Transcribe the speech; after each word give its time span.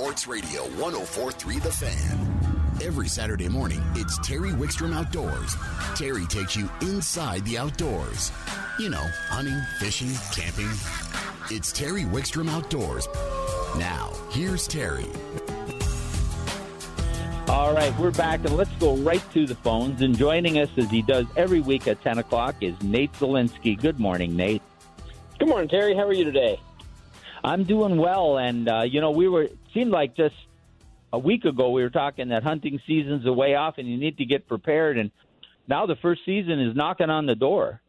Sports 0.00 0.26
Radio 0.26 0.62
1043 0.80 1.58
The 1.58 1.70
Fan. 1.70 2.80
Every 2.82 3.06
Saturday 3.06 3.50
morning, 3.50 3.82
it's 3.94 4.16
Terry 4.26 4.48
Wickstrom 4.48 4.94
Outdoors. 4.94 5.54
Terry 5.94 6.24
takes 6.24 6.56
you 6.56 6.70
inside 6.80 7.44
the 7.44 7.58
outdoors. 7.58 8.32
You 8.78 8.88
know, 8.88 9.06
hunting, 9.28 9.60
fishing, 9.78 10.08
camping. 10.32 10.70
It's 11.54 11.70
Terry 11.70 12.04
Wickstrom 12.04 12.48
Outdoors. 12.48 13.08
Now, 13.76 14.10
here's 14.30 14.66
Terry. 14.66 15.04
All 17.46 17.74
right, 17.74 17.94
we're 17.98 18.10
back, 18.10 18.40
and 18.46 18.56
let's 18.56 18.74
go 18.76 18.96
right 18.96 19.22
to 19.34 19.46
the 19.46 19.56
phones. 19.56 20.00
And 20.00 20.16
joining 20.16 20.58
us, 20.60 20.70
as 20.78 20.88
he 20.88 21.02
does 21.02 21.26
every 21.36 21.60
week 21.60 21.86
at 21.86 22.00
10 22.02 22.16
o'clock, 22.20 22.54
is 22.62 22.74
Nate 22.82 23.12
Zielinski. 23.12 23.78
Good 23.78 24.00
morning, 24.00 24.34
Nate. 24.34 24.62
Good 25.38 25.48
morning, 25.48 25.68
Terry. 25.68 25.94
How 25.94 26.06
are 26.06 26.14
you 26.14 26.24
today? 26.24 26.58
I'm 27.42 27.64
doing 27.64 27.96
well, 27.96 28.38
and 28.38 28.68
uh, 28.68 28.82
you 28.82 29.00
know, 29.00 29.10
we 29.10 29.28
were 29.28 29.42
it 29.44 29.58
seemed 29.72 29.90
like 29.90 30.16
just 30.16 30.34
a 31.12 31.18
week 31.18 31.44
ago 31.44 31.70
we 31.70 31.82
were 31.82 31.90
talking 31.90 32.28
that 32.28 32.42
hunting 32.42 32.80
season's 32.86 33.26
a 33.26 33.32
way 33.32 33.54
off, 33.54 33.78
and 33.78 33.88
you 33.88 33.96
need 33.96 34.18
to 34.18 34.24
get 34.24 34.46
prepared. 34.46 34.98
And 34.98 35.10
now 35.66 35.86
the 35.86 35.96
first 35.96 36.22
season 36.24 36.60
is 36.60 36.76
knocking 36.76 37.10
on 37.10 37.26
the 37.26 37.34
door. 37.34 37.80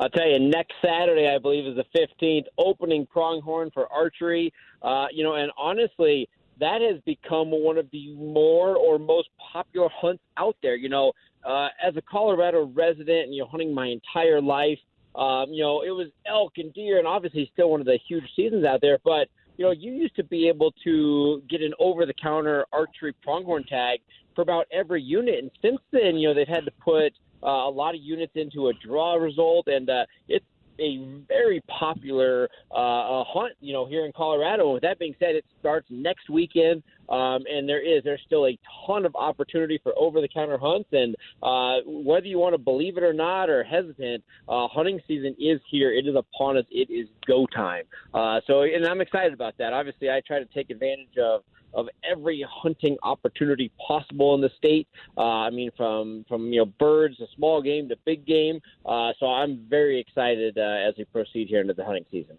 I'll 0.00 0.08
tell 0.08 0.26
you, 0.26 0.38
next 0.38 0.72
Saturday, 0.82 1.28
I 1.28 1.38
believe, 1.38 1.66
is 1.66 1.76
the 1.76 1.84
15th 1.98 2.46
opening 2.56 3.06
pronghorn 3.06 3.70
for 3.72 3.86
archery. 3.92 4.52
Uh, 4.82 5.06
you 5.12 5.22
know, 5.22 5.34
and 5.34 5.52
honestly, 5.58 6.28
that 6.58 6.80
has 6.80 7.00
become 7.04 7.50
one 7.50 7.78
of 7.78 7.90
the 7.90 8.14
more 8.14 8.76
or 8.76 8.98
most 8.98 9.28
popular 9.52 9.88
hunts 9.92 10.22
out 10.36 10.56
there. 10.62 10.74
You 10.74 10.88
know, 10.88 11.12
uh, 11.44 11.68
as 11.84 11.96
a 11.96 12.02
Colorado 12.02 12.64
resident 12.74 13.26
and 13.26 13.34
you're 13.34 13.46
hunting 13.46 13.74
my 13.74 13.86
entire 13.86 14.40
life, 14.40 14.78
um, 15.18 15.52
you 15.52 15.62
know 15.62 15.82
it 15.82 15.90
was 15.90 16.08
elk 16.26 16.52
and 16.56 16.72
deer, 16.72 16.98
and 16.98 17.06
obviously 17.06 17.50
still 17.52 17.70
one 17.70 17.80
of 17.80 17.86
the 17.86 17.98
huge 18.08 18.24
seasons 18.36 18.64
out 18.64 18.80
there. 18.80 18.98
But 19.04 19.28
you 19.56 19.64
know, 19.64 19.72
you 19.72 19.92
used 19.92 20.14
to 20.16 20.24
be 20.24 20.48
able 20.48 20.72
to 20.84 21.42
get 21.50 21.60
an 21.60 21.74
over-the-counter 21.80 22.66
archery 22.72 23.12
pronghorn 23.24 23.64
tag 23.64 23.98
for 24.34 24.42
about 24.42 24.66
every 24.72 25.02
unit, 25.02 25.40
and 25.40 25.50
since 25.60 25.80
then, 25.90 26.16
you 26.16 26.28
know, 26.28 26.34
they've 26.34 26.46
had 26.46 26.64
to 26.64 26.70
put 26.82 27.12
uh, 27.42 27.66
a 27.68 27.70
lot 27.70 27.94
of 27.94 28.00
units 28.00 28.32
into 28.36 28.68
a 28.68 28.72
draw 28.74 29.14
result, 29.14 29.66
and 29.66 29.90
uh, 29.90 30.06
it's 30.28 30.44
a 30.80 31.20
very 31.26 31.62
popular 31.68 32.48
uh, 32.70 33.24
hunt, 33.24 33.54
you 33.60 33.72
know, 33.72 33.86
here 33.86 34.04
in 34.06 34.12
Colorado. 34.12 34.72
With 34.72 34.82
that 34.82 34.98
being 34.98 35.14
said, 35.18 35.34
it 35.34 35.44
starts 35.60 35.86
next 35.90 36.30
weekend, 36.30 36.82
um, 37.08 37.44
and 37.50 37.68
there 37.68 37.80
is 37.80 38.04
there's 38.04 38.20
still 38.26 38.46
a 38.46 38.58
ton 38.86 39.04
of 39.06 39.14
opportunity 39.16 39.78
for 39.82 39.92
over-the-counter 39.98 40.58
hunts. 40.58 40.88
And 40.92 41.16
uh, 41.42 41.78
whether 41.86 42.26
you 42.26 42.38
want 42.38 42.54
to 42.54 42.58
believe 42.58 42.96
it 42.96 43.02
or 43.02 43.12
not, 43.12 43.50
or 43.50 43.64
hesitant, 43.64 44.22
uh, 44.48 44.68
hunting 44.68 45.00
season 45.06 45.34
is 45.38 45.60
here. 45.70 45.92
It 45.92 46.06
is 46.06 46.14
upon 46.16 46.56
us. 46.56 46.64
It 46.70 46.90
is 46.90 47.08
go 47.26 47.46
time. 47.46 47.84
Uh, 48.14 48.40
so, 48.46 48.62
and 48.62 48.86
I'm 48.86 49.00
excited 49.00 49.32
about 49.32 49.56
that. 49.58 49.72
Obviously, 49.72 50.10
I 50.10 50.20
try 50.26 50.38
to 50.38 50.46
take 50.46 50.70
advantage 50.70 51.16
of 51.22 51.42
of 51.74 51.88
every 52.08 52.44
hunting 52.48 52.96
opportunity 53.02 53.70
possible 53.86 54.34
in 54.34 54.40
the 54.40 54.50
state. 54.56 54.88
Uh, 55.16 55.22
I 55.22 55.50
mean, 55.50 55.70
from 55.76 56.24
from 56.28 56.52
you 56.52 56.60
know 56.60 56.66
birds 56.78 57.16
to 57.18 57.26
small 57.36 57.62
game 57.62 57.88
to 57.88 57.96
big 58.04 58.26
game. 58.26 58.60
Uh, 58.84 59.12
so 59.18 59.26
I'm 59.26 59.66
very 59.68 60.00
excited 60.00 60.58
uh, 60.58 60.88
as 60.88 60.94
we 60.96 61.04
proceed 61.04 61.48
here 61.48 61.60
into 61.60 61.74
the 61.74 61.84
hunting 61.84 62.06
season. 62.10 62.36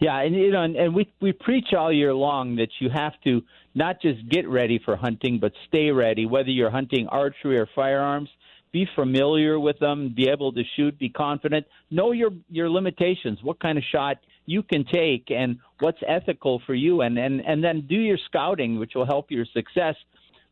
Yeah, 0.00 0.20
and 0.20 0.34
you 0.34 0.50
know, 0.50 0.62
and, 0.62 0.76
and 0.76 0.94
we 0.94 1.10
we 1.20 1.32
preach 1.32 1.72
all 1.76 1.92
year 1.92 2.14
long 2.14 2.56
that 2.56 2.68
you 2.78 2.88
have 2.90 3.14
to 3.24 3.42
not 3.74 4.00
just 4.00 4.28
get 4.28 4.48
ready 4.48 4.80
for 4.84 4.96
hunting, 4.96 5.38
but 5.40 5.52
stay 5.66 5.90
ready. 5.90 6.26
Whether 6.26 6.50
you're 6.50 6.70
hunting 6.70 7.08
archery 7.08 7.58
or 7.58 7.68
firearms, 7.74 8.28
be 8.72 8.86
familiar 8.94 9.58
with 9.58 9.78
them, 9.78 10.12
be 10.14 10.28
able 10.28 10.52
to 10.52 10.62
shoot, 10.76 10.98
be 10.98 11.08
confident, 11.08 11.66
know 11.90 12.12
your 12.12 12.30
your 12.48 12.68
limitations, 12.70 13.38
what 13.42 13.58
kind 13.60 13.78
of 13.78 13.84
shot 13.90 14.18
you 14.48 14.62
can 14.62 14.82
take, 14.86 15.30
and 15.30 15.58
what's 15.80 15.98
ethical 16.08 16.62
for 16.66 16.74
you, 16.74 17.02
and 17.02 17.18
and 17.18 17.42
and 17.46 17.62
then 17.62 17.86
do 17.86 17.96
your 17.96 18.18
scouting, 18.26 18.78
which 18.78 18.92
will 18.94 19.04
help 19.04 19.30
your 19.30 19.44
success. 19.52 19.94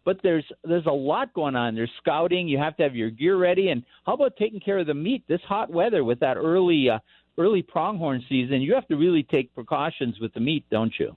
But 0.04 0.18
there's 0.22 0.44
there's 0.64 0.84
a 0.84 0.92
lot 0.92 1.32
going 1.32 1.56
on. 1.56 1.74
There's 1.74 1.90
scouting. 2.02 2.46
You 2.46 2.58
have 2.58 2.76
to 2.76 2.82
have 2.82 2.94
your 2.94 3.08
gear 3.08 3.38
ready, 3.38 3.70
and 3.70 3.82
how 4.04 4.12
about 4.12 4.36
taking 4.36 4.60
care 4.60 4.78
of 4.78 4.86
the 4.86 4.94
meat? 4.94 5.24
This 5.28 5.40
hot 5.48 5.70
weather 5.70 6.04
with 6.04 6.20
that 6.20 6.36
early 6.36 6.90
uh, 6.90 6.98
early 7.38 7.62
pronghorn 7.62 8.22
season, 8.28 8.60
you 8.60 8.74
have 8.74 8.86
to 8.88 8.96
really 8.96 9.22
take 9.22 9.54
precautions 9.54 10.20
with 10.20 10.32
the 10.34 10.40
meat, 10.40 10.64
don't 10.70 10.92
you? 11.00 11.16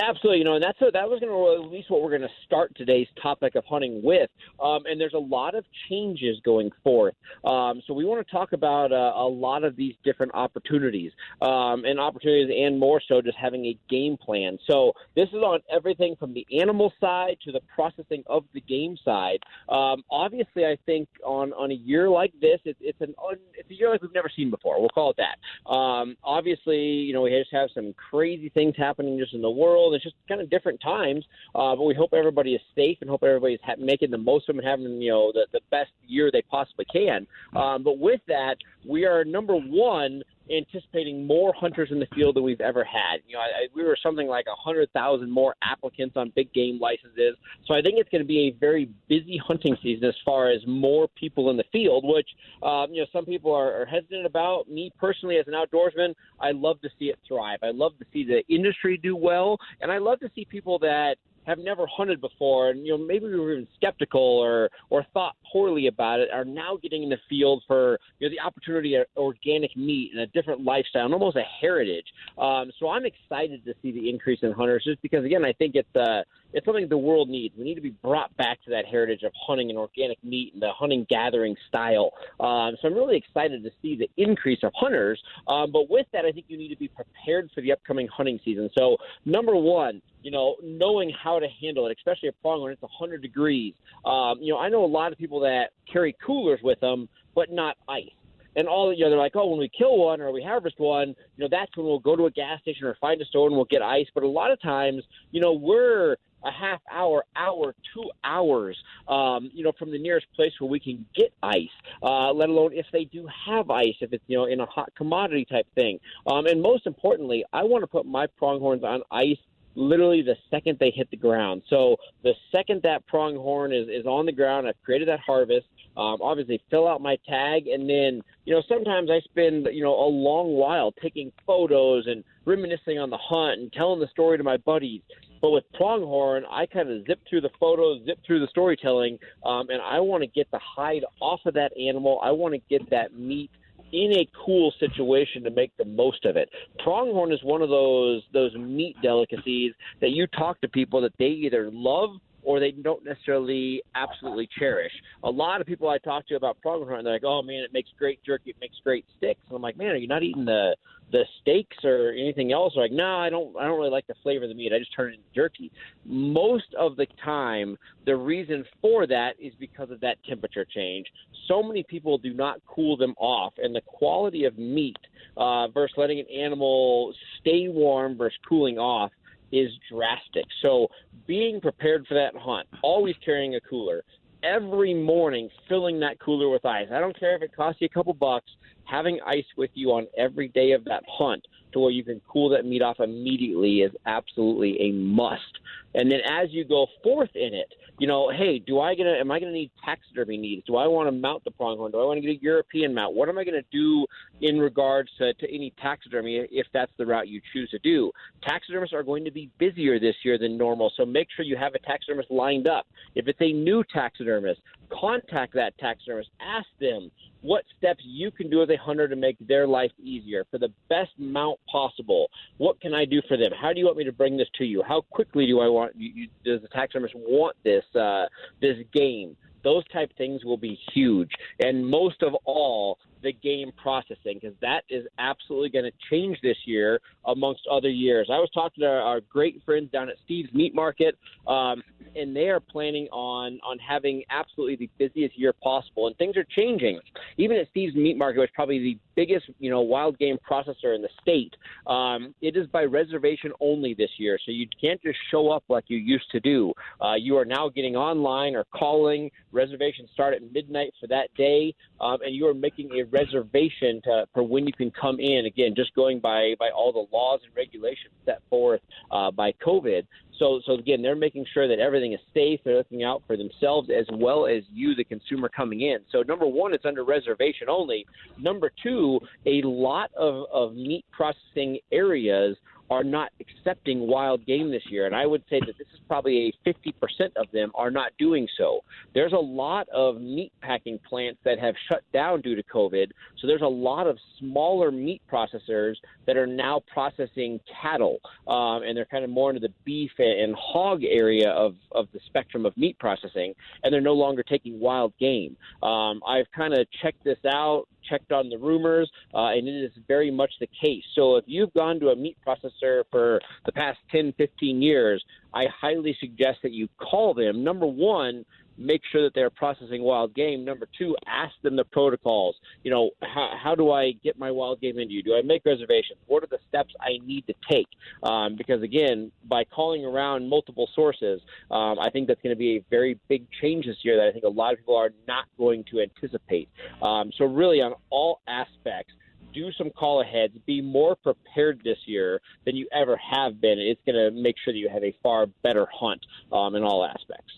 Absolutely, 0.00 0.38
you 0.38 0.44
know, 0.44 0.54
and 0.54 0.62
that's 0.62 0.80
a, 0.80 0.92
that 0.92 1.08
was 1.08 1.18
going 1.18 1.32
to 1.32 1.64
at 1.64 1.72
least 1.72 1.90
what 1.90 2.02
we're 2.02 2.10
going 2.10 2.22
to 2.22 2.28
start 2.46 2.72
today's 2.76 3.08
topic 3.20 3.56
of 3.56 3.64
hunting 3.64 4.00
with. 4.00 4.30
Um, 4.62 4.82
and 4.86 5.00
there's 5.00 5.14
a 5.14 5.18
lot 5.18 5.56
of 5.56 5.64
changes 5.88 6.38
going 6.44 6.70
forth. 6.84 7.14
Um, 7.44 7.82
so 7.84 7.94
we 7.94 8.04
want 8.04 8.24
to 8.24 8.32
talk 8.32 8.52
about 8.52 8.92
uh, 8.92 9.12
a 9.16 9.26
lot 9.26 9.64
of 9.64 9.74
these 9.74 9.94
different 10.04 10.32
opportunities 10.34 11.10
um, 11.42 11.84
and 11.84 11.98
opportunities, 11.98 12.54
and 12.64 12.78
more 12.78 13.02
so 13.08 13.20
just 13.20 13.36
having 13.36 13.66
a 13.66 13.78
game 13.90 14.16
plan. 14.16 14.56
So 14.70 14.92
this 15.16 15.28
is 15.30 15.42
on 15.42 15.60
everything 15.68 16.14
from 16.14 16.32
the 16.32 16.46
animal 16.60 16.92
side 17.00 17.38
to 17.44 17.50
the 17.50 17.60
processing 17.74 18.22
of 18.28 18.44
the 18.54 18.60
game 18.60 18.96
side. 19.04 19.40
Um, 19.68 20.04
obviously, 20.12 20.64
I 20.64 20.78
think 20.86 21.08
on 21.24 21.52
on 21.54 21.72
a 21.72 21.74
year 21.74 22.08
like 22.08 22.32
this, 22.40 22.60
it, 22.64 22.76
it's 22.80 23.00
an 23.00 23.14
un, 23.28 23.38
it's 23.54 23.68
a 23.68 23.74
year 23.74 23.90
like 23.90 24.02
we've 24.02 24.14
never 24.14 24.30
seen 24.34 24.48
before. 24.48 24.78
We'll 24.78 24.90
call 24.90 25.10
it 25.10 25.16
that. 25.16 25.68
Um, 25.68 26.16
obviously, 26.22 26.78
you 26.78 27.12
know, 27.12 27.22
we 27.22 27.30
just 27.30 27.52
have 27.52 27.70
some 27.74 27.92
crazy 27.94 28.48
things 28.48 28.74
happening 28.76 29.18
just 29.18 29.34
in 29.34 29.42
the 29.42 29.50
world 29.50 29.87
world. 29.88 29.94
It's 29.94 30.04
just 30.04 30.16
kind 30.28 30.40
of 30.40 30.50
different 30.50 30.80
times, 30.80 31.24
uh, 31.54 31.74
but 31.76 31.84
we 31.84 31.94
hope 31.94 32.12
everybody 32.12 32.54
is 32.54 32.60
safe 32.74 32.98
and 33.00 33.10
hope 33.10 33.22
everybody's 33.22 33.60
ha- 33.64 33.74
making 33.78 34.10
the 34.10 34.18
most 34.18 34.48
of 34.48 34.56
them 34.56 34.64
and 34.64 34.68
having 34.68 35.02
you 35.02 35.10
know 35.10 35.32
the, 35.32 35.46
the 35.52 35.60
best 35.70 35.90
year 36.06 36.30
they 36.32 36.42
possibly 36.42 36.84
can. 36.86 37.26
Um, 37.56 37.82
but 37.82 37.98
with 37.98 38.20
that, 38.28 38.56
we 38.86 39.04
are 39.04 39.24
number 39.24 39.54
one 39.54 40.22
anticipating 40.50 41.26
more 41.26 41.52
hunters 41.54 41.90
in 41.90 41.98
the 41.98 42.06
field 42.14 42.36
than 42.36 42.42
we've 42.42 42.60
ever 42.60 42.84
had. 42.84 43.20
You 43.26 43.36
know, 43.36 43.40
I, 43.40 43.68
we 43.74 43.84
were 43.84 43.96
something 44.02 44.26
like 44.26 44.46
a 44.46 44.56
hundred 44.56 44.92
thousand 44.92 45.30
more 45.30 45.54
applicants 45.62 46.16
on 46.16 46.32
big 46.34 46.52
game 46.52 46.78
licenses. 46.80 47.36
So 47.66 47.74
I 47.74 47.82
think 47.82 47.98
it's 47.98 48.08
going 48.10 48.22
to 48.22 48.28
be 48.28 48.48
a 48.48 48.58
very 48.58 48.88
busy 49.08 49.40
hunting 49.44 49.76
season 49.82 50.08
as 50.08 50.14
far 50.24 50.50
as 50.50 50.60
more 50.66 51.08
people 51.08 51.50
in 51.50 51.56
the 51.56 51.64
field. 51.72 52.04
Which 52.06 52.28
um, 52.62 52.86
you 52.92 53.02
know, 53.02 53.06
some 53.12 53.24
people 53.24 53.52
are, 53.52 53.82
are 53.82 53.86
hesitant 53.86 54.26
about. 54.26 54.68
Me 54.68 54.92
personally, 54.98 55.36
as 55.36 55.46
an 55.46 55.54
outdoorsman, 55.54 56.14
I 56.40 56.52
love 56.52 56.80
to 56.82 56.88
see 56.98 57.06
it 57.06 57.18
thrive. 57.26 57.58
I 57.62 57.70
love 57.70 57.98
to 57.98 58.04
see 58.12 58.24
the 58.24 58.42
industry 58.52 58.96
do 58.96 59.16
well, 59.16 59.58
and 59.80 59.90
I 59.90 59.98
love 59.98 60.20
to 60.20 60.30
see 60.34 60.44
people 60.44 60.78
that 60.80 61.16
have 61.46 61.58
never 61.58 61.86
hunted 61.86 62.20
before, 62.20 62.70
and 62.70 62.86
you 62.86 62.96
know 62.96 62.98
maybe 62.98 63.26
we 63.26 63.38
were 63.38 63.52
even 63.52 63.68
skeptical 63.76 64.20
or 64.20 64.70
or 64.90 65.04
thought 65.14 65.36
poorly 65.50 65.86
about 65.86 66.20
it, 66.20 66.28
are 66.32 66.44
now 66.44 66.78
getting 66.82 67.02
in 67.02 67.08
the 67.08 67.18
field 67.28 67.62
for 67.66 67.98
you 68.18 68.28
know 68.28 68.34
the 68.34 68.40
opportunity 68.40 68.94
of 68.94 69.06
organic 69.16 69.76
meat 69.76 70.10
and 70.12 70.20
a 70.20 70.26
different 70.28 70.62
lifestyle, 70.62 71.04
and 71.04 71.14
almost 71.14 71.36
a 71.36 71.44
heritage. 71.60 72.06
Um, 72.38 72.70
so 72.78 72.90
I'm 72.90 73.04
excited 73.04 73.64
to 73.64 73.74
see 73.82 73.92
the 73.92 74.08
increase 74.08 74.40
in 74.42 74.52
hunters, 74.52 74.84
just 74.84 75.00
because 75.02 75.24
again 75.24 75.44
I 75.44 75.52
think 75.52 75.74
it's 75.74 75.96
uh, 75.96 76.22
it's 76.52 76.64
something 76.64 76.88
the 76.88 76.96
world 76.96 77.28
needs. 77.28 77.54
We 77.56 77.64
need 77.64 77.74
to 77.74 77.80
be 77.80 77.94
brought 78.02 78.34
back 78.36 78.62
to 78.64 78.70
that 78.70 78.86
heritage 78.86 79.22
of 79.22 79.32
hunting 79.46 79.70
and 79.70 79.78
organic 79.78 80.22
meat 80.24 80.52
and 80.54 80.62
the 80.62 80.72
hunting 80.72 81.06
gathering 81.08 81.56
style. 81.68 82.12
Um, 82.40 82.76
so 82.80 82.88
I'm 82.88 82.94
really 82.94 83.16
excited 83.16 83.62
to 83.62 83.70
see 83.82 83.96
the 83.96 84.08
increase 84.16 84.60
of 84.62 84.72
hunters. 84.74 85.20
Um, 85.46 85.72
but 85.72 85.90
with 85.90 86.06
that, 86.12 86.24
I 86.24 86.32
think 86.32 86.46
you 86.48 86.56
need 86.56 86.68
to 86.68 86.76
be 86.76 86.88
prepared 86.88 87.50
for 87.54 87.60
the 87.60 87.72
upcoming 87.72 88.08
hunting 88.08 88.40
season. 88.44 88.70
So 88.76 88.96
number 89.24 89.54
one, 89.54 90.00
you 90.22 90.30
know, 90.30 90.56
knowing 90.62 91.10
how 91.10 91.38
to 91.38 91.46
handle 91.60 91.86
it, 91.86 91.96
especially 91.98 92.30
a 92.30 92.32
pronghorn, 92.42 92.72
it's 92.72 92.82
100 92.82 93.22
degrees. 93.22 93.74
Um, 94.04 94.38
you 94.40 94.52
know, 94.52 94.58
I 94.58 94.68
know 94.68 94.84
a 94.84 94.86
lot 94.86 95.12
of 95.12 95.18
people 95.18 95.40
that 95.40 95.70
carry 95.90 96.16
coolers 96.24 96.60
with 96.62 96.80
them, 96.80 97.08
but 97.34 97.52
not 97.52 97.76
ice 97.88 98.08
and 98.56 98.66
all 98.66 98.92
you 98.92 99.04
know 99.04 99.10
they're 99.10 99.18
like 99.18 99.36
oh 99.36 99.46
when 99.46 99.58
we 99.58 99.70
kill 99.76 99.98
one 99.98 100.20
or 100.20 100.32
we 100.32 100.42
harvest 100.42 100.78
one 100.78 101.08
you 101.08 101.44
know 101.44 101.48
that's 101.50 101.74
when 101.76 101.86
we'll 101.86 101.98
go 101.98 102.16
to 102.16 102.26
a 102.26 102.30
gas 102.30 102.60
station 102.60 102.86
or 102.86 102.96
find 103.00 103.20
a 103.20 103.24
store 103.26 103.46
and 103.46 103.54
we'll 103.54 103.66
get 103.66 103.82
ice 103.82 104.06
but 104.14 104.22
a 104.22 104.28
lot 104.28 104.50
of 104.50 104.60
times 104.60 105.02
you 105.30 105.40
know 105.40 105.52
we're 105.52 106.16
a 106.44 106.50
half 106.50 106.80
hour, 106.90 107.24
hour, 107.36 107.74
two 107.94 108.10
hours, 108.24 108.76
um, 109.08 109.50
you 109.52 109.64
know, 109.64 109.72
from 109.78 109.90
the 109.90 109.98
nearest 109.98 110.26
place 110.34 110.52
where 110.58 110.70
we 110.70 110.80
can 110.80 111.04
get 111.14 111.32
ice, 111.42 111.68
uh, 112.02 112.32
let 112.32 112.48
alone 112.48 112.70
if 112.72 112.86
they 112.92 113.04
do 113.04 113.28
have 113.46 113.70
ice, 113.70 113.94
if 114.00 114.12
it's, 114.12 114.24
you 114.26 114.36
know, 114.36 114.46
in 114.46 114.60
a 114.60 114.66
hot 114.66 114.92
commodity 114.96 115.44
type 115.44 115.66
thing. 115.74 115.98
Um, 116.26 116.46
and 116.46 116.62
most 116.62 116.86
importantly, 116.86 117.44
I 117.52 117.64
want 117.64 117.82
to 117.82 117.86
put 117.86 118.06
my 118.06 118.26
pronghorns 118.38 118.84
on 118.84 119.02
ice 119.10 119.38
literally 119.78 120.22
the 120.22 120.36
second 120.50 120.76
they 120.80 120.90
hit 120.90 121.10
the 121.10 121.16
ground. 121.16 121.62
So 121.70 121.96
the 122.22 122.34
second 122.52 122.82
that 122.82 123.06
pronghorn 123.06 123.72
is, 123.72 123.88
is 123.88 124.06
on 124.06 124.26
the 124.26 124.32
ground, 124.32 124.66
I've 124.66 124.80
created 124.84 125.08
that 125.08 125.20
harvest. 125.20 125.66
Um, 125.96 126.18
obviously, 126.20 126.60
fill 126.70 126.86
out 126.86 127.00
my 127.00 127.16
tag, 127.28 127.66
and 127.66 127.88
then 127.88 128.22
you 128.44 128.54
know 128.54 128.62
sometimes 128.68 129.10
I 129.10 129.20
spend 129.20 129.68
you 129.72 129.82
know 129.82 129.94
a 129.94 130.06
long 130.08 130.52
while 130.52 130.92
taking 130.92 131.32
photos 131.46 132.06
and 132.06 132.22
reminiscing 132.44 132.98
on 132.98 133.10
the 133.10 133.18
hunt 133.18 133.60
and 133.60 133.72
telling 133.72 134.00
the 134.00 134.08
story 134.08 134.38
to 134.38 134.44
my 134.44 134.58
buddies. 134.58 135.02
But 135.40 135.50
with 135.50 135.64
pronghorn, 135.74 136.44
I 136.50 136.66
kind 136.66 136.90
of 136.90 137.06
zip 137.06 137.20
through 137.28 137.42
the 137.42 137.50
photos, 137.60 138.04
zip 138.04 138.18
through 138.26 138.40
the 138.40 138.48
storytelling, 138.48 139.18
um, 139.44 139.68
and 139.70 139.80
I 139.82 140.00
want 140.00 140.22
to 140.22 140.26
get 140.26 140.50
the 140.50 140.58
hide 140.58 141.04
off 141.20 141.40
of 141.46 141.54
that 141.54 141.72
animal. 141.76 142.20
I 142.22 142.30
want 142.32 142.54
to 142.54 142.60
get 142.68 142.88
that 142.90 143.14
meat 143.14 143.50
in 143.92 144.12
a 144.12 144.28
cool 144.44 144.72
situation 144.78 145.42
to 145.44 145.50
make 145.50 145.76
the 145.78 145.84
most 145.84 146.24
of 146.24 146.36
it. 146.36 146.50
Pronghorn 146.82 147.32
is 147.32 147.42
one 147.42 147.62
of 147.62 147.68
those 147.68 148.22
those 148.32 148.54
meat 148.56 148.96
delicacies 149.02 149.72
that 150.00 150.10
you 150.10 150.26
talk 150.26 150.60
to 150.60 150.68
people 150.68 151.00
that 151.02 151.12
they 151.18 151.26
either 151.26 151.70
love 151.72 152.10
or 152.48 152.58
they 152.58 152.70
don't 152.70 153.04
necessarily 153.04 153.82
absolutely 153.94 154.48
cherish. 154.58 154.92
A 155.22 155.30
lot 155.30 155.60
of 155.60 155.66
people 155.66 155.90
I 155.90 155.98
talk 155.98 156.26
to 156.28 156.34
about 156.34 156.56
pronghorn 156.62 157.04
they're 157.04 157.12
like, 157.12 157.22
"Oh 157.22 157.42
man, 157.42 157.62
it 157.62 157.74
makes 157.74 157.90
great 157.98 158.24
jerky, 158.24 158.48
it 158.48 158.56
makes 158.58 158.76
great 158.82 159.04
sticks." 159.18 159.42
And 159.48 159.56
I'm 159.56 159.60
like, 159.60 159.76
"Man, 159.76 159.88
are 159.88 159.96
you 159.96 160.08
not 160.08 160.22
eating 160.22 160.46
the 160.46 160.74
the 161.12 161.24
steaks 161.42 161.76
or 161.84 162.10
anything 162.12 162.52
else?" 162.52 162.72
They're 162.74 162.84
like, 162.84 162.92
"No, 162.92 163.18
I 163.18 163.28
don't. 163.28 163.54
I 163.58 163.64
don't 163.64 163.76
really 163.76 163.90
like 163.90 164.06
the 164.06 164.14
flavor 164.22 164.44
of 164.44 164.48
the 164.48 164.54
meat. 164.54 164.72
I 164.72 164.78
just 164.78 164.94
turn 164.96 165.10
it 165.10 165.16
into 165.16 165.34
jerky." 165.34 165.70
Most 166.06 166.72
of 166.78 166.96
the 166.96 167.06
time, 167.22 167.76
the 168.06 168.16
reason 168.16 168.64
for 168.80 169.06
that 169.06 169.34
is 169.38 169.52
because 169.60 169.90
of 169.90 170.00
that 170.00 170.16
temperature 170.26 170.64
change. 170.64 171.06
So 171.48 171.62
many 171.62 171.82
people 171.82 172.16
do 172.16 172.32
not 172.32 172.62
cool 172.66 172.96
them 172.96 173.14
off, 173.18 173.52
and 173.58 173.74
the 173.74 173.82
quality 173.82 174.46
of 174.46 174.56
meat 174.56 174.96
uh, 175.36 175.68
versus 175.68 175.98
letting 175.98 176.18
an 176.18 176.26
animal 176.34 177.12
stay 177.40 177.68
warm 177.68 178.16
versus 178.16 178.38
cooling 178.48 178.78
off 178.78 179.12
is 179.52 179.70
drastic. 179.90 180.44
So 180.62 180.88
being 181.26 181.60
prepared 181.60 182.06
for 182.06 182.14
that 182.14 182.34
hunt, 182.36 182.68
always 182.82 183.16
carrying 183.24 183.54
a 183.54 183.60
cooler, 183.60 184.02
every 184.42 184.94
morning 184.94 185.48
filling 185.68 186.00
that 186.00 186.20
cooler 186.20 186.48
with 186.48 186.64
ice. 186.64 186.88
I 186.92 187.00
don't 187.00 187.18
care 187.18 187.34
if 187.36 187.42
it 187.42 187.54
costs 187.54 187.80
you 187.80 187.86
a 187.86 187.94
couple 187.94 188.14
bucks, 188.14 188.50
having 188.84 189.18
ice 189.26 189.44
with 189.56 189.70
you 189.74 189.90
on 189.90 190.06
every 190.16 190.48
day 190.48 190.72
of 190.72 190.84
that 190.84 191.02
hunt 191.08 191.44
to 191.72 191.80
where 191.80 191.90
you 191.90 192.04
can 192.04 192.20
cool 192.28 192.48
that 192.50 192.64
meat 192.64 192.82
off 192.82 193.00
immediately 193.00 193.80
is 193.80 193.92
absolutely 194.06 194.80
a 194.80 194.92
must. 194.92 195.58
And 195.94 196.10
then 196.10 196.20
as 196.28 196.48
you 196.50 196.64
go 196.64 196.86
forth 197.02 197.30
in 197.34 197.54
it, 197.54 197.72
you 197.98 198.06
know, 198.06 198.30
hey, 198.30 198.58
do 198.58 198.80
I 198.80 198.94
gonna 198.94 199.14
am 199.14 199.30
I 199.30 199.40
gonna 199.40 199.52
need 199.52 199.70
taxidermy 199.84 200.36
needs? 200.36 200.64
Do 200.66 200.76
I 200.76 200.86
want 200.86 201.08
to 201.08 201.12
mount 201.12 201.44
the 201.44 201.50
pronghorn? 201.50 201.92
Do 201.92 202.00
I 202.00 202.04
want 202.04 202.18
to 202.18 202.20
get 202.20 202.38
a 202.38 202.42
European 202.42 202.94
mount? 202.94 203.14
What 203.14 203.28
am 203.28 203.38
I 203.38 203.44
gonna 203.44 203.62
do 203.72 204.06
in 204.40 204.58
regards 204.58 205.10
to, 205.18 205.34
to 205.34 205.52
any 205.52 205.72
taxidermy 205.80 206.46
if 206.50 206.66
that's 206.72 206.92
the 206.98 207.06
route 207.06 207.28
you 207.28 207.40
choose 207.52 207.70
to 207.70 207.78
do? 207.80 208.12
Taxidermists 208.46 208.94
are 208.94 209.02
going 209.02 209.24
to 209.24 209.30
be 209.30 209.50
busier 209.58 209.98
this 209.98 210.14
year 210.24 210.38
than 210.38 210.56
normal, 210.56 210.92
so 210.96 211.04
make 211.04 211.28
sure 211.34 211.44
you 211.44 211.56
have 211.56 211.74
a 211.74 211.78
taxidermist 211.80 212.30
lined 212.30 212.68
up. 212.68 212.86
If 213.14 213.26
it's 213.26 213.40
a 213.40 213.52
new 213.52 213.82
taxidermist, 213.92 214.60
contact 214.90 215.54
that 215.54 215.76
taxidermist, 215.78 216.30
ask 216.40 216.66
them 216.80 217.10
what 217.40 217.64
steps 217.76 218.00
you 218.04 218.30
can 218.30 218.50
do 218.50 218.62
as 218.62 218.68
a 218.68 218.76
hunter 218.76 219.06
to 219.06 219.14
make 219.14 219.36
their 219.46 219.66
life 219.66 219.92
easier 220.02 220.44
for 220.50 220.58
the 220.58 220.72
best 220.88 221.10
mount 221.18 221.58
possible. 221.70 222.28
What 222.56 222.80
can 222.80 222.94
I 222.94 223.04
do 223.04 223.22
for 223.28 223.36
them? 223.36 223.52
How 223.60 223.72
do 223.72 223.78
you 223.78 223.86
want 223.86 223.96
me 223.96 224.04
to 224.04 224.12
bring 224.12 224.36
this 224.36 224.48
to 224.56 224.64
you? 224.64 224.82
How 224.86 225.02
quickly 225.02 225.46
do 225.46 225.60
I 225.60 225.68
want 225.68 225.77
you, 225.96 226.12
you, 226.14 226.28
does 226.44 226.62
the 226.62 226.68
taxidermist 226.68 227.14
want 227.14 227.56
this 227.64 227.84
uh, 227.94 228.26
this 228.60 228.76
game? 228.92 229.36
Those 229.64 229.86
type 229.88 230.10
things 230.16 230.44
will 230.44 230.56
be 230.56 230.78
huge, 230.94 231.30
and 231.60 231.86
most 231.86 232.22
of 232.22 232.34
all, 232.44 232.98
the 233.22 233.32
game 233.32 233.72
processing 233.80 234.38
because 234.40 234.54
that 234.60 234.84
is 234.88 235.06
absolutely 235.18 235.68
going 235.68 235.84
to 235.84 235.92
change 236.10 236.38
this 236.42 236.56
year 236.64 237.00
amongst 237.26 237.62
other 237.70 237.90
years. 237.90 238.28
I 238.30 238.38
was 238.38 238.50
talking 238.52 238.82
to 238.82 238.88
our, 238.88 239.00
our 239.00 239.20
great 239.20 239.62
friends 239.64 239.90
down 239.90 240.08
at 240.08 240.16
Steve's 240.24 240.52
Meat 240.52 240.74
Market, 240.74 241.16
um, 241.46 241.82
and 242.16 242.34
they 242.34 242.48
are 242.48 242.60
planning 242.60 243.06
on 243.12 243.58
on 243.64 243.78
having 243.78 244.22
absolutely 244.30 244.76
the 244.76 244.90
busiest 244.98 245.38
year 245.38 245.52
possible. 245.52 246.06
And 246.06 246.16
things 246.16 246.36
are 246.36 246.46
changing. 246.56 247.00
Even 247.36 247.56
at 247.56 247.68
Steve's 247.70 247.94
Meat 247.94 248.16
Market, 248.16 248.40
which 248.40 248.50
is 248.50 248.54
probably 248.54 248.78
the 248.78 248.98
biggest 249.14 249.46
you 249.58 249.70
know 249.70 249.80
wild 249.80 250.18
game 250.18 250.38
processor 250.48 250.94
in 250.94 251.02
the 251.02 251.08
state, 251.20 251.54
um, 251.86 252.34
it 252.40 252.56
is 252.56 252.66
by 252.68 252.84
reservation 252.84 253.52
only 253.60 253.94
this 253.94 254.10
year. 254.18 254.38
So 254.44 254.52
you 254.52 254.66
can't 254.80 255.00
just 255.02 255.18
show 255.30 255.50
up 255.50 255.64
like 255.68 255.84
you 255.88 255.98
used 255.98 256.30
to 256.32 256.40
do. 256.40 256.72
Uh, 257.00 257.14
you 257.14 257.36
are 257.36 257.44
now 257.44 257.68
getting 257.68 257.96
online 257.96 258.54
or 258.54 258.64
calling. 258.74 259.30
Reservations 259.52 260.08
start 260.12 260.34
at 260.34 260.52
midnight 260.52 260.92
for 261.00 261.06
that 261.08 261.32
day, 261.36 261.74
um, 262.00 262.18
and 262.24 262.34
you 262.34 262.46
are 262.46 262.54
making 262.54 262.90
a 262.92 263.04
reservation 263.10 264.00
to, 264.04 264.26
for 264.34 264.42
when 264.42 264.66
you 264.66 264.72
can 264.72 264.90
come 264.90 265.20
in. 265.20 265.46
Again, 265.46 265.74
just 265.76 265.94
going 265.94 266.20
by 266.20 266.54
by 266.58 266.70
all 266.70 266.92
the 266.92 267.06
laws 267.14 267.40
and 267.44 267.54
regulations 267.56 268.12
set 268.24 268.40
forth 268.48 268.80
uh, 269.10 269.30
by 269.30 269.52
COVID. 269.64 270.06
So, 270.38 270.60
so 270.64 270.74
again, 270.74 271.02
they're 271.02 271.16
making 271.16 271.46
sure 271.52 271.66
that 271.66 271.80
everything 271.80 272.12
is 272.12 272.20
safe. 272.32 272.60
They're 272.64 272.76
looking 272.76 273.02
out 273.02 273.22
for 273.26 273.36
themselves 273.36 273.90
as 273.90 274.06
well 274.12 274.46
as 274.46 274.62
you, 274.72 274.94
the 274.94 275.04
consumer, 275.04 275.48
coming 275.48 275.82
in. 275.82 275.98
So, 276.12 276.22
number 276.22 276.46
one, 276.46 276.72
it's 276.74 276.84
under 276.84 277.04
reservation 277.04 277.68
only. 277.68 278.06
Number 278.38 278.70
two, 278.82 279.18
a 279.46 279.62
lot 279.62 280.10
of, 280.16 280.44
of 280.52 280.74
meat 280.74 281.04
processing 281.10 281.78
areas 281.90 282.56
are 282.90 283.04
not 283.04 283.30
accepting 283.40 284.06
wild 284.06 284.44
game 284.46 284.70
this 284.70 284.82
year. 284.90 285.06
And 285.06 285.14
I 285.14 285.26
would 285.26 285.42
say 285.50 285.60
that 285.60 285.76
this 285.78 285.86
is 285.92 286.00
probably 286.06 286.54
a 286.64 286.68
50% 286.68 286.92
of 287.36 287.50
them 287.52 287.70
are 287.74 287.90
not 287.90 288.12
doing 288.18 288.48
so. 288.56 288.80
There's 289.14 289.32
a 289.32 289.36
lot 289.36 289.88
of 289.90 290.20
meat 290.20 290.52
packing 290.60 290.98
plants 291.08 291.40
that 291.44 291.58
have 291.58 291.74
shut 291.88 292.02
down 292.12 292.40
due 292.40 292.54
to 292.54 292.62
COVID. 292.62 293.10
So 293.40 293.46
there's 293.46 293.62
a 293.62 293.66
lot 293.66 294.06
of 294.06 294.18
smaller 294.38 294.90
meat 294.90 295.22
processors 295.30 295.94
that 296.26 296.36
are 296.36 296.46
now 296.46 296.82
processing 296.92 297.60
cattle. 297.80 298.18
Um, 298.46 298.82
and 298.82 298.96
they're 298.96 299.04
kind 299.04 299.24
of 299.24 299.30
more 299.30 299.50
into 299.50 299.60
the 299.60 299.72
beef 299.84 300.12
and 300.18 300.54
hog 300.58 301.02
area 301.04 301.50
of, 301.50 301.74
of 301.92 302.08
the 302.12 302.20
spectrum 302.26 302.64
of 302.64 302.76
meat 302.76 302.98
processing. 302.98 303.54
And 303.82 303.92
they're 303.92 304.00
no 304.00 304.14
longer 304.14 304.42
taking 304.42 304.80
wild 304.80 305.12
game. 305.18 305.56
Um, 305.82 306.22
I've 306.26 306.50
kind 306.56 306.74
of 306.74 306.86
checked 307.02 307.22
this 307.24 307.38
out 307.46 307.86
checked 308.08 308.32
on 308.32 308.48
the 308.48 308.58
rumors, 308.58 309.10
uh, 309.34 309.48
and 309.48 309.68
it 309.68 309.84
is 309.84 309.92
very 310.06 310.30
much 310.30 310.52
the 310.60 310.68
case. 310.82 311.04
So 311.14 311.36
if 311.36 311.44
you've 311.46 311.72
gone 311.74 312.00
to 312.00 312.08
a 312.08 312.16
meat 312.16 312.36
processor 312.46 313.04
for 313.10 313.40
the 313.66 313.72
past 313.72 313.98
10, 314.10 314.34
15 314.36 314.82
years, 314.82 315.24
I 315.54 315.66
highly 315.80 316.16
suggest 316.20 316.58
that 316.62 316.72
you 316.72 316.88
call 316.98 317.34
them. 317.34 317.64
Number 317.64 317.86
one, 317.86 318.44
make 318.78 319.02
sure 319.10 319.22
that 319.22 319.34
they're 319.34 319.50
processing 319.50 320.02
wild 320.02 320.34
game. 320.34 320.64
Number 320.64 320.88
two, 320.96 321.16
ask 321.26 321.52
them 321.62 321.76
the 321.76 321.84
protocols. 321.84 322.56
You 322.84 322.90
know, 322.90 323.10
how, 323.22 323.50
how 323.60 323.74
do 323.74 323.90
I 323.90 324.12
get 324.12 324.38
my 324.38 324.50
wild 324.50 324.80
game 324.80 324.98
into 324.98 325.12
you? 325.12 325.22
Do 325.22 325.36
I 325.36 325.42
make 325.42 325.64
reservations? 325.64 326.18
What 326.26 326.42
are 326.44 326.46
the 326.46 326.58
steps 326.68 326.94
I 327.00 327.24
need 327.24 327.46
to 327.48 327.54
take? 327.70 327.88
Um, 328.22 328.56
because 328.56 328.82
again, 328.82 329.32
by 329.44 329.64
calling 329.64 330.04
around 330.04 330.48
multiple 330.48 330.88
sources, 330.94 331.40
um, 331.70 331.98
I 331.98 332.10
think 332.10 332.28
that's 332.28 332.40
going 332.42 332.54
to 332.54 332.58
be 332.58 332.76
a 332.76 332.84
very 332.90 333.18
big 333.28 333.46
change 333.60 333.86
this 333.86 333.96
year 334.02 334.16
that 334.16 334.28
I 334.28 334.32
think 334.32 334.44
a 334.44 334.48
lot 334.48 334.72
of 334.72 334.78
people 334.78 334.96
are 334.96 335.10
not 335.26 335.44
going 335.56 335.84
to 335.90 336.00
anticipate. 336.00 336.68
Um, 337.02 337.30
so 337.36 337.44
really, 337.44 337.80
on 337.80 337.94
all 338.10 338.40
aspects 338.46 339.12
do 339.54 339.72
some 339.72 339.90
call 339.90 340.20
aheads, 340.20 340.54
be 340.66 340.80
more 340.80 341.16
prepared 341.16 341.80
this 341.82 341.98
year 342.06 342.40
than 342.64 342.76
you 342.76 342.86
ever 342.92 343.16
have 343.16 343.60
been. 343.60 343.78
It's 343.78 344.00
going 344.06 344.16
to 344.16 344.30
make 344.30 344.56
sure 344.62 344.72
that 344.72 344.78
you 344.78 344.88
have 344.88 345.02
a 345.02 345.14
far 345.22 345.46
better 345.62 345.86
hunt 345.92 346.24
um, 346.52 346.74
in 346.74 346.82
all 346.82 347.04
aspects. 347.04 347.52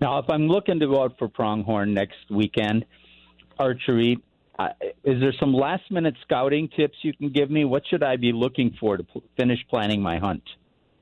Now, 0.00 0.18
if 0.18 0.28
I'm 0.28 0.48
looking 0.48 0.80
to 0.80 0.86
go 0.86 1.02
out 1.02 1.16
for 1.18 1.28
pronghorn 1.28 1.94
next 1.94 2.30
weekend, 2.30 2.84
archery, 3.58 4.18
uh, 4.58 4.68
is 5.02 5.20
there 5.20 5.32
some 5.40 5.52
last 5.52 5.90
minute 5.90 6.14
scouting 6.22 6.68
tips 6.76 6.96
you 7.02 7.12
can 7.12 7.30
give 7.30 7.50
me? 7.50 7.64
What 7.64 7.82
should 7.88 8.02
I 8.02 8.16
be 8.16 8.32
looking 8.32 8.76
for 8.78 8.96
to 8.96 9.02
pl- 9.02 9.22
finish 9.36 9.58
planning 9.68 10.00
my 10.00 10.18
hunt? 10.18 10.42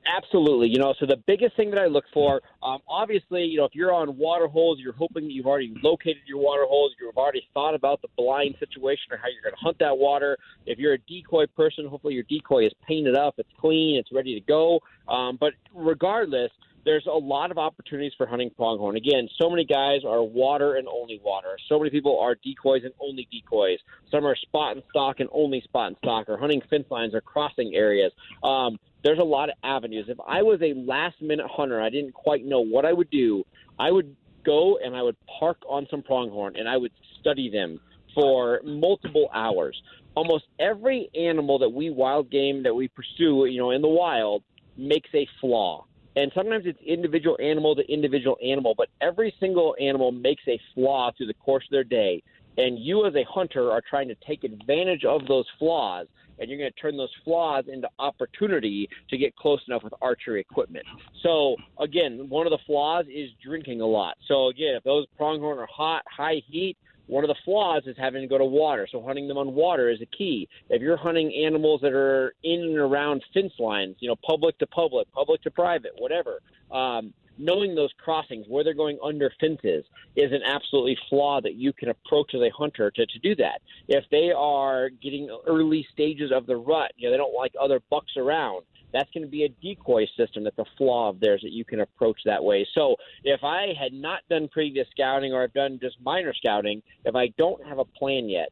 Absolutely. 0.05 0.67
You 0.67 0.79
know, 0.79 0.93
so 0.99 1.05
the 1.05 1.21
biggest 1.27 1.55
thing 1.55 1.69
that 1.71 1.79
I 1.79 1.85
look 1.85 2.03
for, 2.13 2.41
um, 2.61 2.79
obviously, 2.89 3.43
you 3.43 3.57
know, 3.57 3.65
if 3.65 3.73
you're 3.73 3.93
on 3.93 4.17
water 4.17 4.47
holes, 4.47 4.79
you're 4.79 4.93
hoping 4.93 5.23
that 5.25 5.31
you've 5.31 5.45
already 5.45 5.73
located 5.81 6.17
your 6.25 6.39
water 6.39 6.65
holes, 6.67 6.91
you've 6.99 7.15
already 7.15 7.47
thought 7.53 7.73
about 7.73 8.01
the 8.01 8.09
blind 8.17 8.55
situation 8.59 9.11
or 9.11 9.17
how 9.17 9.27
you're 9.27 9.41
going 9.41 9.53
to 9.53 9.63
hunt 9.63 9.79
that 9.79 9.97
water. 9.97 10.37
If 10.65 10.77
you're 10.77 10.93
a 10.93 10.97
decoy 10.97 11.45
person, 11.55 11.87
hopefully 11.87 12.15
your 12.15 12.23
decoy 12.23 12.65
is 12.65 12.73
painted 12.85 13.15
up, 13.15 13.35
it's 13.37 13.49
clean, 13.59 13.97
it's 13.97 14.11
ready 14.11 14.37
to 14.37 14.45
go. 14.45 14.81
Um, 15.07 15.37
but 15.39 15.53
regardless, 15.73 16.51
there's 16.85 17.05
a 17.07 17.17
lot 17.17 17.51
of 17.51 17.57
opportunities 17.57 18.13
for 18.17 18.25
hunting 18.25 18.51
pronghorn. 18.55 18.95
Again, 18.95 19.29
so 19.41 19.49
many 19.49 19.65
guys 19.65 20.01
are 20.05 20.21
water 20.21 20.75
and 20.75 20.87
only 20.87 21.19
water. 21.23 21.57
So 21.69 21.77
many 21.77 21.89
people 21.89 22.19
are 22.19 22.35
decoys 22.35 22.83
and 22.83 22.93
only 22.99 23.27
decoys. 23.31 23.79
Some 24.11 24.25
are 24.25 24.35
spot 24.35 24.75
and 24.75 24.83
stock 24.89 25.19
and 25.19 25.29
only 25.31 25.61
spot 25.61 25.87
and 25.87 25.97
stock, 25.97 26.29
or 26.29 26.37
hunting 26.37 26.61
fence 26.69 26.85
lines 26.89 27.13
or 27.13 27.21
crossing 27.21 27.73
areas. 27.75 28.11
Um, 28.43 28.79
there's 29.03 29.19
a 29.19 29.23
lot 29.23 29.49
of 29.49 29.55
avenues. 29.63 30.05
If 30.07 30.17
I 30.27 30.41
was 30.41 30.61
a 30.61 30.73
last 30.73 31.21
minute 31.21 31.47
hunter, 31.49 31.81
I 31.81 31.89
didn't 31.89 32.13
quite 32.13 32.45
know 32.45 32.61
what 32.61 32.85
I 32.85 32.93
would 32.93 33.09
do. 33.09 33.43
I 33.79 33.91
would 33.91 34.15
go 34.45 34.77
and 34.83 34.95
I 34.95 35.01
would 35.01 35.15
park 35.39 35.57
on 35.67 35.87
some 35.89 36.03
pronghorn 36.03 36.55
and 36.57 36.67
I 36.67 36.77
would 36.77 36.91
study 37.19 37.49
them 37.49 37.79
for 38.13 38.61
multiple 38.63 39.29
hours. 39.33 39.81
Almost 40.15 40.45
every 40.59 41.09
animal 41.15 41.59
that 41.59 41.69
we 41.69 41.89
wild 41.89 42.29
game 42.29 42.63
that 42.63 42.73
we 42.73 42.87
pursue, 42.87 43.45
you 43.45 43.59
know, 43.59 43.71
in 43.71 43.81
the 43.81 43.87
wild 43.87 44.43
makes 44.77 45.09
a 45.13 45.27
flaw. 45.41 45.85
And 46.15 46.31
sometimes 46.35 46.65
it's 46.65 46.79
individual 46.85 47.37
animal 47.41 47.75
to 47.75 47.91
individual 47.91 48.37
animal, 48.45 48.75
but 48.77 48.89
every 49.01 49.33
single 49.39 49.75
animal 49.79 50.11
makes 50.11 50.43
a 50.47 50.59
flaw 50.75 51.11
through 51.17 51.27
the 51.27 51.33
course 51.33 51.63
of 51.65 51.71
their 51.71 51.83
day. 51.83 52.21
And 52.57 52.77
you, 52.77 53.05
as 53.05 53.15
a 53.15 53.23
hunter, 53.23 53.71
are 53.71 53.81
trying 53.89 54.07
to 54.09 54.15
take 54.27 54.43
advantage 54.43 55.05
of 55.05 55.25
those 55.27 55.45
flaws 55.57 56.07
and 56.39 56.49
you're 56.49 56.59
going 56.59 56.71
to 56.71 56.79
turn 56.79 56.97
those 56.97 57.13
flaws 57.23 57.65
into 57.71 57.87
opportunity 57.99 58.89
to 59.09 59.17
get 59.17 59.35
close 59.35 59.61
enough 59.67 59.83
with 59.83 59.93
archery 60.01 60.41
equipment. 60.41 60.85
So 61.21 61.55
again, 61.79 62.27
one 62.29 62.47
of 62.47 62.51
the 62.51 62.59
flaws 62.65 63.05
is 63.13 63.29
drinking 63.43 63.81
a 63.81 63.85
lot. 63.85 64.17
So 64.27 64.47
again, 64.47 64.75
if 64.75 64.83
those 64.83 65.05
pronghorn 65.17 65.59
are 65.59 65.67
hot, 65.73 66.03
high 66.09 66.41
heat, 66.47 66.77
one 67.07 67.23
of 67.23 67.27
the 67.27 67.35
flaws 67.43 67.83
is 67.85 67.95
having 67.97 68.21
to 68.21 68.27
go 68.27 68.37
to 68.37 68.45
water. 68.45 68.87
So 68.91 69.01
hunting 69.01 69.27
them 69.27 69.37
on 69.37 69.53
water 69.53 69.89
is 69.89 70.01
a 70.01 70.05
key. 70.05 70.47
If 70.69 70.81
you're 70.81 70.97
hunting 70.97 71.33
animals 71.45 71.81
that 71.81 71.93
are 71.93 72.33
in 72.43 72.61
and 72.61 72.77
around 72.77 73.23
fence 73.33 73.53
lines, 73.59 73.95
you 73.99 74.07
know, 74.07 74.15
public 74.25 74.57
to 74.59 74.67
public, 74.67 75.11
public 75.11 75.41
to 75.43 75.51
private, 75.51 75.91
whatever, 75.97 76.39
um, 76.71 77.13
knowing 77.37 77.75
those 77.75 77.89
crossings, 78.03 78.45
where 78.47 78.63
they're 78.63 78.73
going 78.73 78.99
under 79.03 79.31
fences, 79.39 79.83
is 80.15 80.31
an 80.31 80.41
absolutely 80.45 80.97
flaw 81.09 81.41
that 81.41 81.55
you 81.55 81.73
can 81.73 81.89
approach 81.89 82.33
as 82.35 82.41
a 82.41 82.49
hunter 82.49 82.91
to, 82.91 83.05
to 83.05 83.19
do 83.19 83.35
that. 83.35 83.61
If 83.87 84.05
they 84.11 84.31
are 84.31 84.89
getting 84.89 85.35
early 85.47 85.85
stages 85.91 86.31
of 86.31 86.45
the 86.45 86.55
rut, 86.55 86.91
you 86.95 87.07
know, 87.07 87.11
they 87.11 87.17
don't 87.17 87.35
like 87.35 87.53
other 87.59 87.81
bucks 87.89 88.11
around, 88.17 88.63
that's 88.93 89.09
going 89.11 89.23
to 89.23 89.29
be 89.29 89.43
a 89.43 89.49
decoy 89.49 90.05
system. 90.15 90.43
That's 90.43 90.59
a 90.59 90.65
flaw 90.77 91.09
of 91.09 91.19
theirs 91.19 91.41
that 91.43 91.51
you 91.51 91.65
can 91.65 91.81
approach 91.81 92.21
that 92.25 92.43
way. 92.43 92.65
So 92.73 92.95
if 93.23 93.43
I 93.43 93.73
had 93.77 93.91
not 93.91 94.21
done 94.29 94.47
previous 94.47 94.87
scouting 94.91 95.33
or 95.33 95.43
I've 95.43 95.53
done 95.53 95.79
just 95.81 95.97
minor 96.01 96.33
scouting, 96.33 96.81
if 97.03 97.15
I 97.15 97.27
don't 97.37 97.65
have 97.65 97.79
a 97.79 97.85
plan 97.85 98.29
yet, 98.29 98.49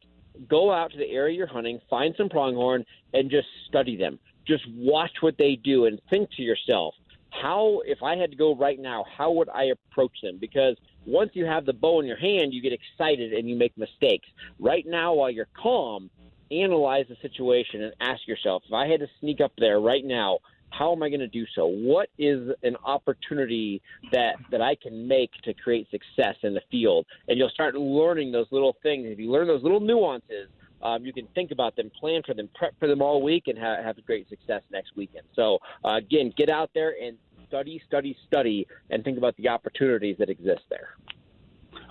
go 0.49 0.71
out 0.71 0.91
to 0.91 0.97
the 0.97 1.09
area 1.09 1.37
you're 1.37 1.47
hunting, 1.47 1.79
find 1.89 2.15
some 2.17 2.29
pronghorn, 2.29 2.85
and 3.13 3.29
just 3.29 3.47
study 3.67 3.95
them. 3.95 4.19
Just 4.47 4.63
watch 4.75 5.11
what 5.21 5.37
they 5.37 5.55
do 5.55 5.85
and 5.85 6.01
think 6.09 6.31
to 6.31 6.41
yourself, 6.41 6.95
how, 7.29 7.81
if 7.85 8.03
I 8.03 8.17
had 8.17 8.31
to 8.31 8.37
go 8.37 8.55
right 8.55 8.79
now, 8.79 9.05
how 9.17 9.31
would 9.31 9.49
I 9.49 9.65
approach 9.65 10.19
them? 10.21 10.37
Because 10.39 10.75
once 11.05 11.31
you 11.33 11.45
have 11.45 11.65
the 11.65 11.73
bow 11.73 12.01
in 12.01 12.05
your 12.05 12.17
hand, 12.17 12.53
you 12.53 12.61
get 12.61 12.73
excited 12.73 13.33
and 13.33 13.49
you 13.49 13.55
make 13.55 13.77
mistakes. 13.77 14.27
Right 14.59 14.85
now, 14.85 15.13
while 15.13 15.31
you're 15.31 15.47
calm, 15.55 16.09
analyze 16.51 17.05
the 17.09 17.17
situation 17.21 17.83
and 17.83 17.93
ask 17.99 18.27
yourself, 18.27 18.63
if 18.67 18.73
I 18.73 18.87
had 18.87 18.99
to 18.99 19.07
sneak 19.19 19.41
up 19.41 19.53
there 19.57 19.79
right 19.79 20.03
now, 20.03 20.39
how 20.71 20.93
am 20.93 21.03
I 21.03 21.09
going 21.09 21.19
to 21.19 21.27
do 21.27 21.45
so? 21.53 21.65
What 21.65 22.09
is 22.17 22.49
an 22.63 22.77
opportunity 22.85 23.81
that 24.11 24.35
that 24.51 24.61
I 24.61 24.75
can 24.75 25.07
make 25.07 25.31
to 25.43 25.53
create 25.53 25.87
success 25.91 26.35
in 26.43 26.53
the 26.53 26.61
field? 26.71 27.05
And 27.27 27.37
you'll 27.37 27.49
start 27.49 27.75
learning 27.75 28.31
those 28.31 28.47
little 28.51 28.77
things. 28.81 29.05
If 29.07 29.19
you 29.19 29.29
learn 29.29 29.47
those 29.47 29.63
little 29.63 29.81
nuances, 29.81 30.47
um, 30.81 31.05
you 31.05 31.13
can 31.13 31.27
think 31.35 31.51
about 31.51 31.75
them, 31.75 31.91
plan 31.99 32.21
for 32.25 32.33
them, 32.33 32.49
prep 32.55 32.73
for 32.79 32.87
them 32.87 33.01
all 33.01 33.21
week, 33.21 33.47
and 33.47 33.57
ha- 33.57 33.83
have 33.83 34.03
great 34.05 34.29
success 34.29 34.61
next 34.71 34.95
weekend. 34.95 35.25
So 35.35 35.59
uh, 35.85 35.95
again, 35.95 36.33
get 36.37 36.49
out 36.49 36.71
there 36.73 36.95
and 37.01 37.17
study, 37.47 37.81
study, 37.85 38.15
study, 38.27 38.65
and 38.89 39.03
think 39.03 39.17
about 39.17 39.35
the 39.35 39.49
opportunities 39.49 40.15
that 40.19 40.29
exist 40.29 40.61
there. 40.69 40.95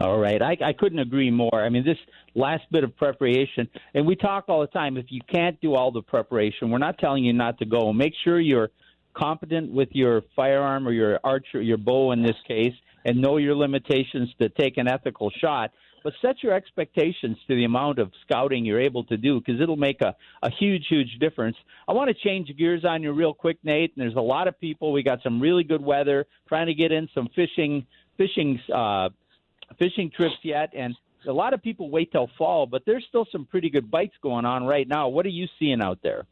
All 0.00 0.18
right. 0.18 0.40
I, 0.40 0.56
I 0.64 0.72
couldn't 0.72 0.98
agree 0.98 1.30
more. 1.30 1.62
I 1.62 1.68
mean, 1.68 1.84
this 1.84 1.98
last 2.34 2.62
bit 2.72 2.84
of 2.84 2.96
preparation, 2.96 3.68
and 3.92 4.06
we 4.06 4.16
talk 4.16 4.46
all 4.48 4.62
the 4.62 4.66
time 4.68 4.96
if 4.96 5.06
you 5.10 5.20
can't 5.30 5.60
do 5.60 5.74
all 5.74 5.92
the 5.92 6.00
preparation, 6.00 6.70
we're 6.70 6.78
not 6.78 6.98
telling 6.98 7.22
you 7.22 7.34
not 7.34 7.58
to 7.58 7.66
go. 7.66 7.92
Make 7.92 8.14
sure 8.24 8.40
you're 8.40 8.70
competent 9.14 9.70
with 9.70 9.90
your 9.92 10.22
firearm 10.34 10.88
or 10.88 10.92
your 10.92 11.20
archer, 11.22 11.60
your 11.60 11.76
bow 11.76 12.12
in 12.12 12.22
this 12.22 12.36
case, 12.48 12.72
and 13.04 13.20
know 13.20 13.36
your 13.36 13.54
limitations 13.54 14.30
to 14.40 14.48
take 14.48 14.78
an 14.78 14.88
ethical 14.88 15.30
shot. 15.38 15.70
But 16.02 16.14
set 16.22 16.36
your 16.42 16.54
expectations 16.54 17.36
to 17.46 17.54
the 17.54 17.64
amount 17.64 17.98
of 17.98 18.10
scouting 18.22 18.64
you're 18.64 18.80
able 18.80 19.04
to 19.04 19.18
do 19.18 19.38
because 19.38 19.60
it'll 19.60 19.76
make 19.76 20.00
a, 20.00 20.16
a 20.42 20.50
huge, 20.50 20.86
huge 20.88 21.18
difference. 21.20 21.56
I 21.86 21.92
want 21.92 22.08
to 22.08 22.14
change 22.14 22.50
gears 22.56 22.86
on 22.86 23.02
you 23.02 23.12
real 23.12 23.34
quick, 23.34 23.58
Nate. 23.64 23.92
And 23.94 24.02
there's 24.02 24.16
a 24.16 24.22
lot 24.22 24.48
of 24.48 24.58
people. 24.58 24.92
We 24.92 25.02
got 25.02 25.18
some 25.22 25.42
really 25.42 25.62
good 25.62 25.84
weather, 25.84 26.26
trying 26.48 26.68
to 26.68 26.74
get 26.74 26.90
in 26.90 27.06
some 27.14 27.28
fishing, 27.36 27.84
fishing 28.16 28.58
uh, 28.74 29.10
fishing 29.78 30.10
trips 30.10 30.36
yet, 30.42 30.70
and 30.74 30.94
a 31.26 31.32
lot 31.32 31.52
of 31.52 31.62
people 31.62 31.90
wait 31.90 32.12
till 32.12 32.30
fall, 32.38 32.66
but 32.66 32.82
there's 32.86 33.04
still 33.08 33.26
some 33.30 33.44
pretty 33.44 33.70
good 33.70 33.90
bites 33.90 34.14
going 34.22 34.44
on 34.44 34.64
right 34.64 34.88
now. 34.88 35.08
What 35.08 35.26
are 35.26 35.30
you 35.30 35.46
seeing 35.58 35.82
out 35.82 35.98
there? 36.02 36.26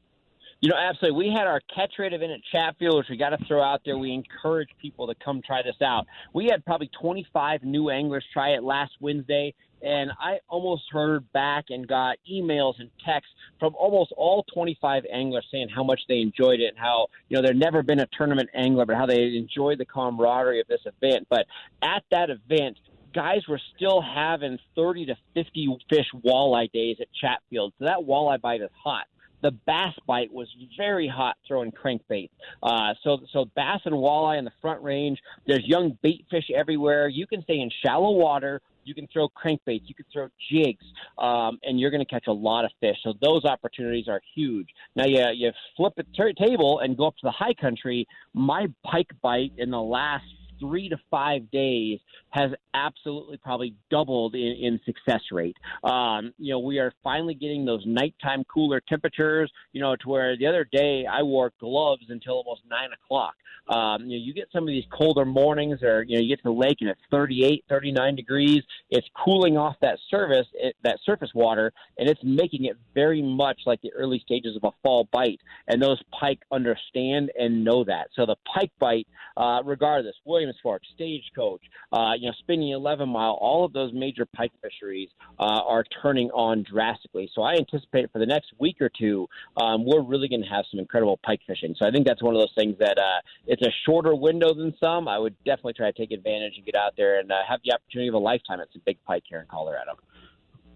You 0.60 0.70
know, 0.70 0.76
absolutely. 0.76 1.28
We 1.28 1.32
had 1.32 1.46
our 1.46 1.60
catch 1.72 1.92
rate 1.98 2.12
event 2.12 2.32
at 2.32 2.40
Chatfield, 2.50 2.96
which 2.96 3.08
we 3.08 3.16
got 3.16 3.30
to 3.30 3.38
throw 3.46 3.62
out 3.62 3.82
there. 3.84 3.96
We 3.96 4.12
encourage 4.12 4.70
people 4.82 5.06
to 5.06 5.14
come 5.24 5.40
try 5.40 5.62
this 5.62 5.80
out. 5.80 6.06
We 6.32 6.46
had 6.46 6.64
probably 6.64 6.90
25 7.00 7.62
new 7.62 7.90
anglers 7.90 8.24
try 8.32 8.50
it 8.50 8.64
last 8.64 8.90
Wednesday, 8.98 9.54
and 9.82 10.10
I 10.18 10.38
almost 10.48 10.82
heard 10.90 11.30
back 11.32 11.66
and 11.68 11.86
got 11.86 12.16
emails 12.28 12.74
and 12.80 12.90
texts 13.04 13.32
from 13.60 13.76
almost 13.76 14.12
all 14.16 14.44
25 14.52 15.04
anglers 15.12 15.46
saying 15.52 15.68
how 15.68 15.84
much 15.84 16.00
they 16.08 16.20
enjoyed 16.20 16.58
it 16.58 16.70
and 16.70 16.78
how, 16.78 17.06
you 17.28 17.36
know, 17.36 17.46
they've 17.46 17.56
never 17.56 17.84
been 17.84 18.00
a 18.00 18.06
tournament 18.06 18.50
angler, 18.52 18.84
but 18.84 18.96
how 18.96 19.06
they 19.06 19.36
enjoyed 19.36 19.78
the 19.78 19.86
camaraderie 19.86 20.60
of 20.60 20.66
this 20.66 20.80
event. 20.86 21.28
But 21.30 21.46
at 21.82 22.02
that 22.10 22.30
event, 22.30 22.78
guys 23.14 23.46
were 23.48 23.60
still 23.76 24.00
having 24.00 24.58
30 24.74 25.06
to 25.06 25.16
50 25.34 25.78
fish 25.88 26.06
walleye 26.24 26.70
days 26.72 26.96
at 27.00 27.08
Chatfield. 27.20 27.72
So 27.78 27.84
that 27.84 27.98
walleye 27.98 28.40
bite 28.40 28.62
is 28.62 28.70
hot. 28.82 29.06
The 29.40 29.52
bass 29.66 29.94
bite 30.06 30.32
was 30.32 30.48
very 30.76 31.06
hot 31.06 31.36
throwing 31.46 31.70
crankbait. 31.70 32.30
Uh, 32.62 32.94
so, 33.04 33.18
so 33.32 33.44
bass 33.54 33.80
and 33.84 33.94
walleye 33.94 34.38
in 34.38 34.44
the 34.44 34.52
front 34.60 34.82
range. 34.82 35.20
There's 35.46 35.64
young 35.64 35.96
bait 36.02 36.26
fish 36.30 36.50
everywhere. 36.54 37.08
You 37.08 37.26
can 37.26 37.42
stay 37.42 37.60
in 37.60 37.70
shallow 37.84 38.10
water. 38.10 38.60
You 38.88 38.94
can 38.94 39.06
throw 39.12 39.28
crankbaits. 39.28 39.82
You 39.84 39.94
can 39.94 40.06
throw 40.10 40.28
jigs, 40.50 40.84
um, 41.18 41.58
and 41.62 41.78
you're 41.78 41.90
going 41.90 42.04
to 42.04 42.10
catch 42.10 42.26
a 42.26 42.32
lot 42.32 42.64
of 42.64 42.70
fish. 42.80 42.96
So 43.04 43.12
those 43.20 43.44
opportunities 43.44 44.08
are 44.08 44.20
huge. 44.34 44.68
Now 44.96 45.04
you 45.04 45.22
you 45.34 45.52
flip 45.76 45.92
the 45.94 46.04
t- 46.16 46.32
table 46.42 46.78
and 46.78 46.96
go 46.96 47.06
up 47.06 47.14
to 47.16 47.24
the 47.24 47.30
high 47.30 47.52
country. 47.52 48.08
My 48.32 48.66
pike 48.84 49.10
bite 49.20 49.52
in 49.58 49.70
the 49.70 49.80
last 49.80 50.24
three 50.60 50.88
to 50.88 50.96
five 51.10 51.50
days 51.50 51.98
has 52.30 52.50
absolutely 52.74 53.36
probably 53.38 53.74
doubled 53.90 54.34
in, 54.34 54.56
in 54.60 54.80
success 54.84 55.22
rate. 55.32 55.56
Um, 55.84 56.32
you 56.38 56.52
know, 56.52 56.58
we 56.58 56.78
are 56.78 56.92
finally 57.02 57.34
getting 57.34 57.64
those 57.64 57.82
nighttime 57.86 58.44
cooler 58.44 58.80
temperatures, 58.80 59.50
you 59.72 59.80
know, 59.80 59.96
to 59.96 60.08
where 60.08 60.36
the 60.36 60.46
other 60.46 60.66
day 60.70 61.06
I 61.10 61.22
wore 61.22 61.52
gloves 61.60 62.04
until 62.08 62.34
almost 62.34 62.62
nine 62.68 62.90
o'clock. 62.92 63.34
Um, 63.68 64.06
you 64.06 64.18
know, 64.18 64.24
you 64.24 64.32
get 64.32 64.48
some 64.52 64.62
of 64.62 64.68
these 64.68 64.84
colder 64.90 65.24
mornings 65.24 65.82
or, 65.82 66.02
you 66.02 66.16
know, 66.16 66.22
you 66.22 66.28
get 66.28 66.42
to 66.42 66.48
the 66.48 66.58
lake 66.58 66.78
and 66.80 66.88
it's 66.88 67.00
38, 67.10 67.64
39 67.68 68.16
degrees. 68.16 68.62
It's 68.90 69.06
cooling 69.24 69.58
off 69.58 69.76
that 69.82 69.98
surface, 70.10 70.46
it, 70.54 70.74
that 70.84 70.98
surface 71.04 71.30
water, 71.34 71.72
and 71.98 72.08
it's 72.08 72.20
making 72.22 72.64
it 72.64 72.76
very 72.94 73.20
much 73.20 73.60
like 73.66 73.82
the 73.82 73.92
early 73.92 74.20
stages 74.20 74.56
of 74.56 74.64
a 74.64 74.72
fall 74.82 75.08
bite. 75.12 75.40
And 75.66 75.82
those 75.82 76.00
pike 76.18 76.40
understand 76.50 77.30
and 77.38 77.62
know 77.62 77.84
that. 77.84 78.08
So 78.14 78.24
the 78.24 78.36
pike 78.54 78.72
bite, 78.78 79.06
uh, 79.36 79.62
regardless, 79.64 80.14
Williams 80.24 80.47
Stagecoach, 80.94 81.62
uh, 81.92 82.12
you 82.18 82.28
know, 82.28 82.34
Spinney 82.40 82.72
11 82.72 83.08
Mile, 83.08 83.38
all 83.40 83.64
of 83.64 83.72
those 83.72 83.92
major 83.92 84.26
pike 84.26 84.52
fisheries 84.62 85.08
uh, 85.38 85.60
are 85.66 85.84
turning 86.02 86.30
on 86.30 86.64
drastically. 86.70 87.30
So 87.34 87.42
I 87.42 87.54
anticipate 87.54 88.10
for 88.12 88.18
the 88.18 88.26
next 88.26 88.52
week 88.58 88.80
or 88.80 88.90
two, 88.90 89.28
um, 89.56 89.84
we're 89.84 90.02
really 90.02 90.28
going 90.28 90.42
to 90.42 90.48
have 90.48 90.64
some 90.70 90.80
incredible 90.80 91.18
pike 91.24 91.40
fishing. 91.46 91.74
So 91.78 91.86
I 91.86 91.90
think 91.90 92.06
that's 92.06 92.22
one 92.22 92.34
of 92.34 92.40
those 92.40 92.54
things 92.56 92.76
that 92.78 92.98
uh, 92.98 93.20
it's 93.46 93.62
a 93.62 93.72
shorter 93.86 94.14
window 94.14 94.54
than 94.54 94.74
some. 94.80 95.08
I 95.08 95.18
would 95.18 95.36
definitely 95.44 95.74
try 95.74 95.90
to 95.90 95.98
take 95.98 96.12
advantage 96.12 96.54
and 96.56 96.64
get 96.64 96.76
out 96.76 96.94
there 96.96 97.20
and 97.20 97.30
uh, 97.30 97.36
have 97.48 97.60
the 97.64 97.72
opportunity 97.72 98.08
of 98.08 98.14
a 98.14 98.18
lifetime 98.18 98.60
at 98.60 98.68
some 98.72 98.82
big 98.84 98.98
pike 99.06 99.24
here 99.28 99.40
in 99.40 99.46
Colorado. 99.46 99.98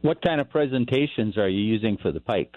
What 0.02 0.20
kind 0.20 0.40
of 0.40 0.50
presentations 0.50 1.38
are 1.38 1.48
you 1.48 1.60
using 1.60 1.96
for 1.96 2.10
the 2.10 2.20
pike? 2.20 2.54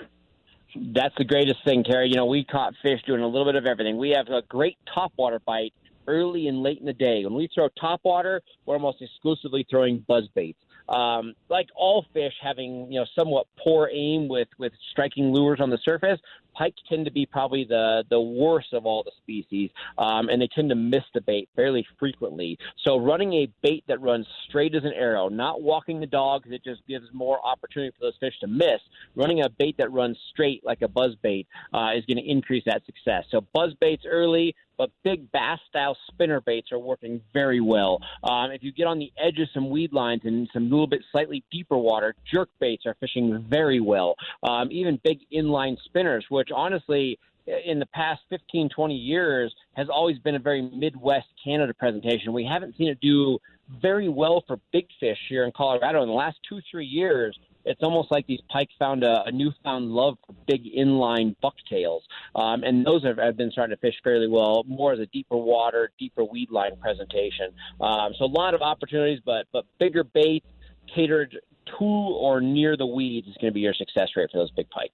That's 0.76 1.14
the 1.18 1.24
greatest 1.24 1.64
thing, 1.64 1.84
Terry. 1.84 2.10
You 2.10 2.16
know, 2.16 2.26
we 2.26 2.44
caught 2.44 2.74
fish 2.82 3.02
doing 3.08 3.22
a 3.22 3.28
little 3.28 3.46
bit 3.46 3.56
of 3.56 3.66
everything. 3.66 3.98
We 3.98 4.10
have 4.10 4.28
a 4.28 4.42
great 4.42 4.78
topwater 4.96 5.40
bite 5.46 5.74
early 6.08 6.48
and 6.48 6.62
late 6.62 6.80
in 6.80 6.86
the 6.86 6.94
day. 6.94 7.24
When 7.24 7.34
we 7.34 7.50
throw 7.54 7.70
topwater, 7.82 8.42
we're 8.66 8.76
almost 8.76 9.02
exclusively 9.02 9.66
throwing 9.70 10.00
buzz 10.08 10.28
baits. 10.34 10.60
Um, 10.88 11.34
like 11.50 11.68
all 11.76 12.06
fish 12.14 12.34
having 12.42 12.92
you 12.92 13.00
know 13.00 13.06
somewhat 13.16 13.48
poor 13.58 13.90
aim 13.92 14.28
with 14.28 14.48
with 14.60 14.72
striking 14.92 15.34
lures 15.34 15.60
on 15.60 15.70
the 15.70 15.80
surface, 15.84 16.20
pike 16.58 16.76
tend 16.90 17.06
to 17.06 17.12
be 17.12 17.26
probably 17.26 17.64
the 17.64 18.04
the 18.10 18.20
worst 18.20 18.74
of 18.74 18.86
all 18.86 19.04
the 19.04 19.12
species, 19.18 19.70
um, 19.98 20.30
and 20.30 20.42
they 20.42 20.48
tend 20.48 20.70
to 20.70 20.76
miss 20.76 21.04
the 21.14 21.22
bait 21.22 21.50
fairly 21.56 21.86
frequently. 22.00 22.58
So 22.84 22.98
running 22.98 23.34
a 23.34 23.50
bait 23.62 23.84
that 23.88 24.02
runs 24.02 24.28
straight 24.48 24.76
as 24.76 24.84
an 24.84 24.94
arrow, 24.94 25.30
not 25.30 25.62
walking 25.62 26.00
the 26.00 26.06
dog, 26.06 26.44
it 26.48 26.64
just 26.64 26.86
gives 26.88 27.06
more 27.14 27.40
opportunity 27.46 27.94
for 27.98 28.06
those 28.06 28.18
fish 28.20 28.38
to 28.42 28.48
miss. 28.48 28.82
Running 29.16 29.42
a 29.42 29.50
bait 29.50 29.76
that 29.78 29.92
runs 29.92 30.18
straight 30.32 30.66
like 30.66 30.82
a 30.82 30.88
buzz 30.88 31.16
bait 31.22 31.48
uh, 31.74 31.92
is 31.96 32.06
going 32.06 32.18
to 32.18 32.30
increase 32.30 32.64
that 32.66 32.86
success. 32.86 33.26
So 33.32 33.42
buzz 33.54 33.74
baits 33.80 34.04
early, 34.08 34.56
but 34.78 34.90
big 35.04 35.32
bass 35.32 35.60
style 35.70 35.98
spinner 36.08 36.42
baits 36.42 36.72
are 36.72 36.80
working 36.80 37.22
very 37.34 37.62
well. 37.62 38.00
Um, 38.24 38.52
if 38.52 38.64
you 38.64 38.72
get 38.72 38.88
on 38.88 39.00
the 39.00 39.12
edge 39.18 39.40
of 39.40 39.48
some 39.54 39.70
weed 39.70 39.94
lines 39.94 40.22
and 40.26 40.50
some 40.54 40.70
little 40.70 40.88
bit 40.88 41.02
slightly 41.12 41.44
deeper 41.52 41.78
water, 41.78 42.16
jerk 42.32 42.50
baits 42.60 42.86
are 42.86 42.96
fishing 43.00 43.46
very 43.50 43.80
well. 43.80 44.16
Um, 44.44 44.70
even 44.72 45.00
big 45.04 45.20
inline 45.34 45.78
spinners, 45.86 46.26
which 46.30 46.45
honestly 46.54 47.20
in 47.48 47.78
the 47.80 47.86
past 47.88 48.22
15, 48.30 48.70
20 48.70 48.96
years 48.96 49.54
has 49.74 49.88
always 49.90 50.18
been 50.20 50.36
a 50.36 50.40
very 50.40 50.64
Midwest 50.64 51.28
Canada 51.44 51.74
presentation. 51.74 52.34
We 52.34 52.46
haven't 52.46 52.76
seen 52.76 52.88
it 52.88 53.00
do 53.02 53.38
very 53.82 54.10
well 54.10 54.44
for 54.48 54.60
big 54.72 54.88
fish 55.00 55.20
here 55.30 55.44
in 55.46 55.52
Colorado 55.56 56.02
in 56.02 56.08
the 56.08 56.14
last 56.14 56.38
two, 56.50 56.60
three 56.72 56.88
years 56.88 57.38
it's 57.66 57.82
almost 57.82 58.12
like 58.12 58.26
these 58.28 58.40
pike 58.50 58.70
found 58.78 59.04
a, 59.04 59.24
a 59.26 59.32
newfound 59.32 59.92
love 59.92 60.18
for 60.26 60.34
big 60.48 60.64
inline 60.74 61.36
bucktails, 61.42 62.04
um, 62.36 62.64
and 62.64 62.86
those 62.86 63.04
have, 63.04 63.18
have 63.18 63.36
been 63.36 63.52
starting 63.52 63.76
to 63.76 63.82
fish 63.82 63.96
fairly 64.04 64.28
well, 64.28 64.64
more 64.68 64.94
as 64.94 65.00
a 65.00 65.08
deeper 65.08 65.36
water, 65.36 65.92
deeper 66.00 66.24
weed 66.24 66.52
line 66.52 66.78
presentation. 66.80 67.52
Um, 67.82 68.14
so 68.18 68.26
a 68.26 68.28
lot 68.28 68.54
of 68.54 68.62
opportunities, 68.62 69.20
but 69.26 69.48
but 69.52 69.66
bigger 69.80 70.04
baits 70.04 70.46
catered 70.94 71.38
to 71.80 71.84
or 71.84 72.40
near 72.40 72.78
the 72.78 72.86
weeds 72.86 73.28
is 73.28 73.34
going 73.42 73.52
to 73.52 73.54
be 73.54 73.62
your 73.62 73.74
success 73.74 74.10
rate 74.16 74.30
for 74.32 74.38
those 74.38 74.52
big 74.52 74.70
pike. 74.70 74.92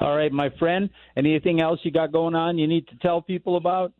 All 0.00 0.16
right, 0.16 0.32
my 0.32 0.48
friend. 0.58 0.88
Anything 1.16 1.60
else 1.60 1.78
you 1.82 1.90
got 1.90 2.10
going 2.10 2.34
on 2.34 2.56
you 2.56 2.66
need 2.66 2.88
to 2.88 2.96
tell 2.96 3.20
people 3.20 3.56
about? 3.56 3.92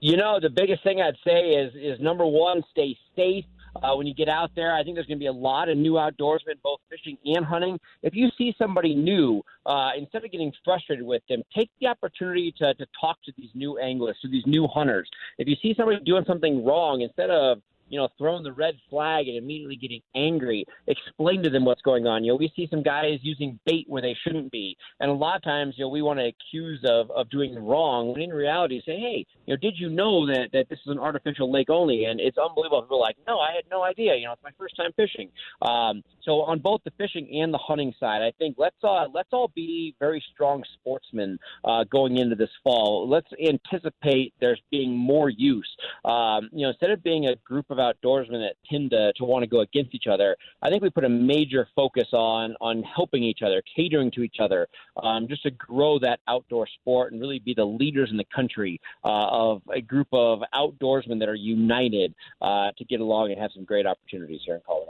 You 0.00 0.16
know, 0.16 0.40
the 0.40 0.48
biggest 0.48 0.82
thing 0.82 1.02
I'd 1.02 1.16
say 1.24 1.50
is 1.50 1.74
is 1.74 2.00
number 2.00 2.24
one, 2.24 2.62
stay 2.70 2.96
safe 3.14 3.44
uh, 3.82 3.94
when 3.94 4.06
you 4.06 4.14
get 4.14 4.30
out 4.30 4.50
there. 4.56 4.74
I 4.74 4.82
think 4.82 4.96
there's 4.96 5.06
going 5.06 5.18
to 5.18 5.22
be 5.22 5.26
a 5.26 5.32
lot 5.32 5.68
of 5.68 5.76
new 5.76 5.92
outdoorsmen, 5.92 6.60
both 6.62 6.80
fishing 6.88 7.18
and 7.26 7.44
hunting. 7.44 7.78
If 8.02 8.14
you 8.14 8.30
see 8.38 8.54
somebody 8.56 8.94
new, 8.94 9.42
uh, 9.66 9.90
instead 9.98 10.24
of 10.24 10.32
getting 10.32 10.52
frustrated 10.64 11.04
with 11.04 11.22
them, 11.28 11.42
take 11.54 11.70
the 11.80 11.86
opportunity 11.86 12.54
to, 12.58 12.72
to 12.72 12.86
talk 12.98 13.18
to 13.24 13.32
these 13.36 13.50
new 13.54 13.78
anglers, 13.78 14.16
to 14.22 14.28
these 14.28 14.44
new 14.46 14.66
hunters. 14.66 15.08
If 15.36 15.48
you 15.48 15.56
see 15.60 15.74
somebody 15.76 16.00
doing 16.04 16.24
something 16.26 16.64
wrong, 16.64 17.02
instead 17.02 17.28
of 17.28 17.60
you 17.88 17.98
know, 17.98 18.08
throwing 18.18 18.42
the 18.42 18.52
red 18.52 18.74
flag 18.90 19.28
and 19.28 19.36
immediately 19.36 19.76
getting 19.76 20.02
angry. 20.14 20.64
Explain 20.86 21.42
to 21.42 21.50
them 21.50 21.64
what's 21.64 21.82
going 21.82 22.06
on. 22.06 22.24
You 22.24 22.32
know, 22.32 22.36
we 22.36 22.52
see 22.54 22.66
some 22.70 22.82
guys 22.82 23.18
using 23.22 23.58
bait 23.64 23.86
where 23.88 24.02
they 24.02 24.16
shouldn't 24.24 24.50
be, 24.50 24.76
and 25.00 25.10
a 25.10 25.14
lot 25.14 25.36
of 25.36 25.42
times, 25.42 25.74
you 25.76 25.84
know, 25.84 25.88
we 25.88 26.02
want 26.02 26.18
to 26.18 26.26
accuse 26.26 26.80
of 26.84 27.10
of 27.10 27.28
doing 27.30 27.54
wrong 27.54 28.12
when 28.12 28.22
in 28.22 28.30
reality, 28.30 28.82
say, 28.84 28.98
hey, 28.98 29.26
you 29.46 29.54
know, 29.54 29.58
did 29.60 29.74
you 29.78 29.88
know 29.88 30.26
that 30.26 30.48
that 30.52 30.68
this 30.68 30.78
is 30.86 30.92
an 30.92 30.98
artificial 30.98 31.50
lake 31.50 31.70
only? 31.70 32.04
And 32.04 32.20
it's 32.20 32.38
unbelievable. 32.38 32.82
People 32.82 32.98
are 32.98 33.00
like, 33.00 33.16
no, 33.26 33.38
I 33.38 33.52
had 33.54 33.64
no 33.70 33.82
idea. 33.82 34.14
You 34.16 34.26
know, 34.26 34.32
it's 34.32 34.42
my 34.42 34.50
first 34.58 34.76
time 34.76 34.90
fishing. 34.96 35.30
Um, 35.62 36.02
so 36.22 36.42
on 36.42 36.58
both 36.58 36.80
the 36.84 36.92
fishing 36.98 37.40
and 37.42 37.52
the 37.52 37.58
hunting 37.58 37.94
side, 37.98 38.22
I 38.22 38.32
think 38.38 38.56
let's 38.58 38.76
uh, 38.82 39.06
let's 39.12 39.28
all 39.32 39.50
be 39.54 39.94
very 39.98 40.22
strong 40.32 40.64
sportsmen 40.74 41.38
uh, 41.64 41.84
going 41.84 42.18
into 42.18 42.34
this 42.34 42.50
fall. 42.62 43.08
Let's 43.08 43.28
anticipate 43.40 44.34
there's 44.40 44.60
being 44.70 44.96
more 44.96 45.30
use. 45.30 45.68
Um, 46.04 46.48
you 46.52 46.62
know, 46.62 46.70
instead 46.70 46.90
of 46.90 47.02
being 47.02 47.26
a 47.26 47.36
group 47.36 47.66
of 47.70 47.75
outdoorsmen 47.78 48.40
that 48.46 48.54
tend 48.70 48.90
to, 48.90 49.12
to 49.14 49.24
want 49.24 49.42
to 49.42 49.46
go 49.46 49.60
against 49.60 49.94
each 49.94 50.06
other, 50.06 50.36
I 50.62 50.70
think 50.70 50.82
we 50.82 50.90
put 50.90 51.04
a 51.04 51.08
major 51.08 51.68
focus 51.74 52.08
on 52.12 52.56
on 52.60 52.82
helping 52.82 53.22
each 53.22 53.42
other, 53.42 53.62
catering 53.74 54.10
to 54.12 54.22
each 54.22 54.36
other, 54.40 54.68
um, 55.02 55.28
just 55.28 55.42
to 55.44 55.50
grow 55.50 55.98
that 56.00 56.20
outdoor 56.28 56.66
sport 56.66 57.12
and 57.12 57.20
really 57.20 57.38
be 57.38 57.54
the 57.54 57.64
leaders 57.64 58.10
in 58.10 58.16
the 58.16 58.26
country 58.34 58.80
uh, 59.04 59.28
of 59.28 59.62
a 59.74 59.80
group 59.80 60.08
of 60.12 60.40
outdoorsmen 60.54 61.18
that 61.18 61.28
are 61.28 61.34
united 61.34 62.14
uh, 62.42 62.70
to 62.76 62.84
get 62.84 63.00
along 63.00 63.30
and 63.30 63.40
have 63.40 63.50
some 63.54 63.64
great 63.64 63.86
opportunities 63.86 64.40
here 64.44 64.54
in 64.54 64.60
Colorado. 64.66 64.85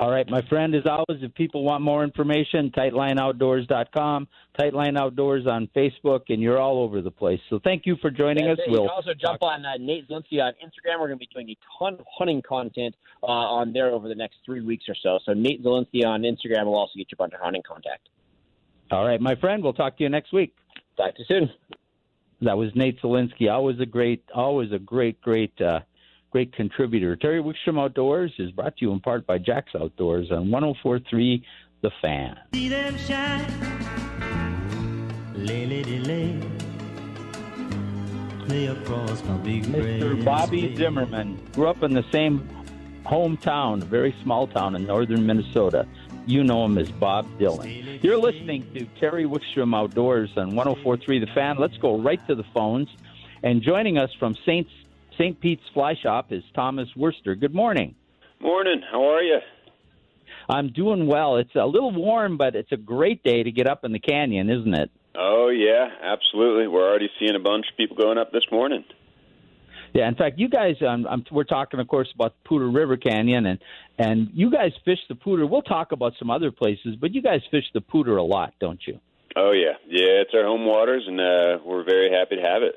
All 0.00 0.12
right, 0.12 0.28
my 0.30 0.42
friend, 0.42 0.76
as 0.76 0.84
always, 0.86 1.24
if 1.24 1.34
people 1.34 1.64
want 1.64 1.82
more 1.82 2.04
information, 2.04 2.70
tightlineoutdoors.com, 2.70 4.28
Tightline 4.56 4.96
Outdoors 4.96 5.44
on 5.48 5.68
Facebook, 5.74 6.20
and 6.28 6.40
you're 6.40 6.60
all 6.60 6.80
over 6.80 7.02
the 7.02 7.10
place. 7.10 7.40
So 7.50 7.58
thank 7.64 7.84
you 7.84 7.96
for 8.00 8.08
joining 8.08 8.46
That's 8.46 8.60
us. 8.60 8.66
We'll 8.68 8.82
you 8.82 8.88
can 8.88 8.94
also 8.94 9.14
jump 9.20 9.42
on 9.42 9.66
uh, 9.66 9.72
Nate 9.80 10.08
Zielinski 10.08 10.40
on 10.40 10.52
Instagram. 10.64 11.00
We're 11.00 11.08
going 11.08 11.18
to 11.18 11.26
be 11.26 11.28
doing 11.34 11.50
a 11.50 11.56
ton 11.76 11.94
of 11.94 12.06
hunting 12.16 12.42
content 12.48 12.94
uh, 13.24 13.26
on 13.26 13.72
there 13.72 13.90
over 13.90 14.08
the 14.08 14.14
next 14.14 14.36
three 14.46 14.60
weeks 14.60 14.84
or 14.88 14.94
so. 15.02 15.18
So 15.26 15.32
Nate 15.32 15.64
Zielinski 15.64 16.04
on 16.06 16.22
Instagram 16.22 16.66
will 16.66 16.76
also 16.76 16.92
get 16.96 17.08
you 17.10 17.16
a 17.16 17.16
bunch 17.16 17.34
of 17.34 17.40
hunting 17.40 17.62
contact. 17.66 18.08
All 18.92 19.04
right, 19.04 19.20
my 19.20 19.34
friend, 19.34 19.64
we'll 19.64 19.72
talk 19.72 19.96
to 19.98 20.04
you 20.04 20.10
next 20.10 20.32
week. 20.32 20.54
Talk 20.96 21.16
to 21.16 21.22
you 21.22 21.24
soon. 21.26 21.50
That 22.42 22.56
was 22.56 22.70
Nate 22.76 23.02
Zielinski. 23.02 23.50
Always 23.50 23.80
a 23.80 23.86
great, 23.86 24.22
always 24.32 24.70
a 24.70 24.78
great, 24.78 25.20
great 25.20 25.60
uh, 25.60 25.80
great 26.30 26.52
contributor. 26.52 27.16
Terry 27.16 27.42
Wickstrom 27.42 27.80
Outdoors 27.80 28.32
is 28.38 28.50
brought 28.50 28.76
to 28.76 28.84
you 28.84 28.92
in 28.92 29.00
part 29.00 29.26
by 29.26 29.38
Jack's 29.38 29.74
Outdoors 29.74 30.30
on 30.30 30.50
1043 30.50 31.44
The 31.82 31.90
Fan. 32.02 32.38
See 32.54 32.68
them 32.68 32.96
shine. 32.98 33.46
Lay, 35.34 35.66
lay, 35.66 35.82
lay. 35.84 36.40
Play 38.46 38.66
across 38.66 39.22
my 39.24 39.36
big 39.38 39.64
Mr. 39.64 40.24
Bobby 40.24 40.74
Zimmerman 40.74 41.38
grew 41.52 41.68
up 41.68 41.82
in 41.82 41.94
the 41.94 42.04
same 42.10 42.48
hometown, 43.04 43.82
a 43.82 43.84
very 43.84 44.14
small 44.22 44.46
town 44.46 44.74
in 44.74 44.86
northern 44.86 45.26
Minnesota. 45.26 45.86
You 46.26 46.44
know 46.44 46.64
him 46.64 46.76
as 46.76 46.90
Bob 46.90 47.26
Dylan. 47.38 48.02
You're 48.02 48.18
listening 48.18 48.70
to 48.74 48.84
Terry 49.00 49.24
Wickstrom 49.24 49.74
Outdoors 49.74 50.30
on 50.36 50.54
1043 50.54 51.20
The 51.20 51.26
Fan. 51.28 51.56
Let's 51.58 51.78
go 51.78 51.98
right 51.98 52.24
to 52.26 52.34
the 52.34 52.44
phones. 52.54 52.88
And 53.42 53.62
joining 53.62 53.96
us 53.96 54.10
from 54.18 54.34
St. 54.44 54.66
St. 55.18 55.40
Pete's 55.40 55.62
Fly 55.74 55.94
Shop 56.00 56.28
is 56.30 56.44
Thomas 56.54 56.88
Worcester. 56.96 57.34
Good 57.34 57.54
morning. 57.54 57.96
Morning. 58.40 58.80
How 58.90 59.02
are 59.02 59.22
you? 59.22 59.38
I'm 60.48 60.72
doing 60.72 61.06
well. 61.06 61.36
It's 61.36 61.54
a 61.56 61.66
little 61.66 61.92
warm, 61.92 62.38
but 62.38 62.54
it's 62.54 62.70
a 62.72 62.76
great 62.76 63.22
day 63.24 63.42
to 63.42 63.50
get 63.50 63.68
up 63.68 63.84
in 63.84 63.92
the 63.92 63.98
canyon, 63.98 64.48
isn't 64.48 64.74
it? 64.74 64.90
Oh 65.16 65.48
yeah, 65.48 65.88
absolutely. 66.02 66.68
We're 66.68 66.88
already 66.88 67.10
seeing 67.18 67.34
a 67.34 67.40
bunch 67.40 67.66
of 67.70 67.76
people 67.76 67.96
going 67.96 68.18
up 68.18 68.30
this 68.30 68.44
morning. 68.52 68.84
Yeah, 69.92 70.06
in 70.06 70.14
fact, 70.14 70.38
you 70.38 70.48
guys, 70.48 70.76
um, 70.86 71.06
I'm, 71.10 71.24
we're 71.32 71.44
talking, 71.44 71.80
of 71.80 71.88
course, 71.88 72.08
about 72.14 72.34
the 72.42 72.48
Poudre 72.48 72.72
River 72.72 72.96
Canyon, 72.96 73.46
and 73.46 73.58
and 73.98 74.28
you 74.32 74.50
guys 74.50 74.70
fish 74.84 74.98
the 75.08 75.16
Poudre. 75.16 75.50
We'll 75.50 75.62
talk 75.62 75.92
about 75.92 76.12
some 76.18 76.30
other 76.30 76.52
places, 76.52 76.94
but 77.00 77.12
you 77.12 77.22
guys 77.22 77.40
fish 77.50 77.64
the 77.74 77.80
Poudre 77.80 78.18
a 78.18 78.22
lot, 78.22 78.54
don't 78.60 78.80
you? 78.86 79.00
Oh 79.34 79.50
yeah, 79.50 79.74
yeah. 79.88 80.22
It's 80.22 80.30
our 80.34 80.44
home 80.44 80.64
waters, 80.64 81.02
and 81.06 81.20
uh, 81.20 81.58
we're 81.64 81.84
very 81.84 82.10
happy 82.12 82.36
to 82.36 82.42
have 82.42 82.62
it. 82.62 82.76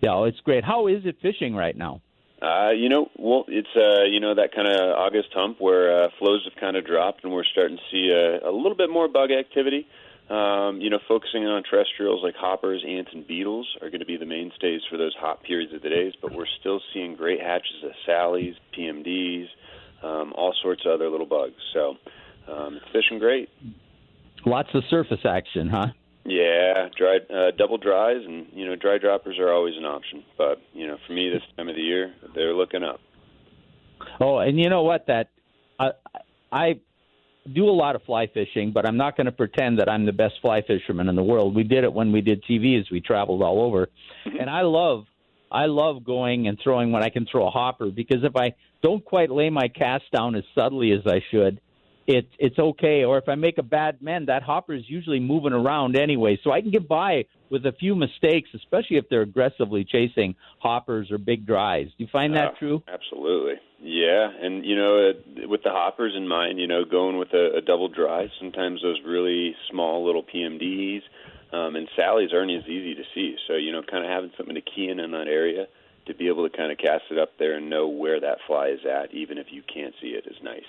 Yeah, 0.00 0.24
it's 0.24 0.40
great. 0.40 0.64
How 0.64 0.86
is 0.86 1.04
it 1.04 1.16
fishing 1.22 1.54
right 1.54 1.76
now? 1.76 2.00
Uh, 2.42 2.70
you 2.70 2.88
know, 2.88 3.08
well, 3.16 3.44
it's 3.48 3.74
uh, 3.74 4.04
you 4.04 4.20
know 4.20 4.34
that 4.34 4.54
kind 4.54 4.68
of 4.68 4.98
August 4.98 5.28
hump 5.32 5.60
where 5.60 6.04
uh, 6.04 6.08
flows 6.18 6.44
have 6.44 6.60
kind 6.60 6.76
of 6.76 6.84
dropped, 6.84 7.24
and 7.24 7.32
we're 7.32 7.44
starting 7.44 7.78
to 7.78 7.82
see 7.90 8.10
a, 8.10 8.46
a 8.46 8.52
little 8.52 8.76
bit 8.76 8.90
more 8.90 9.08
bug 9.08 9.30
activity. 9.30 9.86
Um, 10.28 10.80
you 10.80 10.88
know, 10.88 10.98
focusing 11.06 11.44
on 11.44 11.62
terrestrials 11.62 12.22
like 12.22 12.34
hoppers, 12.34 12.82
ants, 12.86 13.10
and 13.12 13.26
beetles 13.26 13.68
are 13.82 13.88
going 13.88 14.00
to 14.00 14.06
be 14.06 14.16
the 14.16 14.26
mainstays 14.26 14.80
for 14.90 14.96
those 14.96 15.14
hot 15.14 15.42
periods 15.42 15.72
of 15.74 15.82
the 15.82 15.90
days. 15.90 16.14
But 16.20 16.32
we're 16.32 16.46
still 16.60 16.80
seeing 16.92 17.14
great 17.14 17.40
hatches 17.40 17.84
of 17.84 17.92
sallies, 18.06 18.54
PMDs, 18.76 19.46
um, 20.02 20.32
all 20.34 20.54
sorts 20.62 20.82
of 20.86 20.92
other 20.92 21.10
little 21.10 21.26
bugs. 21.26 21.60
So 21.72 21.96
um, 22.48 22.76
it's 22.76 22.86
fishing 22.92 23.18
great. 23.18 23.48
Lots 24.46 24.68
of 24.74 24.82
surface 24.90 25.24
action, 25.24 25.68
huh? 25.68 25.88
Yeah, 26.24 26.88
dry 26.96 27.18
uh, 27.28 27.50
double 27.56 27.76
dries, 27.76 28.24
and 28.24 28.46
you 28.52 28.66
know 28.66 28.76
dry 28.76 28.98
droppers 28.98 29.38
are 29.38 29.52
always 29.52 29.74
an 29.76 29.84
option. 29.84 30.24
But 30.38 30.62
you 30.72 30.86
know, 30.86 30.96
for 31.06 31.12
me 31.12 31.28
this 31.30 31.42
time 31.56 31.68
of 31.68 31.76
the 31.76 31.82
year, 31.82 32.14
they're 32.34 32.54
looking 32.54 32.82
up. 32.82 33.00
Oh, 34.20 34.38
and 34.38 34.58
you 34.58 34.70
know 34.70 34.82
what? 34.82 35.06
That 35.08 35.28
I 35.78 35.90
I 36.50 36.80
do 37.52 37.68
a 37.68 37.72
lot 37.72 37.94
of 37.94 38.02
fly 38.04 38.26
fishing, 38.26 38.72
but 38.72 38.86
I'm 38.86 38.96
not 38.96 39.18
going 39.18 39.26
to 39.26 39.32
pretend 39.32 39.78
that 39.80 39.88
I'm 39.90 40.06
the 40.06 40.12
best 40.14 40.36
fly 40.40 40.62
fisherman 40.62 41.08
in 41.10 41.14
the 41.14 41.22
world. 41.22 41.54
We 41.54 41.62
did 41.62 41.84
it 41.84 41.92
when 41.92 42.10
we 42.10 42.22
did 42.22 42.42
TV, 42.44 42.80
as 42.80 42.90
we 42.90 43.00
traveled 43.00 43.42
all 43.42 43.60
over, 43.60 43.88
Mm-hmm. 44.26 44.40
and 44.40 44.48
I 44.48 44.62
love 44.62 45.04
I 45.52 45.66
love 45.66 46.02
going 46.02 46.48
and 46.48 46.58
throwing 46.64 46.90
when 46.90 47.02
I 47.02 47.10
can 47.10 47.26
throw 47.30 47.46
a 47.46 47.50
hopper 47.50 47.90
because 47.90 48.24
if 48.24 48.34
I 48.34 48.54
don't 48.82 49.04
quite 49.04 49.30
lay 49.30 49.50
my 49.50 49.68
cast 49.68 50.10
down 50.10 50.34
as 50.34 50.44
subtly 50.54 50.92
as 50.92 51.06
I 51.06 51.20
should, 51.30 51.60
it's 52.06 52.28
it's 52.38 52.58
okay. 52.58 53.04
Or 53.04 53.18
if 53.18 53.28
I 53.28 53.34
make 53.34 53.58
a 53.58 53.62
bad 53.62 54.02
mend, 54.02 54.28
that 54.28 54.42
hopper 54.42 54.74
is 54.74 54.84
usually 54.88 55.20
moving 55.20 55.52
around 55.52 55.96
anyway, 55.96 56.38
so 56.42 56.50
I 56.52 56.60
can 56.60 56.70
get 56.70 56.86
by 56.88 57.26
with 57.50 57.64
a 57.66 57.72
few 57.72 57.94
mistakes, 57.94 58.50
especially 58.54 58.96
if 58.96 59.08
they're 59.08 59.22
aggressively 59.22 59.84
chasing 59.84 60.34
hoppers 60.58 61.10
or 61.10 61.18
big 61.18 61.46
dries. 61.46 61.86
Do 61.86 62.04
you 62.04 62.08
find 62.10 62.34
that 62.34 62.54
Uh, 62.54 62.58
true? 62.58 62.82
Absolutely. 62.88 63.54
Yeah, 63.80 64.30
and 64.40 64.64
you 64.64 64.76
know, 64.76 65.10
uh, 65.10 65.48
with 65.48 65.62
the 65.62 65.70
hoppers 65.70 66.14
in 66.16 66.26
mind, 66.26 66.58
you 66.58 66.66
know, 66.66 66.84
going 66.84 67.18
with 67.18 67.32
a, 67.32 67.56
a 67.56 67.60
double 67.60 67.88
dry, 67.88 68.30
sometimes 68.38 68.82
those 68.82 69.00
really 69.04 69.54
small 69.70 70.04
little 70.04 70.22
PMDs 70.22 71.02
um, 71.52 71.76
and 71.76 71.88
Sally's 71.94 72.32
aren't 72.32 72.50
as 72.50 72.64
easy 72.64 72.94
to 72.94 73.04
see. 73.14 73.36
So 73.46 73.54
you 73.54 73.72
know, 73.72 73.82
kind 73.82 74.04
of 74.04 74.10
having 74.10 74.32
something 74.36 74.54
to 74.54 74.62
key 74.62 74.88
in 74.88 75.00
in 75.00 75.12
that 75.12 75.28
area 75.28 75.66
to 76.06 76.14
be 76.14 76.28
able 76.28 76.48
to 76.48 76.54
kind 76.54 76.70
of 76.70 76.78
cast 76.78 77.04
it 77.10 77.18
up 77.18 77.38
there 77.38 77.54
and 77.54 77.70
know 77.70 77.88
where 77.88 78.20
that 78.20 78.38
fly 78.46 78.68
is 78.68 78.80
at, 78.84 79.14
even 79.14 79.38
if 79.38 79.46
you 79.50 79.62
can't 79.62 79.94
see 80.02 80.08
it, 80.08 80.26
is 80.26 80.36
nice. 80.42 80.68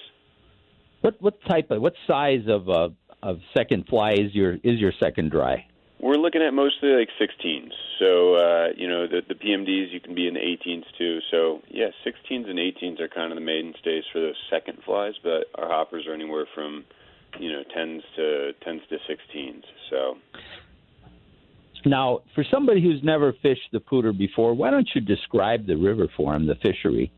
What 1.01 1.21
what 1.21 1.37
type 1.47 1.71
of 1.71 1.81
what 1.81 1.93
size 2.07 2.43
of 2.47 2.69
uh, 2.69 2.89
of 3.21 3.39
second 3.55 3.87
fly 3.87 4.13
is 4.13 4.33
your 4.33 4.53
is 4.63 4.79
your 4.79 4.93
second 4.99 5.31
dry? 5.31 5.67
We're 5.99 6.17
looking 6.17 6.41
at 6.41 6.53
mostly 6.53 6.89
like 6.89 7.09
16s. 7.19 7.71
So, 7.99 8.35
uh, 8.35 8.67
you 8.75 8.87
know, 8.87 9.07
the, 9.07 9.21
the 9.27 9.33
PMDs, 9.33 9.93
you 9.93 10.01
can 10.01 10.13
be 10.13 10.27
in 10.27 10.33
the 10.33 10.41
18s 10.41 10.83
too. 10.97 11.19
So, 11.31 11.61
yeah, 11.69 11.87
16s 12.05 12.49
and 12.49 12.59
18s 12.59 12.99
are 12.99 13.07
kind 13.07 13.31
of 13.31 13.37
the 13.37 13.41
mainstays 13.41 14.03
for 14.11 14.19
those 14.19 14.35
second 14.49 14.79
flies, 14.85 15.13
but 15.23 15.45
our 15.55 15.69
hoppers 15.69 16.05
are 16.05 16.13
anywhere 16.13 16.45
from, 16.53 16.83
you 17.39 17.51
know, 17.51 17.63
10s 17.75 18.01
to 18.17 18.51
10s 18.67 18.87
to 18.89 18.97
16s. 19.09 19.63
So, 19.89 20.17
Now, 21.85 22.19
for 22.35 22.43
somebody 22.51 22.81
who's 22.81 23.01
never 23.01 23.33
fished 23.41 23.69
the 23.71 23.79
Poudre 23.79 24.15
before, 24.17 24.53
why 24.53 24.71
don't 24.71 24.89
you 24.93 24.99
describe 24.99 25.65
the 25.65 25.77
river 25.77 26.07
for 26.17 26.35
him, 26.35 26.45
the 26.45 26.55
fishery? 26.55 27.09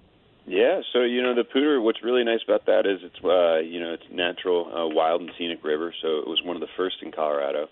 Yeah, 0.48 0.80
so 0.94 1.02
you 1.02 1.22
know 1.22 1.36
the 1.36 1.44
Poudre. 1.44 1.82
What's 1.82 2.02
really 2.02 2.24
nice 2.24 2.40
about 2.48 2.66
that 2.68 2.88
is 2.88 3.00
it's 3.04 3.24
uh, 3.24 3.60
you 3.60 3.82
know 3.82 3.94
it's 3.94 4.06
natural, 4.10 4.66
uh, 4.74 4.88
wild 4.88 5.22
and 5.22 5.30
scenic 5.38 5.64
river. 5.64 5.94
So 6.02 6.20
it 6.20 6.28
was 6.28 6.42
one 6.44 6.56
of 6.56 6.62
the 6.62 6.72
first 6.78 6.96
in 7.02 7.12
Colorado. 7.12 7.68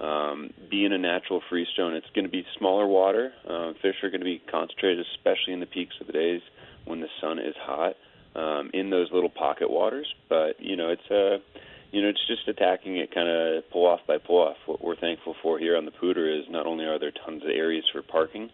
Um, 0.00 0.50
being 0.70 0.92
a 0.92 0.98
natural 0.98 1.42
freestone, 1.50 1.94
it's 1.94 2.06
going 2.14 2.24
to 2.24 2.30
be 2.30 2.46
smaller 2.56 2.86
water. 2.86 3.32
Uh, 3.46 3.72
fish 3.82 3.96
are 4.02 4.10
going 4.10 4.20
to 4.20 4.24
be 4.24 4.40
concentrated, 4.50 5.04
especially 5.14 5.52
in 5.52 5.60
the 5.60 5.66
peaks 5.66 5.94
of 6.00 6.06
the 6.06 6.12
days 6.12 6.40
when 6.86 7.00
the 7.00 7.08
sun 7.20 7.38
is 7.38 7.54
hot, 7.60 7.96
um, 8.34 8.70
in 8.72 8.88
those 8.88 9.08
little 9.12 9.28
pocket 9.28 9.68
waters. 9.68 10.06
But 10.28 10.60
you 10.60 10.76
know, 10.76 10.88
it's 10.88 11.10
uh, 11.10 11.42
you 11.90 12.00
know, 12.00 12.08
it's 12.08 12.24
just 12.28 12.46
attacking 12.46 12.96
it 12.96 13.12
kind 13.12 13.28
of 13.28 13.68
pull 13.70 13.86
off 13.86 14.00
by 14.06 14.18
pull 14.18 14.42
off. 14.42 14.56
What 14.66 14.84
we're 14.84 14.96
thankful 14.96 15.34
for 15.42 15.58
here 15.58 15.76
on 15.76 15.84
the 15.84 15.90
Poudre 15.90 16.38
is 16.38 16.46
not 16.48 16.66
only 16.66 16.84
are 16.84 16.98
there 16.98 17.12
tons 17.26 17.42
of 17.42 17.50
areas 17.50 17.84
for 17.92 18.02
parking, 18.02 18.50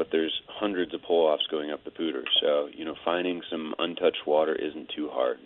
but 0.00 0.08
there's 0.10 0.32
hundreds 0.48 0.94
of 0.94 1.02
pull 1.06 1.26
offs 1.26 1.46
going 1.50 1.70
up 1.70 1.84
the 1.84 1.90
Poudre. 1.90 2.24
So 2.40 2.70
you 2.74 2.86
know, 2.86 2.94
finding 3.04 3.42
some 3.50 3.74
untouched 3.78 4.26
water 4.26 4.54
isn't 4.54 4.90
too 4.96 5.10
hard. 5.12 5.36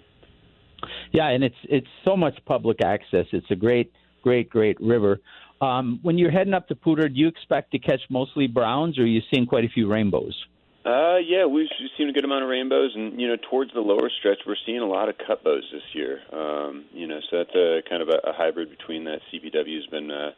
Yeah, 1.10 1.30
and 1.30 1.42
it's 1.42 1.56
it's 1.64 1.88
so 2.04 2.16
much 2.16 2.34
public 2.46 2.80
access. 2.80 3.26
It's 3.32 3.50
a 3.50 3.56
great, 3.56 3.90
great, 4.22 4.48
great 4.48 4.80
river. 4.80 5.18
Um, 5.60 5.98
when 6.02 6.18
you're 6.18 6.30
heading 6.30 6.54
up 6.54 6.68
to 6.68 6.76
Poudre, 6.76 7.08
do 7.08 7.18
you 7.18 7.26
expect 7.26 7.72
to 7.72 7.80
catch 7.80 8.02
mostly 8.08 8.46
browns, 8.46 8.96
or 8.96 9.02
are 9.02 9.06
you 9.06 9.22
seeing 9.28 9.44
quite 9.44 9.64
a 9.64 9.68
few 9.68 9.90
rainbows? 9.90 10.36
Uh, 10.86 11.16
yeah, 11.16 11.46
we've 11.46 11.66
seen 11.98 12.08
a 12.08 12.12
good 12.12 12.24
amount 12.24 12.44
of 12.44 12.48
rainbows, 12.48 12.92
and 12.94 13.20
you 13.20 13.26
know, 13.26 13.36
towards 13.50 13.72
the 13.74 13.80
lower 13.80 14.08
stretch, 14.20 14.38
we're 14.46 14.54
seeing 14.64 14.78
a 14.78 14.86
lot 14.86 15.08
of 15.08 15.16
cutbows 15.18 15.62
this 15.72 15.82
year. 15.94 16.20
Um, 16.32 16.84
you 16.92 17.08
know, 17.08 17.18
so 17.28 17.38
that's 17.38 17.56
a 17.56 17.80
kind 17.90 18.02
of 18.02 18.08
a, 18.08 18.30
a 18.30 18.32
hybrid 18.32 18.70
between 18.70 19.02
that 19.04 19.18
CPW's 19.32 19.86
been 19.88 20.12
uh, 20.12 20.30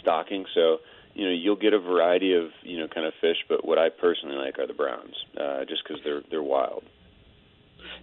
stocking. 0.00 0.46
So, 0.54 0.78
you 1.18 1.24
know 1.24 1.32
you'll 1.32 1.56
get 1.56 1.72
a 1.74 1.80
variety 1.80 2.34
of 2.34 2.44
you 2.62 2.78
know 2.78 2.86
kind 2.86 3.06
of 3.06 3.12
fish, 3.20 3.36
but 3.48 3.66
what 3.66 3.76
I 3.76 3.88
personally 3.90 4.36
like 4.36 4.58
are 4.58 4.66
the 4.66 4.72
browns, 4.72 5.14
uh, 5.38 5.64
just 5.68 5.82
because 5.82 6.00
they're 6.04 6.22
they're 6.30 6.42
wild. 6.42 6.84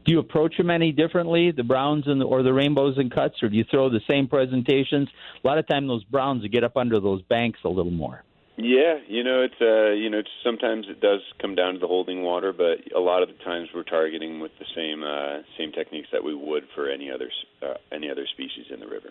Do 0.06 0.12
you 0.12 0.20
approach 0.20 0.58
them 0.58 0.70
any 0.70 0.92
differently, 0.92 1.52
the 1.52 1.64
browns 1.64 2.08
and 2.08 2.20
the, 2.20 2.26
or 2.26 2.44
the 2.44 2.54
rainbows 2.54 2.98
and 2.98 3.12
cuts, 3.12 3.42
or 3.42 3.50
do 3.50 3.58
you 3.58 3.66
throw 3.70 3.90
the 3.90 4.02
same 4.08 4.28
presentations? 4.28 5.10
A 5.44 5.48
lot 5.48 5.58
of 5.58 5.68
time 5.68 5.88
those 5.88 6.04
browns 6.04 6.46
get 6.48 6.64
up 6.64 6.78
under 6.78 7.00
those 7.00 7.22
banks 7.24 7.60
a 7.64 7.70
little 7.70 7.92
more. 7.92 8.24
Yeah, 8.58 9.00
you 9.08 9.24
know 9.24 9.42
it's 9.44 9.62
uh 9.62 9.92
you 9.92 10.10
know 10.10 10.20
it's, 10.20 10.30
sometimes 10.44 10.88
it 10.90 11.00
does 11.00 11.22
come 11.42 11.56
down 11.56 11.74
to 11.74 11.80
the 11.80 11.88
holding 11.88 12.22
water, 12.22 12.52
but 12.52 12.92
a 12.94 13.00
lot 13.00 13.24
of 13.24 13.30
the 13.30 13.44
times 13.46 13.70
we're 13.74 13.84
targeting 13.84 14.42
with 14.42 14.52
the 14.60 14.66
same 14.76 15.04
uh, 15.04 15.42
same 15.58 15.72
techniques 15.72 16.10
that 16.12 16.24
we 16.24 16.36
would 16.36 16.64
for 16.76 16.90
any 16.90 17.10
other 17.10 17.32
uh, 17.62 17.76
any 17.94 18.10
other 18.10 18.28
species 18.28 18.66
in 18.74 18.82
the 18.82 18.88
river. 18.88 19.10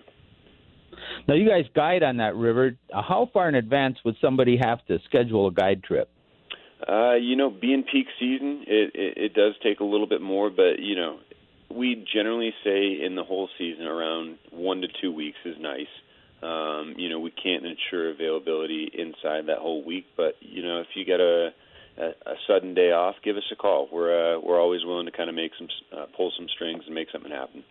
Now 1.28 1.34
you 1.34 1.48
guys 1.48 1.64
guide 1.74 2.02
on 2.02 2.18
that 2.18 2.36
river. 2.36 2.76
How 2.92 3.28
far 3.32 3.48
in 3.48 3.54
advance 3.54 3.98
would 4.04 4.16
somebody 4.20 4.56
have 4.56 4.84
to 4.86 4.98
schedule 5.04 5.46
a 5.48 5.52
guide 5.52 5.82
trip? 5.82 6.10
Uh, 6.86 7.14
you 7.14 7.36
know, 7.36 7.50
being 7.50 7.82
peak 7.82 8.06
season, 8.18 8.64
it, 8.66 8.92
it 8.94 9.14
it 9.16 9.34
does 9.34 9.54
take 9.62 9.80
a 9.80 9.84
little 9.84 10.06
bit 10.06 10.20
more, 10.20 10.50
but 10.50 10.78
you 10.78 10.96
know, 10.96 11.18
we 11.70 12.04
generally 12.12 12.52
say 12.62 13.00
in 13.04 13.14
the 13.14 13.24
whole 13.24 13.48
season 13.58 13.86
around 13.86 14.38
one 14.50 14.80
to 14.82 14.88
two 15.00 15.12
weeks 15.12 15.38
is 15.44 15.56
nice. 15.58 15.86
Um, 16.42 16.94
you 16.98 17.08
know, 17.08 17.20
we 17.20 17.30
can't 17.30 17.64
ensure 17.64 18.10
availability 18.10 18.90
inside 18.92 19.46
that 19.46 19.58
whole 19.58 19.82
week, 19.82 20.04
but 20.14 20.34
you 20.40 20.62
know, 20.62 20.80
if 20.80 20.88
you 20.94 21.04
get 21.06 21.20
a 21.20 21.50
a, 21.96 22.06
a 22.06 22.34
sudden 22.46 22.74
day 22.74 22.90
off, 22.90 23.14
give 23.24 23.36
us 23.36 23.44
a 23.52 23.56
call. 23.56 23.88
We're 23.90 24.36
uh, 24.36 24.40
we're 24.40 24.60
always 24.60 24.84
willing 24.84 25.06
to 25.06 25.12
kind 25.12 25.30
of 25.30 25.36
make 25.36 25.52
some 25.58 25.68
uh, 25.96 26.06
pull 26.16 26.32
some 26.36 26.48
strings 26.54 26.82
and 26.86 26.94
make 26.94 27.08
something 27.10 27.30
happen. 27.30 27.64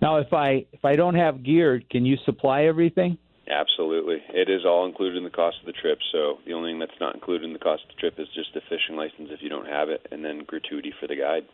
Now, 0.00 0.16
if 0.16 0.32
I 0.32 0.66
if 0.72 0.84
I 0.84 0.96
don't 0.96 1.14
have 1.14 1.42
gear, 1.42 1.82
can 1.90 2.04
you 2.04 2.16
supply 2.24 2.64
everything? 2.64 3.18
Absolutely, 3.48 4.22
it 4.30 4.48
is 4.48 4.64
all 4.64 4.86
included 4.86 5.16
in 5.16 5.24
the 5.24 5.30
cost 5.30 5.56
of 5.60 5.66
the 5.66 5.72
trip. 5.72 5.98
So 6.12 6.38
the 6.46 6.52
only 6.52 6.72
thing 6.72 6.78
that's 6.78 7.00
not 7.00 7.14
included 7.14 7.44
in 7.44 7.52
the 7.52 7.58
cost 7.58 7.82
of 7.84 7.94
the 7.94 8.00
trip 8.00 8.14
is 8.18 8.28
just 8.34 8.54
a 8.56 8.60
fishing 8.68 8.96
license 8.96 9.28
if 9.30 9.42
you 9.42 9.48
don't 9.48 9.66
have 9.66 9.88
it, 9.88 10.06
and 10.10 10.24
then 10.24 10.44
gratuity 10.46 10.92
for 11.00 11.06
the 11.06 11.16
guide. 11.16 11.44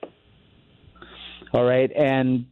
All 1.53 1.65
right, 1.65 1.91
and 1.95 2.47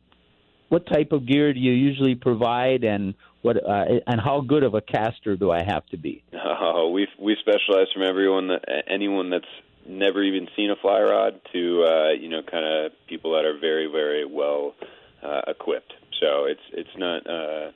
what 0.68 0.86
type 0.86 1.12
of 1.12 1.26
gear 1.26 1.52
do 1.52 1.60
you 1.60 1.72
usually 1.72 2.14
provide, 2.14 2.82
and 2.84 3.14
what 3.42 3.56
uh, 3.56 3.84
and 4.06 4.20
how 4.20 4.40
good 4.40 4.62
of 4.62 4.74
a 4.74 4.80
caster 4.80 5.36
do 5.36 5.50
I 5.50 5.62
have 5.62 5.86
to 5.86 5.96
be? 5.96 6.24
Oh, 6.34 6.90
we 6.90 7.06
we 7.18 7.36
specialize 7.40 7.86
from 7.92 8.02
everyone 8.02 8.48
that 8.48 8.84
anyone 8.88 9.30
that's 9.30 9.44
never 9.88 10.22
even 10.22 10.48
seen 10.56 10.70
a 10.70 10.76
fly 10.76 11.00
rod 11.00 11.40
to 11.52 11.84
uh, 11.84 12.12
you 12.12 12.28
know 12.28 12.42
kind 12.42 12.64
of 12.64 12.92
people 13.08 13.32
that 13.34 13.44
are 13.44 13.58
very 13.58 13.86
very 13.86 14.24
well 14.24 14.74
uh, 15.22 15.42
equipped. 15.48 15.92
So 16.20 16.46
it's 16.46 16.60
it's 16.72 16.96
not 16.96 17.26
uh, 17.26 17.70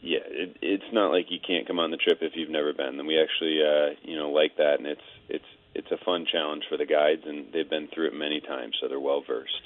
yeah 0.00 0.24
it, 0.26 0.56
it's 0.62 0.92
not 0.92 1.10
like 1.10 1.26
you 1.30 1.38
can't 1.44 1.66
come 1.66 1.78
on 1.78 1.90
the 1.90 1.96
trip 1.96 2.18
if 2.22 2.32
you've 2.34 2.50
never 2.50 2.72
been. 2.72 2.98
And 2.98 3.06
we 3.06 3.20
actually 3.20 3.60
uh, 3.62 3.94
you 4.02 4.16
know 4.16 4.30
like 4.30 4.56
that, 4.56 4.76
and 4.78 4.86
it's 4.86 5.00
it's 5.28 5.44
it's 5.74 5.90
a 5.90 6.04
fun 6.04 6.26
challenge 6.30 6.64
for 6.68 6.76
the 6.76 6.86
guides, 6.86 7.22
and 7.26 7.46
they've 7.52 7.68
been 7.68 7.88
through 7.94 8.08
it 8.08 8.14
many 8.14 8.40
times, 8.40 8.76
so 8.80 8.88
they're 8.88 9.00
well 9.00 9.22
versed. 9.26 9.62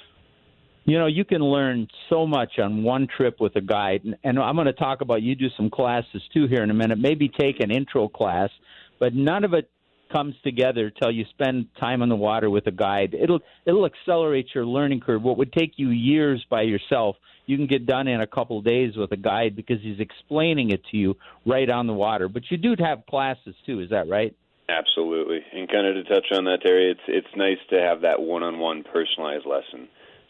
You 0.87 0.99
know, 0.99 1.07
you 1.07 1.25
can 1.25 1.41
learn 1.41 1.87
so 2.09 2.27
much 2.27 2.59
on 2.59 2.83
one 2.83 3.07
trip 3.07 3.39
with 3.39 3.55
a 3.55 3.61
guide, 3.61 4.01
and, 4.03 4.15
and 4.23 4.37
I'm 4.37 4.55
going 4.55 4.67
to 4.67 4.73
talk 4.73 5.01
about 5.01 5.23
you 5.23 5.33
do 5.33 5.47
some 5.57 5.71
classes 5.71 6.21
too 6.31 6.45
here 6.47 6.61
in 6.61 6.69
a 6.69 6.75
minute. 6.75 6.99
Maybe 6.99 7.27
take 7.27 7.59
an 7.59 7.71
intro 7.71 8.07
class, 8.07 8.51
but 8.99 9.15
none 9.15 9.43
of 9.43 9.55
it 9.55 9.67
comes 10.11 10.35
together 10.43 10.89
till 10.89 11.11
you 11.11 11.25
spend 11.31 11.67
time 11.79 12.01
on 12.01 12.09
the 12.09 12.15
water 12.15 12.49
with 12.49 12.67
a 12.67 12.71
guide. 12.71 13.13
It'll 13.13 13.39
it'll 13.65 13.85
accelerate 13.85 14.47
your 14.53 14.65
learning 14.65 15.01
curve. 15.01 15.23
What 15.23 15.37
would 15.37 15.53
take 15.53 15.73
you 15.77 15.89
years 15.89 16.45
by 16.49 16.63
yourself, 16.63 17.15
you 17.45 17.57
can 17.57 17.67
get 17.67 17.85
done 17.85 18.07
in 18.07 18.21
a 18.21 18.27
couple 18.27 18.59
of 18.59 18.65
days 18.65 18.95
with 18.95 19.11
a 19.11 19.17
guide 19.17 19.55
because 19.55 19.81
he's 19.81 19.99
explaining 19.99 20.71
it 20.71 20.81
to 20.91 20.97
you 20.97 21.17
right 21.45 21.69
on 21.69 21.87
the 21.87 21.93
water. 21.93 22.27
But 22.27 22.43
you 22.49 22.57
do 22.57 22.75
have 22.79 23.05
classes 23.07 23.55
too, 23.65 23.81
is 23.81 23.89
that 23.89 24.07
right? 24.07 24.35
Absolutely. 24.67 25.41
And 25.53 25.69
kind 25.69 25.85
of 25.85 25.95
to 25.95 26.03
touch 26.03 26.25
on 26.31 26.45
that, 26.45 26.61
Terry, 26.63 26.91
it's 26.91 27.01
it's 27.07 27.35
nice 27.35 27.59
to 27.69 27.79
have 27.79 28.01
that 28.01 28.21
one-on-one 28.21 28.83
personalized 28.83 29.45
lesson. 29.45 29.87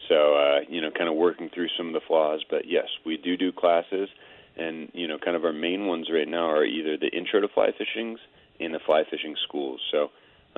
So 0.08 0.36
uh, 0.36 0.60
you 0.68 0.80
know, 0.80 0.90
kind 0.90 1.08
of 1.08 1.16
working 1.16 1.50
through 1.52 1.68
some 1.76 1.88
of 1.88 1.94
the 1.94 2.02
flaws. 2.06 2.44
But 2.48 2.62
yes, 2.66 2.86
we 3.04 3.16
do 3.16 3.36
do 3.36 3.50
classes, 3.52 4.08
and 4.56 4.90
you 4.92 5.08
know, 5.08 5.18
kind 5.18 5.36
of 5.36 5.44
our 5.44 5.52
main 5.52 5.86
ones 5.86 6.08
right 6.12 6.28
now 6.28 6.50
are 6.50 6.64
either 6.64 6.96
the 6.96 7.08
intro 7.08 7.40
to 7.40 7.48
fly 7.48 7.70
fishings 7.76 8.18
in 8.58 8.72
the 8.72 8.78
fly 8.84 9.04
fishing 9.10 9.36
schools. 9.46 9.80
So 9.90 10.10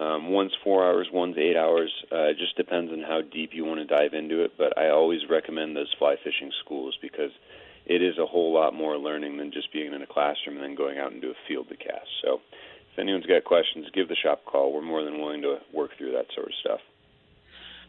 um, 0.02 0.30
one's 0.30 0.52
four 0.62 0.84
hours, 0.86 1.08
one's 1.12 1.36
eight 1.38 1.56
hours. 1.56 1.92
Uh, 2.12 2.30
it 2.30 2.38
just 2.38 2.56
depends 2.56 2.92
on 2.92 3.02
how 3.02 3.20
deep 3.22 3.50
you 3.52 3.64
want 3.64 3.80
to 3.80 3.86
dive 3.86 4.14
into 4.14 4.42
it. 4.44 4.52
But 4.56 4.78
I 4.78 4.90
always 4.90 5.20
recommend 5.28 5.76
those 5.76 5.92
fly 5.98 6.16
fishing 6.22 6.52
schools 6.64 6.96
because 7.02 7.30
it 7.86 8.02
is 8.02 8.18
a 8.18 8.26
whole 8.26 8.52
lot 8.52 8.74
more 8.74 8.96
learning 8.96 9.38
than 9.38 9.50
just 9.50 9.72
being 9.72 9.92
in 9.92 10.02
a 10.02 10.06
classroom 10.06 10.56
and 10.56 10.62
then 10.64 10.74
going 10.74 10.98
out 10.98 11.12
into 11.12 11.30
a 11.30 11.34
field 11.48 11.68
to 11.70 11.76
cast. 11.76 12.08
So 12.22 12.40
if 12.92 12.98
anyone's 12.98 13.26
got 13.26 13.44
questions, 13.44 13.86
give 13.94 14.08
the 14.08 14.16
shop 14.16 14.42
a 14.46 14.50
call. 14.50 14.72
We're 14.72 14.82
more 14.82 15.02
than 15.02 15.20
willing 15.20 15.42
to 15.42 15.58
work 15.72 15.90
through 15.96 16.12
that 16.12 16.26
sort 16.34 16.48
of 16.48 16.54
stuff. 16.60 16.80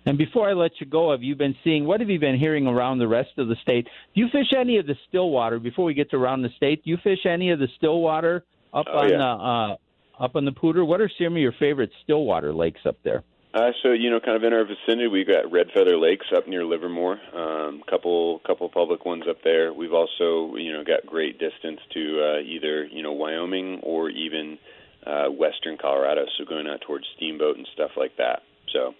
And 0.06 0.17
before 0.17 0.50
I 0.50 0.54
let 0.54 0.80
you 0.80 0.86
go, 0.88 1.12
have 1.12 1.24
you 1.24 1.36
been 1.36 1.56
seeing 1.63 1.86
what 1.86 2.00
have 2.00 2.10
you 2.10 2.19
been 2.19 2.39
hearing 2.39 2.67
around 2.67 3.00
the 3.00 3.08
rest 3.08 3.32
of 3.38 3.50
the 3.50 3.56
state? 3.62 3.86
Do 4.15 4.22
you 4.22 4.30
fish 4.32 4.54
any 4.58 4.78
of 4.78 4.88
the 4.88 4.95
Stillwater? 5.10 5.60
Before 5.60 5.86
we 5.86 5.93
get 5.93 6.10
to 6.12 6.15
around 6.15 6.41
the 6.41 6.50
state, 6.56 6.84
do 6.86 6.89
you 6.89 6.98
fish 7.04 7.26
any 7.26 7.52
of 7.52 7.60
the 7.60 7.67
Stillwater 7.78 8.45
up 8.74 8.86
Oh, 8.89 9.00
on 9.00 9.10
yeah. 9.10 9.17
the 9.17 9.24
uh, 9.24 9.76
up 10.19 10.36
on 10.36 10.45
the 10.45 10.51
Poudre? 10.51 10.86
What 10.86 11.01
are 11.01 11.12
some 11.17 11.34
of 11.34 11.38
your 11.38 11.53
favorite 11.60 11.91
Stillwater 12.03 12.53
lakes 12.53 12.82
up 12.86 12.97
there? 13.03 13.23
Uh, 13.53 13.71
so 13.82 13.91
you 13.91 14.12
know, 14.12 14.19
kind 14.19 14.38
of 14.38 14.43
in 14.43 14.53
our 14.53 14.63
vicinity, 14.63 15.08
we've 15.08 15.27
got 15.27 15.51
Red 15.51 15.67
Feather 15.73 15.97
Lakes 15.97 16.27
up 16.36 16.47
near 16.47 16.63
Livermore. 16.63 17.19
Um, 17.34 17.82
couple 17.89 18.39
couple 18.45 18.69
public 18.69 19.05
ones 19.05 19.23
up 19.27 19.38
there. 19.43 19.73
We've 19.73 19.93
also 19.93 20.55
you 20.55 20.71
know 20.71 20.84
got 20.84 21.05
great 21.05 21.39
distance 21.39 21.79
to 21.93 22.21
uh, 22.21 22.39
either 22.41 22.86
you 22.86 23.01
know 23.01 23.13
Wyoming 23.13 23.79
or 23.82 24.10
even 24.12 24.60
uh, 25.05 25.29
western 25.29 25.77
Colorado. 25.77 26.25
So 26.38 26.45
going 26.45 26.67
out 26.67 26.82
towards 26.82 27.05
Steamboat 27.15 27.58
and 27.58 27.67
stuff 27.73 27.91
like 27.97 28.17
that. 28.17 28.43
So 28.71 28.93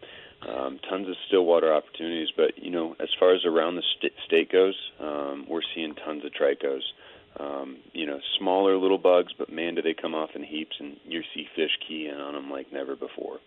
um, 0.48 0.80
tons 0.90 1.08
of 1.08 1.16
stillwater 1.28 1.72
opportunities. 1.74 2.30
But 2.36 2.58
you 2.58 2.72
know, 2.72 2.96
as 3.00 3.10
far 3.20 3.36
as 3.36 3.46
around 3.46 3.76
the 3.76 3.84
st- 3.98 4.14
state 4.26 4.52
goes, 4.52 4.76
um, 5.00 5.46
we're 5.48 5.62
seeing 5.76 5.94
tons 5.94 6.26
of 6.26 6.32
tricos. 6.32 6.82
Um, 7.40 7.78
you 7.94 8.06
know, 8.06 8.20
smaller 8.38 8.78
little 8.78 8.98
bugs, 8.98 9.32
but 9.38 9.50
man, 9.50 9.76
do 9.76 9.82
they 9.82 9.94
come 9.94 10.14
off 10.14 10.32
in 10.36 10.44
heaps, 10.44 10.76
and 10.80 10.98
you 11.06 11.22
see 11.34 11.46
fish 11.56 11.72
key 11.88 12.10
in 12.14 12.20
on 12.20 12.34
them 12.34 12.50
like 12.52 12.68
never 12.74 12.96
before. 12.96 13.40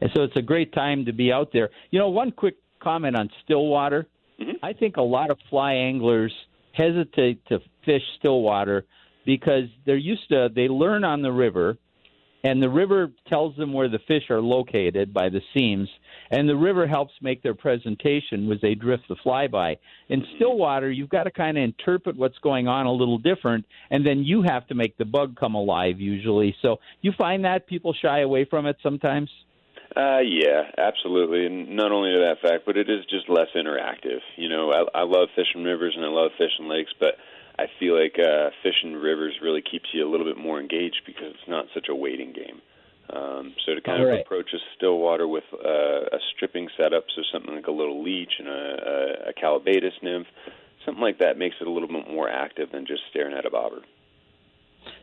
And 0.00 0.10
so 0.14 0.22
it's 0.22 0.36
a 0.36 0.42
great 0.42 0.72
time 0.72 1.04
to 1.04 1.12
be 1.12 1.30
out 1.30 1.50
there. 1.52 1.68
You 1.90 1.98
know, 1.98 2.08
one 2.08 2.32
quick 2.32 2.56
comment 2.80 3.14
on 3.14 3.30
Stillwater. 3.44 4.06
Mhm. 4.40 4.58
I 4.62 4.72
think 4.72 4.96
a 4.96 5.02
lot 5.02 5.30
of 5.30 5.38
fly 5.50 5.74
anglers 5.74 6.32
hesitate 6.72 7.44
to 7.46 7.60
fish 7.84 8.02
Stillwater 8.18 8.86
because 9.24 9.68
they're 9.84 9.96
used 9.96 10.28
to 10.30 10.48
they 10.54 10.68
learn 10.68 11.04
on 11.04 11.22
the 11.22 11.30
river 11.30 11.76
and 12.44 12.62
the 12.62 12.68
river 12.68 13.12
tells 13.28 13.56
them 13.56 13.72
where 13.72 13.88
the 13.88 14.00
fish 14.08 14.30
are 14.30 14.40
located 14.40 15.12
by 15.12 15.28
the 15.28 15.40
seams 15.54 15.88
and 16.30 16.48
the 16.48 16.56
river 16.56 16.86
helps 16.86 17.12
make 17.20 17.42
their 17.42 17.54
presentation 17.54 18.50
as 18.50 18.60
they 18.60 18.74
drift 18.74 19.04
the 19.08 19.16
fly 19.22 19.46
by. 19.46 19.76
In 20.08 20.24
Stillwater, 20.36 20.90
you've 20.90 21.08
got 21.08 21.24
to 21.24 21.30
kind 21.30 21.56
of 21.56 21.64
interpret 21.64 22.16
what's 22.16 22.38
going 22.38 22.68
on 22.68 22.86
a 22.86 22.92
little 22.92 23.18
different 23.18 23.64
and 23.90 24.06
then 24.06 24.24
you 24.24 24.42
have 24.42 24.66
to 24.68 24.74
make 24.74 24.96
the 24.98 25.04
bug 25.04 25.36
come 25.38 25.54
alive 25.54 26.00
usually. 26.00 26.54
So 26.62 26.78
you 27.00 27.12
find 27.16 27.44
that 27.44 27.66
people 27.66 27.94
shy 27.94 28.20
away 28.20 28.44
from 28.44 28.66
it 28.66 28.76
sometimes? 28.82 29.30
Uh, 29.94 30.20
yeah, 30.20 30.62
absolutely, 30.78 31.44
and 31.44 31.76
not 31.76 31.92
only 31.92 32.12
to 32.12 32.20
that 32.20 32.40
fact, 32.40 32.64
but 32.64 32.78
it 32.78 32.88
is 32.88 33.04
just 33.10 33.28
less 33.28 33.48
interactive. 33.54 34.20
You 34.36 34.48
know, 34.48 34.72
I, 34.72 35.00
I 35.00 35.02
love 35.02 35.28
fishing 35.36 35.64
rivers 35.64 35.92
and 35.94 36.04
I 36.04 36.08
love 36.08 36.30
fishing 36.38 36.66
lakes, 36.66 36.92
but 36.98 37.16
I 37.62 37.66
feel 37.78 38.00
like 38.00 38.16
uh, 38.18 38.50
fishing 38.62 38.94
rivers 38.94 39.34
really 39.40 39.62
keeps 39.62 39.86
you 39.92 40.08
a 40.08 40.10
little 40.10 40.26
bit 40.26 40.36
more 40.36 40.60
engaged 40.60 41.02
because 41.06 41.30
it's 41.30 41.48
not 41.48 41.66
such 41.74 41.86
a 41.88 41.94
waiting 41.94 42.32
game. 42.32 42.60
Um, 43.10 43.54
so 43.66 43.74
to 43.74 43.80
kind 43.80 44.00
All 44.00 44.08
of 44.08 44.12
right. 44.12 44.24
approach 44.24 44.50
a 44.54 44.58
still 44.76 44.98
water 44.98 45.28
with 45.28 45.44
uh, 45.52 46.16
a 46.16 46.18
stripping 46.34 46.68
setup, 46.76 47.04
so 47.14 47.22
something 47.32 47.54
like 47.54 47.66
a 47.66 47.72
little 47.72 48.02
leech 48.02 48.32
and 48.38 48.48
a, 48.48 48.52
a, 48.52 49.30
a 49.30 49.32
callibaetis 49.34 50.02
nymph, 50.02 50.26
something 50.84 51.02
like 51.02 51.18
that 51.18 51.38
makes 51.38 51.56
it 51.60 51.66
a 51.66 51.70
little 51.70 51.88
bit 51.88 52.10
more 52.10 52.28
active 52.28 52.70
than 52.72 52.86
just 52.86 53.02
staring 53.10 53.36
at 53.36 53.44
a 53.44 53.50
bobber. 53.50 53.82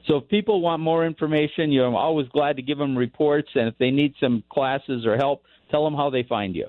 So 0.08 0.17
if 0.17 0.28
people 0.28 0.62
want 0.62 0.82
more 0.82 1.06
information, 1.06 1.72
you 1.72 1.82
know, 1.82 1.88
I'm 1.88 1.95
always 1.95 2.28
glad 2.30 2.58
to 2.58 2.62
give 2.62 2.78
them 2.78 2.98
reports. 2.98 3.50
And 3.56 3.67
if 3.67 3.78
they 3.78 3.91
need 3.91 4.13
some 4.19 4.43
classes 4.52 5.06
or 5.06 5.15
help, 5.15 5.43
tell 5.72 5.86
them 5.86 5.93
how 5.93 6.10
they 6.10 6.24
find 6.24 6.56
you. 6.56 6.67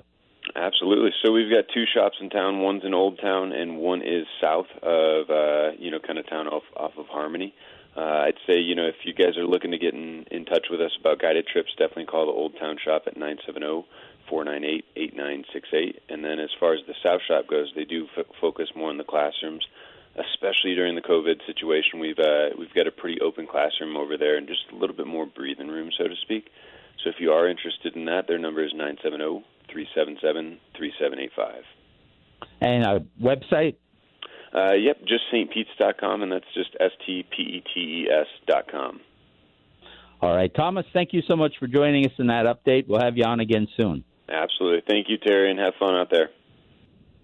Absolutely. 0.55 1.11
So 1.23 1.31
we've 1.31 1.49
got 1.49 1.65
two 1.73 1.85
shops 1.85 2.17
in 2.19 2.29
town. 2.29 2.59
One's 2.61 2.83
in 2.83 2.93
Old 2.93 3.19
Town, 3.19 3.53
and 3.53 3.77
one 3.77 4.01
is 4.01 4.25
south 4.41 4.67
of 4.81 5.29
uh, 5.29 5.71
you 5.79 5.91
know 5.91 5.99
kind 5.99 6.19
of 6.19 6.27
town 6.27 6.47
off 6.47 6.63
off 6.75 6.91
of 6.97 7.07
Harmony. 7.07 7.53
Uh, 7.95 8.27
I'd 8.27 8.39
say 8.47 8.59
you 8.59 8.75
know 8.75 8.85
if 8.87 8.95
you 9.05 9.13
guys 9.13 9.37
are 9.37 9.45
looking 9.45 9.71
to 9.71 9.77
get 9.77 9.93
in 9.93 10.25
in 10.29 10.45
touch 10.45 10.67
with 10.69 10.81
us 10.81 10.91
about 10.99 11.19
guided 11.19 11.47
trips, 11.47 11.71
definitely 11.77 12.05
call 12.05 12.25
the 12.25 12.33
Old 12.33 12.57
Town 12.59 12.77
shop 12.83 13.03
at 13.07 13.15
nine 13.15 13.37
seven 13.45 13.61
zero 13.61 13.85
four 14.29 14.43
nine 14.43 14.65
eight 14.65 14.85
eight 14.97 15.15
nine 15.15 15.45
six 15.53 15.69
eight. 15.73 16.01
And 16.09 16.23
then 16.23 16.39
as 16.39 16.49
far 16.59 16.73
as 16.73 16.81
the 16.85 16.95
south 17.01 17.21
shop 17.27 17.47
goes, 17.47 17.71
they 17.73 17.85
do 17.85 18.07
f- 18.17 18.25
focus 18.41 18.69
more 18.75 18.89
on 18.89 18.97
the 18.97 19.03
classrooms. 19.05 19.65
Especially 20.17 20.75
during 20.75 20.95
the 20.95 21.01
COVID 21.01 21.45
situation, 21.47 21.99
we've 21.99 22.19
uh, 22.19 22.49
we've 22.59 22.73
got 22.73 22.87
a 22.87 22.91
pretty 22.91 23.21
open 23.21 23.47
classroom 23.47 23.95
over 23.95 24.17
there, 24.17 24.35
and 24.35 24.47
just 24.47 24.65
a 24.73 24.75
little 24.75 24.95
bit 24.95 25.07
more 25.07 25.25
breathing 25.25 25.69
room, 25.69 25.89
so 25.97 26.09
to 26.09 26.15
speak. 26.17 26.49
So 27.01 27.09
if 27.09 27.15
you 27.19 27.31
are 27.31 27.47
interested 27.47 27.95
in 27.95 28.03
that, 28.05 28.27
their 28.27 28.37
number 28.37 28.61
is 28.65 28.73
nine 28.75 28.97
seven 29.01 29.19
zero 29.19 29.43
three 29.71 29.87
seven 29.95 30.17
seven 30.21 30.59
three 30.77 30.93
seven 30.99 31.19
eight 31.19 31.31
five. 31.35 31.63
And 32.59 32.83
a 32.83 32.99
website? 33.21 33.75
Uh, 34.53 34.73
yep, 34.73 34.99
just 35.07 35.23
stpetes.com, 35.31 36.23
and 36.23 36.31
that's 36.31 36.45
just 36.53 36.75
S 36.79 36.91
T 37.05 37.25
P 37.35 37.43
E 37.43 37.63
T 37.73 37.79
E 37.79 38.07
S 38.11 38.27
dot 38.47 38.69
com. 38.69 38.99
All 40.21 40.35
right, 40.35 40.53
Thomas, 40.53 40.85
thank 40.93 41.13
you 41.13 41.21
so 41.27 41.35
much 41.35 41.53
for 41.59 41.67
joining 41.67 42.05
us 42.05 42.11
in 42.19 42.27
that 42.27 42.45
update. 42.45 42.87
We'll 42.87 43.01
have 43.01 43.17
you 43.17 43.23
on 43.23 43.39
again 43.39 43.67
soon. 43.75 44.03
Absolutely. 44.29 44.83
Thank 44.87 45.09
you, 45.09 45.17
Terry, 45.17 45.49
and 45.49 45.59
have 45.59 45.73
fun 45.79 45.95
out 45.95 46.09
there. 46.11 46.29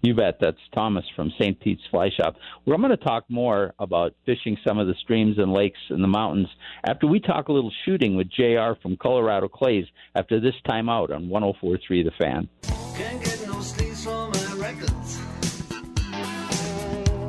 You 0.00 0.14
bet. 0.14 0.38
That's 0.40 0.58
Thomas 0.74 1.04
from 1.16 1.32
St. 1.40 1.58
Pete's 1.58 1.82
Fly 1.90 2.10
Shop. 2.10 2.36
Well, 2.64 2.74
I'm 2.74 2.82
going 2.82 2.96
to 2.96 3.04
talk 3.04 3.24
more 3.28 3.74
about 3.78 4.14
fishing 4.26 4.56
some 4.66 4.78
of 4.78 4.86
the 4.86 4.94
streams 5.02 5.38
and 5.38 5.52
lakes 5.52 5.80
and 5.90 6.02
the 6.02 6.08
mountains 6.08 6.48
after 6.86 7.06
we 7.06 7.20
talk 7.20 7.48
a 7.48 7.52
little 7.52 7.72
shooting 7.84 8.16
with 8.16 8.30
JR 8.30 8.74
from 8.80 8.96
Colorado 8.96 9.48
Clays 9.48 9.86
after 10.14 10.40
this 10.40 10.54
time 10.68 10.88
out 10.88 11.10
on 11.10 11.28
1043 11.28 12.04
The 12.04 12.10
Fan. 12.12 12.48
Can't 12.96 13.24
get 13.24 13.46
no 13.46 13.60
sleeves 13.60 14.04
for 14.04 14.28
my 14.28 14.54
records. 14.56 15.18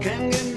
Can't 0.02 0.32
get 0.32 0.49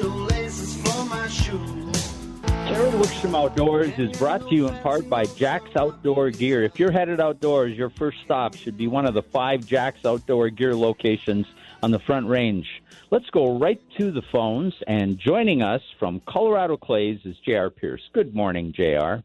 Terry 2.83 2.95
Wickstrom 2.95 3.37
Outdoors 3.37 3.97
is 3.97 4.11
brought 4.19 4.41
to 4.49 4.55
you 4.57 4.67
in 4.67 4.77
part 4.81 5.09
by 5.09 5.25
Jack's 5.25 5.77
Outdoor 5.77 6.31
Gear. 6.31 6.65
If 6.65 6.81
you're 6.81 6.91
headed 6.91 7.21
outdoors, 7.21 7.79
your 7.79 7.91
first 7.91 8.19
stop 8.25 8.57
should 8.57 8.77
be 8.77 8.89
one 8.89 9.07
of 9.07 9.15
the 9.15 9.23
five 9.23 9.65
Jack's 9.65 10.05
Outdoor 10.05 10.51
Gear 10.51 10.75
locations– 10.75 11.47
on 11.83 11.91
the 11.91 11.99
Front 11.99 12.29
Range. 12.29 12.67
Let's 13.11 13.29
go 13.31 13.59
right 13.59 13.81
to 13.99 14.11
the 14.11 14.23
phones. 14.31 14.75
And 14.87 15.19
joining 15.19 15.63
us 15.63 15.83
from 15.99 16.21
Colorado 16.27 16.77
Clays 16.77 17.21
is 17.25 17.37
J.R. 17.45 17.71
Pierce. 17.71 18.03
Good 18.13 18.35
morning, 18.35 18.73
J.R. 18.75 19.23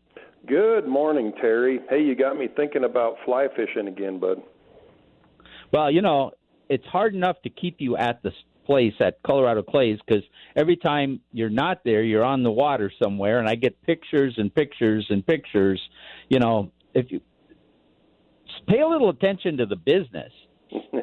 Good 0.48 0.88
morning, 0.88 1.34
Terry. 1.40 1.80
Hey, 1.90 2.02
you 2.02 2.16
got 2.16 2.38
me 2.38 2.48
thinking 2.48 2.84
about 2.84 3.18
fly 3.26 3.48
fishing 3.56 3.88
again, 3.88 4.20
bud. 4.20 4.42
Well, 5.72 5.92
you 5.92 6.02
know, 6.02 6.32
it's 6.70 6.86
hard 6.86 7.14
enough 7.14 7.42
to 7.44 7.50
keep 7.50 7.80
you 7.80 7.98
at 7.98 8.24
the 8.24 8.32
place 8.68 8.94
at 9.00 9.24
Colorado 9.24 9.64
Clays 9.64 9.98
because 10.06 10.24
every 10.56 10.76
time 10.76 11.22
you're 11.32 11.50
not 11.50 11.84
there, 11.84 12.04
you're 12.04 12.26
on 12.26 12.44
the 12.44 12.52
water 12.52 12.92
somewhere, 13.02 13.40
and 13.40 13.48
I 13.48 13.56
get 13.56 13.82
pictures 13.82 14.36
and 14.38 14.54
pictures 14.54 15.08
and 15.10 15.26
pictures. 15.26 15.82
You 16.30 16.40
know, 16.40 16.72
if 16.94 17.12
you 17.12 17.22
pay 18.68 18.82
a 18.82 18.88
little 18.88 19.10
attention 19.10 19.58
to 19.58 19.66
the 19.66 19.78
business, 19.78 20.32
All 20.72 21.02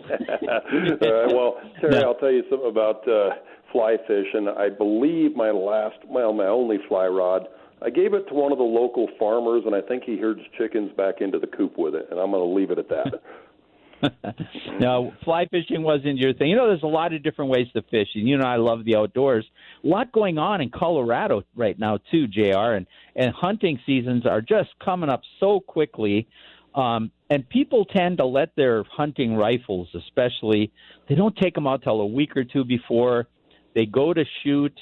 right. 1.11 1.33
Well, 1.35 1.57
Terry, 1.81 1.95
no. 1.95 2.09
I'll 2.09 2.15
tell 2.15 2.31
you 2.31 2.45
something 2.51 2.69
about 2.69 3.09
uh, 3.09 3.31
fly 3.73 3.97
fishing. 4.07 4.47
I 4.49 4.69
believe 4.69 5.35
my 5.35 5.51
last, 5.51 5.97
well, 6.07 6.33
my 6.33 6.47
only 6.47 6.79
fly 6.89 7.07
rod, 7.07 7.49
I 7.83 7.91
gave 7.91 8.15
it 8.15 8.29
to 8.29 8.35
one 8.35 8.53
of 8.53 8.59
the 8.59 8.65
local 8.65 9.09
farmers, 9.19 9.63
and 9.67 9.75
I 9.75 9.81
think 9.81 10.05
he 10.05 10.17
herds 10.19 10.41
chickens 10.57 10.93
back 10.97 11.17
into 11.21 11.39
the 11.39 11.47
coop 11.47 11.77
with 11.77 11.95
it, 11.95 12.07
and 12.11 12.21
I'm 12.21 12.31
going 12.31 12.43
to 12.43 12.55
leave 12.55 12.71
it 12.71 12.79
at 12.79 12.89
that. 12.89 13.23
no, 14.81 15.13
fly 15.25 15.47
fishing 15.51 15.83
wasn't 15.83 16.19
your 16.19 16.35
thing. 16.35 16.51
You 16.51 16.57
know, 16.57 16.69
there's 16.69 16.83
a 16.83 16.87
lot 16.87 17.13
of 17.13 17.23
different 17.23 17.51
ways 17.51 17.67
to 17.75 17.83
fish, 17.83 18.09
and 18.15 18.29
you 18.29 18.37
know 18.37 18.47
I 18.47 18.57
love 18.57 18.85
the 18.85 18.97
outdoors. 18.97 19.47
A 19.83 19.87
lot 19.87 20.13
going 20.13 20.39
on 20.39 20.61
in 20.61 20.71
Colorado 20.71 21.43
right 21.55 21.79
now 21.79 21.99
too, 22.11 22.27
J.R. 22.27 22.75
And 22.75 22.87
and 23.17 23.33
hunting 23.35 23.79
seasons 23.87 24.27
are 24.27 24.41
just 24.41 24.71
coming 24.85 25.11
up 25.11 25.23
so 25.41 25.61
quickly. 25.61 26.29
Um, 26.75 27.13
and 27.31 27.49
people 27.49 27.85
tend 27.85 28.19
to 28.19 28.27
let 28.27 28.57
their 28.57 28.83
hunting 28.85 29.37
rifles, 29.37 29.89
especially, 29.95 30.73
they 31.09 31.15
don't 31.15 31.37
take 31.37 31.55
them 31.55 31.67
out 31.67 31.83
till 31.83 32.01
a 32.01 32.07
week 32.07 32.37
or 32.37 32.45
two 32.45 32.65
before. 32.65 33.29
They 33.75 33.87
go 33.87 34.13
to 34.13 34.25
shoot, 34.43 34.73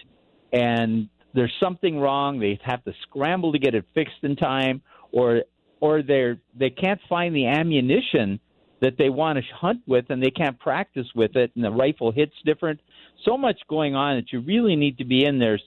and 0.52 1.08
there's 1.34 1.52
something 1.62 1.98
wrong. 1.98 2.40
They 2.40 2.58
have 2.64 2.82
to 2.84 2.92
scramble 3.02 3.52
to 3.52 3.58
get 3.58 3.74
it 3.74 3.84
fixed 3.94 4.22
in 4.22 4.36
time, 4.36 4.82
or 5.12 5.42
or 5.80 6.02
they're 6.02 6.38
they 6.58 6.70
can't 6.70 7.00
find 7.08 7.34
the 7.34 7.46
ammunition 7.46 8.40
that 8.82 8.98
they 8.98 9.08
want 9.08 9.38
to 9.38 9.44
hunt 9.54 9.80
with, 9.86 10.06
and 10.10 10.22
they 10.22 10.30
can't 10.30 10.58
practice 10.58 11.06
with 11.14 11.36
it, 11.36 11.52
and 11.54 11.64
the 11.64 11.70
rifle 11.70 12.10
hits 12.10 12.34
different. 12.44 12.80
So 13.24 13.38
much 13.38 13.60
going 13.68 13.94
on 13.94 14.16
that 14.16 14.32
you 14.32 14.40
really 14.40 14.76
need 14.76 14.98
to 14.98 15.04
be 15.04 15.24
in 15.24 15.38
there 15.38 15.58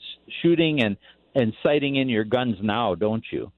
shooting 0.43 0.83
and 0.83 0.97
and 1.33 1.53
sighting 1.63 1.97
in 1.97 2.07
your 2.07 2.23
guns 2.23 2.55
now, 2.61 2.95
don't 2.95 3.23
you? 3.29 3.51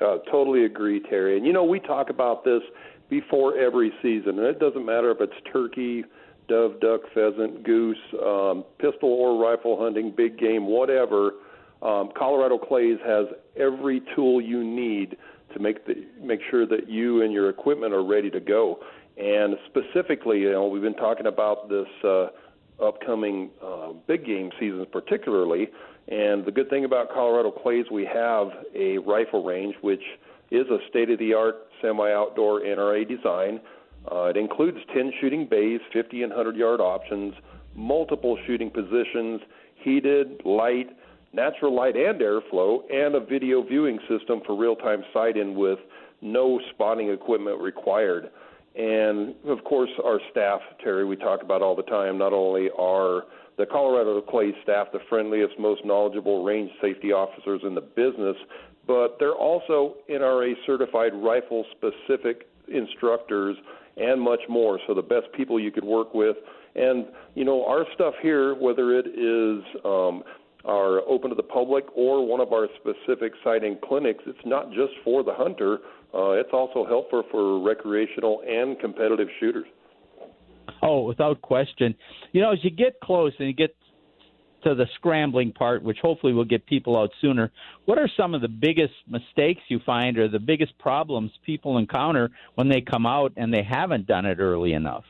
Uh, 0.00 0.18
totally 0.30 0.66
agree, 0.66 1.00
Terry. 1.00 1.36
And 1.36 1.46
you 1.46 1.52
know, 1.52 1.64
we 1.64 1.78
talk 1.78 2.10
about 2.10 2.44
this 2.44 2.62
before 3.08 3.56
every 3.58 3.92
season, 4.02 4.38
and 4.38 4.46
it 4.46 4.58
doesn't 4.58 4.84
matter 4.84 5.10
if 5.10 5.18
it's 5.20 5.32
turkey, 5.52 6.04
dove, 6.48 6.80
duck, 6.80 7.02
pheasant, 7.14 7.62
goose, 7.64 7.96
um, 8.22 8.64
pistol 8.78 9.10
or 9.10 9.42
rifle 9.42 9.78
hunting, 9.78 10.12
big 10.16 10.38
game, 10.38 10.66
whatever. 10.66 11.32
Um, 11.82 12.10
Colorado 12.16 12.58
Clays 12.58 12.98
has 13.04 13.26
every 13.56 14.02
tool 14.14 14.40
you 14.40 14.64
need 14.64 15.16
to 15.52 15.58
make 15.60 15.86
the 15.86 16.06
make 16.20 16.40
sure 16.50 16.66
that 16.66 16.88
you 16.88 17.22
and 17.22 17.32
your 17.32 17.50
equipment 17.50 17.92
are 17.92 18.04
ready 18.04 18.30
to 18.30 18.40
go. 18.40 18.78
And 19.16 19.56
specifically, 19.66 20.40
you 20.40 20.52
know, 20.52 20.66
we've 20.66 20.82
been 20.82 20.94
talking 20.94 21.26
about 21.26 21.68
this 21.68 21.86
uh, 22.04 22.28
upcoming 22.82 23.50
uh, 23.62 23.92
big 24.06 24.24
game 24.24 24.50
season, 24.58 24.86
particularly. 24.90 25.68
And 26.08 26.44
the 26.44 26.50
good 26.50 26.68
thing 26.70 26.84
about 26.84 27.10
Colorado 27.10 27.50
Clays, 27.50 27.86
we 27.90 28.04
have 28.06 28.48
a 28.74 28.98
rifle 28.98 29.44
range, 29.44 29.74
which 29.82 30.02
is 30.50 30.66
a 30.68 30.78
state 30.88 31.10
of 31.10 31.18
the 31.18 31.34
art 31.34 31.56
semi 31.80 32.10
outdoor 32.10 32.60
NRA 32.60 33.08
design. 33.08 33.60
Uh, 34.10 34.24
it 34.24 34.36
includes 34.36 34.78
10 34.94 35.12
shooting 35.20 35.46
bays, 35.48 35.80
50 35.92 36.22
and 36.22 36.32
100 36.32 36.56
yard 36.56 36.80
options, 36.80 37.34
multiple 37.74 38.36
shooting 38.46 38.70
positions, 38.70 39.40
heated, 39.76 40.42
light, 40.44 40.90
natural 41.32 41.74
light 41.74 41.96
and 41.96 42.20
airflow, 42.20 42.80
and 42.92 43.14
a 43.14 43.20
video 43.20 43.62
viewing 43.62 43.98
system 44.08 44.40
for 44.44 44.56
real 44.56 44.76
time 44.76 45.04
sight 45.12 45.36
in 45.36 45.54
with 45.54 45.78
no 46.20 46.60
spotting 46.70 47.10
equipment 47.10 47.60
required. 47.60 48.30
And 48.74 49.34
of 49.46 49.64
course, 49.64 49.90
our 50.02 50.18
staff, 50.30 50.60
Terry, 50.82 51.04
we 51.04 51.16
talk 51.16 51.42
about 51.42 51.62
all 51.62 51.76
the 51.76 51.82
time, 51.82 52.16
not 52.16 52.32
only 52.32 52.70
are 52.78 53.24
the 53.58 53.66
Colorado 53.66 54.20
Clay 54.22 54.52
staff 54.62 54.88
the 54.92 55.00
friendliest, 55.08 55.58
most 55.58 55.84
knowledgeable 55.84 56.42
range 56.42 56.70
safety 56.80 57.12
officers 57.12 57.60
in 57.64 57.74
the 57.74 57.82
business, 57.82 58.36
but 58.86 59.16
they're 59.18 59.34
also 59.34 59.96
NRA 60.10 60.54
certified 60.66 61.12
rifle 61.14 61.64
specific 61.70 62.48
instructors 62.68 63.56
and 63.96 64.20
much 64.20 64.40
more. 64.48 64.80
So 64.86 64.94
the 64.94 65.02
best 65.02 65.26
people 65.36 65.60
you 65.60 65.70
could 65.70 65.84
work 65.84 66.14
with. 66.14 66.36
And, 66.74 67.06
you 67.34 67.44
know, 67.44 67.66
our 67.66 67.84
stuff 67.94 68.14
here, 68.22 68.54
whether 68.54 68.98
it 68.98 69.06
is 69.06 69.62
um, 69.84 70.22
our 70.64 71.00
open 71.08 71.28
to 71.30 71.36
the 71.36 71.42
public 71.42 71.84
or 71.94 72.26
one 72.26 72.40
of 72.40 72.52
our 72.52 72.68
specific 72.80 73.32
sighting 73.44 73.78
clinics, 73.84 74.24
it's 74.26 74.46
not 74.46 74.70
just 74.70 74.92
for 75.04 75.22
the 75.22 75.34
hunter, 75.34 75.78
uh, 76.14 76.32
it's 76.32 76.50
also 76.52 76.84
helpful 76.84 77.22
for 77.30 77.62
recreational 77.62 78.42
and 78.46 78.78
competitive 78.80 79.28
shooters. 79.40 79.66
Oh, 80.82 81.02
without 81.02 81.40
question. 81.40 81.94
You 82.32 82.42
know, 82.42 82.52
as 82.52 82.58
you 82.62 82.70
get 82.70 83.00
close 83.00 83.32
and 83.38 83.48
you 83.48 83.54
get 83.54 83.74
to 84.64 84.74
the 84.74 84.86
scrambling 84.94 85.52
part, 85.52 85.82
which 85.82 85.98
hopefully 86.00 86.32
will 86.32 86.44
get 86.44 86.66
people 86.66 86.96
out 86.96 87.10
sooner, 87.20 87.50
what 87.84 87.98
are 87.98 88.08
some 88.16 88.34
of 88.34 88.42
the 88.42 88.48
biggest 88.48 88.94
mistakes 89.08 89.60
you 89.68 89.80
find 89.84 90.18
or 90.18 90.28
the 90.28 90.38
biggest 90.38 90.78
problems 90.78 91.30
people 91.44 91.78
encounter 91.78 92.30
when 92.54 92.68
they 92.68 92.80
come 92.80 93.06
out 93.06 93.32
and 93.36 93.52
they 93.52 93.62
haven't 93.62 94.06
done 94.06 94.26
it 94.26 94.38
early 94.38 94.72
enough? 94.72 95.04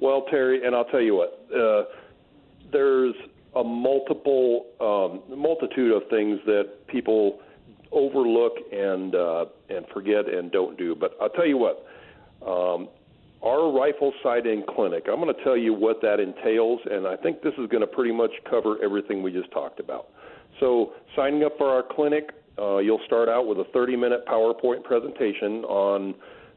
Well, 0.00 0.24
Terry, 0.30 0.64
and 0.64 0.74
I'll 0.74 0.84
tell 0.86 1.00
you 1.00 1.16
what, 1.16 1.46
uh, 1.54 1.84
there's 2.72 3.14
a 3.56 3.64
multiple 3.64 4.66
um, 4.80 5.38
multitude 5.38 5.92
of 5.92 6.02
things 6.08 6.38
that 6.46 6.86
people 6.86 7.40
overlook 7.92 8.54
and 8.72 9.14
uh, 9.14 9.46
and 9.68 9.86
forget 9.92 10.28
and 10.28 10.50
don't 10.50 10.76
do. 10.78 10.94
But 10.94 11.12
I'll 11.20 11.30
tell 11.30 11.46
you 11.46 11.56
what, 11.56 11.86
um, 12.46 12.88
our 13.42 13.70
rifle 13.70 14.12
sighting 14.22 14.64
clinic. 14.68 15.06
I'm 15.10 15.20
going 15.20 15.34
to 15.34 15.44
tell 15.44 15.56
you 15.56 15.72
what 15.72 16.00
that 16.02 16.20
entails, 16.20 16.80
and 16.90 17.06
I 17.06 17.16
think 17.16 17.42
this 17.42 17.54
is 17.58 17.68
going 17.68 17.82
to 17.82 17.86
pretty 17.86 18.12
much 18.12 18.32
cover 18.48 18.76
everything 18.82 19.22
we 19.22 19.32
just 19.32 19.50
talked 19.52 19.80
about. 19.80 20.08
So, 20.60 20.92
signing 21.14 21.44
up 21.44 21.56
for 21.56 21.68
our 21.68 21.82
clinic, 21.82 22.30
uh, 22.58 22.78
you'll 22.78 23.00
start 23.06 23.28
out 23.28 23.46
with 23.46 23.58
a 23.58 23.64
30 23.72 23.96
minute 23.96 24.26
PowerPoint 24.26 24.82
presentation 24.82 25.64
on 25.64 26.14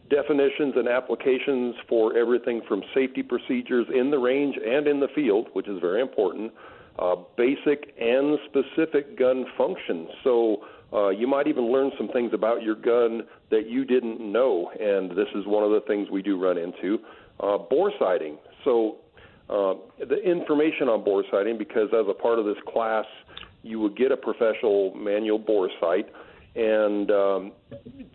definitions 0.09 0.73
and 0.75 0.87
applications 0.87 1.75
for 1.87 2.17
everything 2.17 2.61
from 2.67 2.81
safety 2.93 3.21
procedures 3.21 3.87
in 3.93 4.09
the 4.09 4.17
range 4.17 4.55
and 4.57 4.87
in 4.87 4.99
the 4.99 5.07
field, 5.13 5.47
which 5.53 5.67
is 5.67 5.79
very 5.79 6.01
important, 6.01 6.51
uh, 6.99 7.15
basic 7.37 7.93
and 7.99 8.39
specific 8.49 9.17
gun 9.17 9.45
functions. 9.57 10.09
So, 10.23 10.65
uh, 10.93 11.09
you 11.09 11.27
might 11.27 11.47
even 11.47 11.71
learn 11.71 11.91
some 11.97 12.09
things 12.09 12.31
about 12.33 12.63
your 12.63 12.75
gun 12.75 13.23
that 13.49 13.69
you 13.69 13.85
didn't 13.85 14.19
know, 14.19 14.71
and 14.79 15.11
this 15.11 15.27
is 15.35 15.45
one 15.45 15.63
of 15.63 15.71
the 15.71 15.81
things 15.87 16.09
we 16.09 16.21
do 16.21 16.41
run 16.41 16.57
into. 16.57 16.99
Uh, 17.39 17.57
bore 17.57 17.91
sighting. 17.97 18.37
So, 18.65 18.97
uh, 19.49 19.73
the 19.99 20.21
information 20.23 20.89
on 20.89 21.03
bore 21.03 21.23
sighting, 21.31 21.57
because 21.57 21.89
as 21.93 22.05
a 22.09 22.13
part 22.13 22.39
of 22.39 22.45
this 22.45 22.57
class, 22.67 23.05
you 23.63 23.79
would 23.79 23.95
get 23.97 24.11
a 24.11 24.17
professional 24.17 24.93
manual 24.95 25.39
bore 25.39 25.69
sight, 25.79 26.07
and 26.55 27.09
um, 27.11 27.51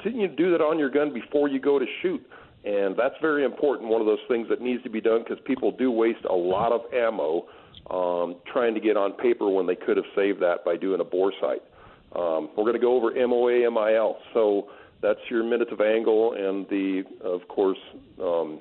you 0.04 0.28
do 0.28 0.50
that 0.52 0.60
on 0.60 0.78
your 0.78 0.90
gun 0.90 1.12
before 1.14 1.48
you 1.48 1.60
go 1.60 1.78
to 1.78 1.86
shoot. 2.02 2.24
And 2.64 2.96
that's 2.96 3.14
very 3.22 3.44
important. 3.44 3.88
One 3.88 4.00
of 4.00 4.06
those 4.06 4.18
things 4.28 4.48
that 4.48 4.60
needs 4.60 4.82
to 4.82 4.90
be 4.90 5.00
done 5.00 5.22
because 5.22 5.38
people 5.46 5.70
do 5.70 5.90
waste 5.90 6.24
a 6.28 6.34
lot 6.34 6.72
of 6.72 6.80
ammo 6.92 7.46
um, 7.90 8.36
trying 8.52 8.74
to 8.74 8.80
get 8.80 8.96
on 8.96 9.12
paper 9.12 9.48
when 9.48 9.66
they 9.66 9.76
could 9.76 9.96
have 9.96 10.06
saved 10.16 10.42
that 10.42 10.64
by 10.64 10.76
doing 10.76 11.00
a 11.00 11.04
bore 11.04 11.32
sight. 11.40 11.62
Um, 12.18 12.48
we're 12.56 12.64
going 12.64 12.74
to 12.74 12.80
go 12.80 12.96
over 12.96 13.10
MOA, 13.26 13.70
MIL. 13.70 14.16
So 14.32 14.68
that's 15.02 15.20
your 15.30 15.44
minutes 15.44 15.70
of 15.72 15.80
angle 15.80 16.32
and 16.32 16.66
the, 16.68 17.04
of 17.22 17.46
course, 17.48 17.78
um, 18.22 18.60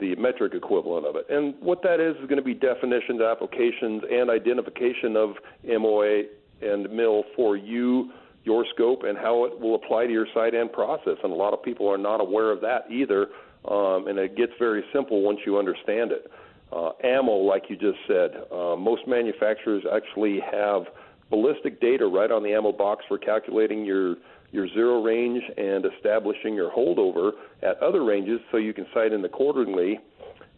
the 0.00 0.14
metric 0.16 0.54
equivalent 0.54 1.06
of 1.06 1.16
it. 1.16 1.26
And 1.28 1.54
what 1.60 1.82
that 1.82 2.00
is 2.00 2.16
is 2.16 2.22
going 2.22 2.38
to 2.38 2.42
be 2.42 2.54
definitions, 2.54 3.20
applications, 3.20 4.02
and 4.10 4.30
identification 4.30 5.16
of 5.16 5.34
MOA 5.64 6.22
and 6.62 6.90
MIL 6.90 7.24
for 7.36 7.56
you, 7.56 8.10
your 8.44 8.64
scope, 8.74 9.02
and 9.04 9.18
how 9.18 9.44
it 9.44 9.60
will 9.60 9.74
apply 9.74 10.06
to 10.06 10.12
your 10.12 10.26
sight 10.32 10.54
and 10.54 10.72
process. 10.72 11.18
And 11.22 11.32
a 11.32 11.36
lot 11.36 11.52
of 11.52 11.62
people 11.62 11.88
are 11.88 11.98
not 11.98 12.20
aware 12.20 12.50
of 12.50 12.60
that 12.62 12.90
either. 12.90 13.28
Um, 13.68 14.08
and 14.08 14.18
it 14.18 14.36
gets 14.36 14.52
very 14.58 14.82
simple 14.92 15.22
once 15.22 15.40
you 15.46 15.58
understand 15.58 16.10
it. 16.10 16.30
Uh, 16.72 16.90
ammo, 17.04 17.32
like 17.32 17.64
you 17.68 17.76
just 17.76 17.98
said, 18.08 18.30
uh, 18.50 18.74
most 18.76 19.06
manufacturers 19.06 19.84
actually 19.92 20.40
have 20.40 20.84
ballistic 21.32 21.80
data 21.80 22.06
right 22.06 22.30
on 22.30 22.42
the 22.42 22.52
ammo 22.52 22.70
box 22.70 23.04
for 23.08 23.18
calculating 23.18 23.84
your 23.84 24.16
your 24.52 24.68
zero 24.68 25.02
range 25.02 25.42
and 25.56 25.86
establishing 25.96 26.54
your 26.54 26.70
holdover 26.70 27.30
at 27.62 27.82
other 27.82 28.04
ranges 28.04 28.38
so 28.50 28.58
you 28.58 28.74
can 28.74 28.84
sight 28.92 29.10
in 29.10 29.24
accordingly. 29.24 29.98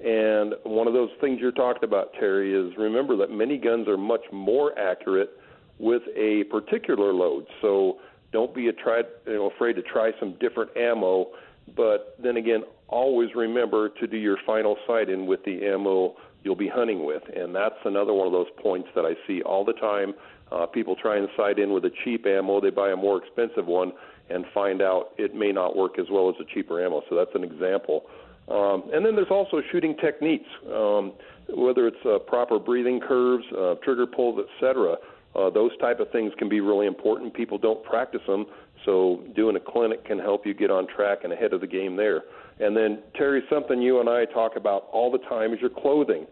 And 0.05 0.55
one 0.65 0.89
of 0.89 0.93
those 0.93 1.11
things 1.21 1.39
you're 1.41 1.53
talking 1.53 1.85
about, 1.85 2.13
Terry, 2.19 2.53
is 2.53 2.77
remember 2.77 3.17
that 3.19 3.31
many 3.31 3.57
guns 3.57 3.87
are 3.87 3.97
much 3.97 4.23
more 4.33 4.77
accurate 4.77 5.31
with 5.79 6.03
a 6.17 6.43
particular 6.51 7.13
load. 7.13 7.47
So 7.63 7.99
don't 8.33 8.53
be 8.53 8.67
a 8.67 8.73
try, 8.73 9.03
you 9.29 9.35
know, 9.35 9.51
afraid 9.55 9.75
to 9.75 9.83
try 9.83 10.11
some 10.19 10.35
different 10.41 10.77
ammo. 10.77 11.29
But 11.77 12.17
then 12.21 12.37
again, 12.37 12.65
always 12.89 13.31
remember 13.37 13.91
to 13.91 14.09
do 14.09 14.17
your 14.17 14.39
final 14.45 14.77
sight 14.89 15.09
in 15.09 15.27
with 15.27 15.45
the 15.45 15.65
ammo 15.67 16.17
you'll 16.45 16.55
be 16.55 16.69
hunting 16.69 17.05
with. 17.05 17.23
And 17.35 17.55
that's 17.55 17.75
another 17.85 18.13
one 18.13 18.27
of 18.27 18.33
those 18.33 18.51
points 18.63 18.89
that 18.95 19.05
I 19.05 19.15
see 19.27 19.43
all 19.43 19.65
the 19.65 19.73
time. 19.73 20.15
Uh, 20.53 20.67
people 20.67 20.95
try 20.95 21.17
and 21.17 21.29
sight 21.37 21.59
in 21.59 21.73
with 21.73 21.85
a 21.85 21.91
cheap 22.05 22.27
ammo, 22.27 22.61
they 22.61 22.71
buy 22.71 22.91
a 22.91 22.97
more 22.97 23.23
expensive 23.23 23.67
one 23.67 23.93
and 24.31 24.45
find 24.55 24.81
out 24.81 25.11
it 25.19 25.35
may 25.35 25.53
not 25.53 25.77
work 25.77 25.99
as 25.99 26.07
well 26.11 26.29
as 26.29 26.35
a 26.41 26.55
cheaper 26.55 26.85
ammo. 26.85 27.03
So 27.09 27.17
that's 27.17 27.35
an 27.35 27.45
example. 27.45 28.05
Um, 28.49 28.85
and 28.93 29.05
then 29.05 29.15
there's 29.17 29.31
also 29.31 29.63
shooting 29.73 29.97
techniques, 29.97 30.49
um, 30.73 31.13
whether 31.49 31.87
it's 31.87 32.05
uh, 32.05 32.19
proper 32.19 32.59
breathing 32.59 33.01
curves, 33.01 33.45
uh, 33.59 33.75
trigger 33.83 34.07
pulls, 34.07 34.39
etc. 34.39 34.97
Uh, 35.35 35.51
those 35.51 35.77
type 35.79 35.99
of 35.99 36.11
things 36.11 36.33
can 36.39 36.49
be 36.49 36.61
really 36.61 36.87
important. 36.87 37.33
People 37.35 37.59
don't 37.59 37.83
practice 37.85 38.21
them, 38.27 38.47
so 38.85 39.23
doing 39.35 39.57
a 39.57 39.61
clinic 39.61 40.05
can 40.05 40.19
help 40.19 40.47
you 40.47 40.55
get 40.55 40.71
on 40.71 40.87
track 40.87 41.21
and 41.25 41.33
ahead 41.33 41.53
of 41.53 41.61
the 41.61 41.67
game 41.67 41.97
there. 41.97 42.23
And 42.61 42.77
then, 42.77 43.03
Terry, 43.17 43.43
something 43.51 43.81
you 43.81 44.01
and 44.01 44.09
I 44.09 44.27
talk 44.27 44.57
about 44.57 44.89
all 44.93 45.11
the 45.11 45.19
time 45.19 45.53
is 45.53 45.61
your 45.61 45.71
clothing. 45.71 46.27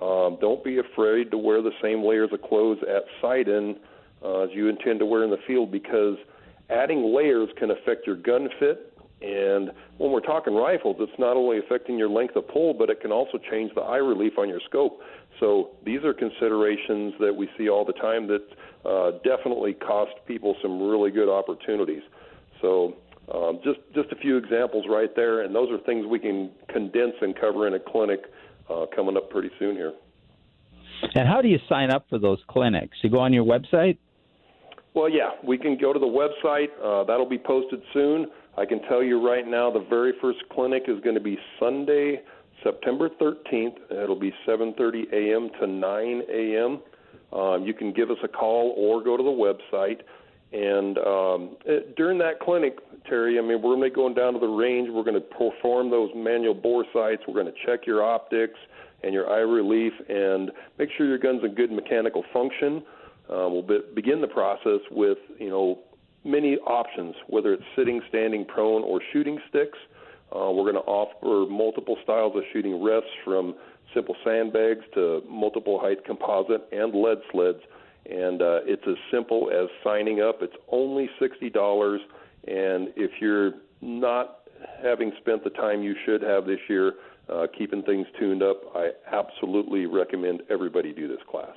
Um, 0.00 0.38
don't 0.40 0.62
be 0.62 0.78
afraid 0.78 1.30
to 1.32 1.38
wear 1.38 1.60
the 1.62 1.72
same 1.82 2.04
layers 2.04 2.30
of 2.32 2.42
clothes 2.42 2.78
at 2.82 3.02
sight 3.20 3.48
in 3.48 3.76
uh, 4.22 4.40
as 4.42 4.50
you 4.52 4.68
intend 4.68 5.00
to 5.00 5.06
wear 5.06 5.24
in 5.24 5.30
the 5.30 5.38
field 5.46 5.70
because 5.72 6.16
adding 6.70 7.14
layers 7.14 7.48
can 7.58 7.70
affect 7.70 8.06
your 8.06 8.16
gun 8.16 8.48
fit. 8.58 8.92
And 9.20 9.72
when 9.96 10.12
we're 10.12 10.20
talking 10.20 10.54
rifles, 10.54 10.96
it's 11.00 11.18
not 11.18 11.36
only 11.36 11.58
affecting 11.58 11.98
your 11.98 12.08
length 12.08 12.36
of 12.36 12.46
pull, 12.46 12.72
but 12.72 12.88
it 12.88 13.00
can 13.00 13.10
also 13.10 13.38
change 13.50 13.74
the 13.74 13.80
eye 13.80 13.96
relief 13.96 14.34
on 14.38 14.48
your 14.48 14.60
scope. 14.68 15.00
So 15.40 15.70
these 15.84 16.04
are 16.04 16.14
considerations 16.14 17.14
that 17.18 17.34
we 17.34 17.48
see 17.58 17.68
all 17.68 17.84
the 17.84 17.94
time 17.94 18.28
that 18.28 18.46
uh, 18.84 19.18
definitely 19.24 19.74
cost 19.74 20.12
people 20.26 20.54
some 20.62 20.80
really 20.80 21.10
good 21.10 21.28
opportunities. 21.28 22.02
So 22.60 22.96
um, 23.34 23.60
just 23.64 23.80
just 23.94 24.10
a 24.12 24.16
few 24.16 24.36
examples 24.36 24.86
right 24.88 25.14
there, 25.14 25.42
and 25.42 25.54
those 25.54 25.70
are 25.70 25.78
things 25.78 26.06
we 26.06 26.18
can 26.18 26.50
condense 26.68 27.14
and 27.20 27.38
cover 27.38 27.66
in 27.66 27.74
a 27.74 27.80
clinic 27.80 28.20
uh, 28.70 28.86
coming 28.94 29.16
up 29.16 29.30
pretty 29.30 29.50
soon 29.58 29.76
here. 29.76 29.92
And 31.14 31.28
how 31.28 31.40
do 31.40 31.48
you 31.48 31.58
sign 31.68 31.90
up 31.90 32.06
for 32.08 32.18
those 32.18 32.38
clinics? 32.48 32.96
You 33.02 33.10
go 33.10 33.20
on 33.20 33.32
your 33.32 33.44
website. 33.44 33.98
Well, 34.94 35.08
yeah, 35.08 35.30
we 35.44 35.58
can 35.58 35.78
go 35.78 35.92
to 35.92 35.98
the 35.98 36.06
website. 36.06 36.68
Uh, 36.82 37.04
that'll 37.04 37.28
be 37.28 37.38
posted 37.38 37.80
soon. 37.92 38.26
I 38.56 38.66
can 38.66 38.80
tell 38.88 39.02
you 39.02 39.24
right 39.24 39.46
now, 39.46 39.70
the 39.70 39.84
very 39.88 40.12
first 40.20 40.38
clinic 40.50 40.84
is 40.88 40.98
going 41.00 41.14
to 41.14 41.20
be 41.22 41.38
Sunday, 41.60 42.20
September 42.64 43.08
13th. 43.08 43.76
It'll 43.90 44.18
be 44.18 44.32
7:30 44.46 45.12
a.m. 45.12 45.50
to 45.60 45.66
9 45.66 46.22
a.m. 46.32 46.80
Um, 47.32 47.64
you 47.64 47.74
can 47.74 47.92
give 47.92 48.10
us 48.10 48.16
a 48.24 48.28
call 48.28 48.74
or 48.76 49.02
go 49.04 49.16
to 49.16 49.22
the 49.22 49.28
website. 49.28 50.00
And 50.52 50.96
um, 50.98 51.56
it, 51.66 51.94
during 51.96 52.18
that 52.18 52.40
clinic, 52.40 52.78
Terry, 53.08 53.38
I 53.38 53.42
mean, 53.42 53.60
we're 53.62 53.74
going 53.74 53.82
to 53.82 53.88
be 53.90 53.94
going 53.94 54.14
down 54.14 54.32
to 54.32 54.38
the 54.38 54.46
range. 54.46 54.88
We're 54.90 55.04
going 55.04 55.14
to 55.14 55.20
perform 55.20 55.90
those 55.90 56.10
manual 56.16 56.54
bore 56.54 56.84
sights. 56.92 57.22
We're 57.28 57.34
going 57.34 57.52
to 57.52 57.66
check 57.66 57.86
your 57.86 58.02
optics 58.02 58.58
and 59.02 59.12
your 59.12 59.30
eye 59.30 59.40
relief 59.40 59.92
and 60.08 60.50
make 60.78 60.88
sure 60.96 61.06
your 61.06 61.18
gun's 61.18 61.44
in 61.44 61.54
good 61.54 61.70
mechanical 61.70 62.24
function. 62.32 62.82
Uh, 63.30 63.48
we'll 63.48 63.62
be, 63.62 63.78
begin 63.94 64.20
the 64.22 64.28
process 64.28 64.80
with, 64.90 65.18
you 65.38 65.50
know, 65.50 65.80
many 66.24 66.56
options, 66.56 67.14
whether 67.26 67.52
it's 67.52 67.62
sitting, 67.76 68.00
standing, 68.08 68.44
prone, 68.44 68.82
or 68.82 69.00
shooting 69.12 69.38
sticks. 69.48 69.78
Uh, 70.34 70.50
we're 70.50 70.70
going 70.70 70.74
to 70.74 70.80
offer 70.80 71.50
multiple 71.50 71.96
styles 72.02 72.34
of 72.36 72.42
shooting 72.52 72.82
rests 72.82 73.10
from 73.24 73.54
simple 73.94 74.16
sandbags 74.24 74.84
to 74.94 75.22
multiple 75.28 75.78
height 75.78 76.04
composite 76.04 76.66
and 76.72 76.94
lead 76.94 77.18
sleds 77.32 77.60
and 78.08 78.40
uh, 78.40 78.60
it's 78.64 78.82
as 78.86 78.96
simple 79.12 79.50
as 79.52 79.68
signing 79.84 80.20
up. 80.20 80.38
It's 80.40 80.56
only 80.70 81.08
sixty 81.20 81.50
dollars, 81.50 82.00
and 82.46 82.88
if 82.96 83.10
you're 83.20 83.52
not 83.80 84.38
having 84.82 85.12
spent 85.20 85.44
the 85.44 85.50
time 85.50 85.82
you 85.82 85.94
should 86.04 86.22
have 86.22 86.46
this 86.46 86.58
year 86.68 86.94
uh, 87.28 87.46
keeping 87.56 87.82
things 87.82 88.06
tuned 88.18 88.42
up, 88.42 88.60
I 88.74 88.90
absolutely 89.12 89.86
recommend 89.86 90.42
everybody 90.50 90.92
do 90.92 91.06
this 91.06 91.20
class. 91.30 91.54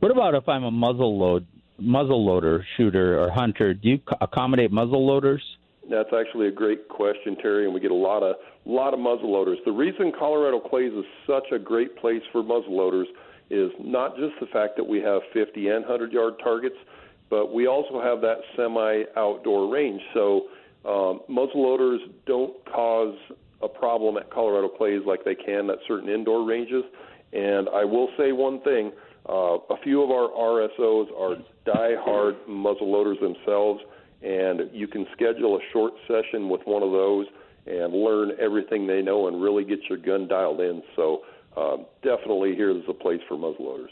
What 0.00 0.10
about 0.10 0.34
if 0.34 0.48
I'm 0.48 0.64
a 0.64 0.70
muzzle 0.70 1.18
load 1.18 1.46
muzzle 1.78 2.24
loader 2.24 2.66
shooter 2.76 3.20
or 3.20 3.30
hunter? 3.30 3.74
Do 3.74 3.88
you 3.88 3.98
accommodate 4.20 4.72
muzzle 4.72 5.06
loaders? 5.06 5.42
That's 5.88 6.10
actually 6.12 6.48
a 6.48 6.52
great 6.52 6.88
question, 6.88 7.36
Terry, 7.40 7.64
and 7.64 7.72
we 7.72 7.80
get 7.80 7.92
a 7.92 7.94
lot 7.94 8.22
of 8.22 8.36
lot 8.66 8.92
of 8.92 9.00
muzzle 9.00 9.32
loaders. 9.32 9.58
The 9.64 9.72
reason 9.72 10.12
Colorado 10.18 10.60
Clays 10.60 10.92
is 10.92 11.04
such 11.26 11.46
a 11.52 11.58
great 11.58 11.96
place 11.96 12.22
for 12.32 12.42
muzzle 12.42 12.76
loaders 12.76 13.06
is 13.50 13.70
not 13.80 14.16
just 14.16 14.34
the 14.40 14.46
fact 14.46 14.76
that 14.76 14.84
we 14.84 15.00
have 15.00 15.22
50 15.32 15.68
and 15.68 15.80
100 15.80 16.12
yard 16.12 16.34
targets, 16.42 16.76
but 17.30 17.52
we 17.52 17.66
also 17.66 18.00
have 18.00 18.20
that 18.20 18.38
semi 18.56 19.04
outdoor 19.16 19.72
range. 19.72 20.00
So 20.14 20.42
um, 20.84 21.20
muzzle 21.28 21.62
loaders 21.62 22.00
don't 22.26 22.54
cause 22.66 23.16
a 23.62 23.68
problem 23.68 24.16
at 24.16 24.30
Colorado 24.30 24.68
Clays 24.68 25.02
like 25.06 25.24
they 25.24 25.34
can 25.34 25.68
at 25.70 25.78
certain 25.86 26.08
indoor 26.08 26.46
ranges. 26.46 26.84
And 27.32 27.68
I 27.68 27.84
will 27.84 28.08
say 28.16 28.32
one 28.32 28.60
thing 28.62 28.92
uh, 29.28 29.58
a 29.68 29.76
few 29.82 30.02
of 30.02 30.10
our 30.10 30.28
RSOs 30.30 31.12
are 31.18 31.36
die-hard 31.66 32.36
muzzle 32.48 32.90
loaders 32.90 33.18
themselves, 33.20 33.80
and 34.22 34.70
you 34.72 34.88
can 34.88 35.06
schedule 35.12 35.56
a 35.56 35.60
short 35.72 35.92
session 36.06 36.48
with 36.48 36.62
one 36.64 36.82
of 36.82 36.92
those 36.92 37.26
and 37.66 37.92
learn 37.92 38.32
everything 38.40 38.86
they 38.86 39.02
know 39.02 39.28
and 39.28 39.42
really 39.42 39.64
get 39.64 39.80
your 39.90 39.98
gun 39.98 40.26
dialed 40.26 40.60
in. 40.60 40.82
So 40.96 41.22
um, 41.56 41.86
definitely 42.02 42.54
here 42.54 42.70
is 42.70 42.82
a 42.88 42.94
place 42.94 43.20
for 43.28 43.36
muzzleloaders. 43.36 43.90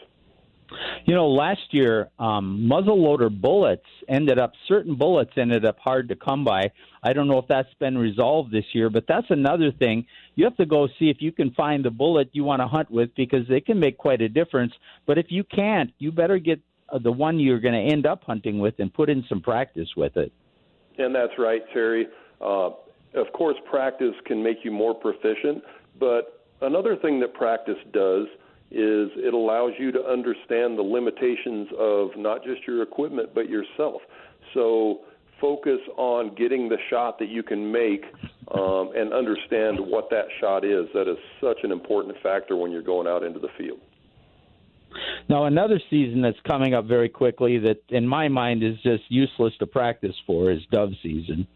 You 1.05 1.15
know, 1.15 1.29
last 1.29 1.73
year, 1.73 2.11
um, 2.19 2.69
muzzleloader 2.71 3.31
bullets 3.31 3.87
ended 4.09 4.39
up, 4.39 4.53
certain 4.67 4.97
bullets 4.97 5.31
ended 5.37 5.65
up 5.65 5.79
hard 5.79 6.09
to 6.09 6.17
come 6.17 6.45
by. 6.45 6.73
I 7.03 7.13
don't 7.13 7.29
know 7.29 7.39
if 7.39 7.47
that's 7.49 7.73
been 7.79 7.97
resolved 7.97 8.51
this 8.51 8.65
year, 8.73 8.91
but 8.91 9.05
that's 9.07 9.29
another 9.31 9.71
thing. 9.71 10.07
You 10.35 10.45
have 10.45 10.57
to 10.57 10.67
go 10.67 10.89
see 10.99 11.09
if 11.09 11.19
you 11.21 11.31
can 11.31 11.53
find 11.53 11.85
the 11.85 11.91
bullet 11.91 12.31
you 12.33 12.43
want 12.43 12.63
to 12.63 12.67
hunt 12.67 12.91
with 12.91 13.15
because 13.15 13.47
they 13.49 13.61
can 13.61 13.79
make 13.79 13.97
quite 13.97 14.21
a 14.21 14.29
difference. 14.29 14.73
But 15.07 15.19
if 15.19 15.27
you 15.29 15.45
can't, 15.45 15.93
you 15.99 16.11
better 16.11 16.39
get 16.39 16.61
uh, 16.89 16.99
the 16.99 17.13
one 17.13 17.39
you're 17.39 17.61
going 17.61 17.75
to 17.75 17.93
end 17.93 18.07
up 18.07 18.25
hunting 18.25 18.59
with 18.59 18.75
and 18.79 18.93
put 18.93 19.09
in 19.09 19.25
some 19.29 19.41
practice 19.41 19.89
with 19.97 20.17
it. 20.17 20.33
And 20.99 21.15
that's 21.15 21.33
right, 21.39 21.63
Terry. 21.73 22.09
Uh, 22.41 22.71
of 23.15 23.33
course, 23.33 23.57
practice 23.71 24.15
can 24.25 24.43
make 24.43 24.59
you 24.65 24.71
more 24.71 24.95
proficient, 24.95 25.63
but 25.99 26.36
another 26.61 26.97
thing 26.97 27.21
that 27.21 27.35
practice 27.35 27.79
does 27.93 28.27
is 28.71 29.11
it 29.17 29.33
allows 29.33 29.73
you 29.79 29.93
to 29.93 30.05
understand 30.05 30.77
the 30.77 30.83
limitations 30.83 31.69
of 31.79 32.11
not 32.17 32.43
just 32.45 32.67
your 32.67 32.83
equipment 32.83 33.31
but 33.35 33.49
yourself. 33.49 34.03
So 34.55 35.01
focus 35.41 35.79
on 35.97 36.35
getting 36.35 36.69
the 36.69 36.79
shot 36.91 37.19
that 37.19 37.29
you 37.29 37.43
can 37.43 37.71
make 37.71 38.05
um, 38.53 38.91
and 38.97 39.13
understand 39.13 39.79
what 39.79 40.11
that 40.11 40.27
shot 40.41 40.65
is. 40.65 40.87
That 40.95 41.09
is 41.11 41.19
such 41.41 41.59
an 41.63 41.71
important 41.71 42.17
factor 42.23 42.57
when 42.57 42.71
you're 42.73 42.83
going 42.83 43.07
out 43.07 43.23
into 43.23 43.39
the 43.39 43.49
field. 43.57 43.79
Now, 45.29 45.45
another 45.45 45.81
season 45.91 46.23
that's 46.23 46.39
coming 46.47 46.73
up 46.73 46.87
very 46.87 47.09
quickly 47.09 47.59
that, 47.59 47.83
in 47.89 48.07
my 48.07 48.29
mind, 48.29 48.63
is 48.63 48.77
just 48.83 49.03
useless 49.09 49.53
to 49.59 49.67
practice 49.67 50.15
for 50.27 50.51
is 50.51 50.61
dove 50.73 50.93
season. 51.03 51.47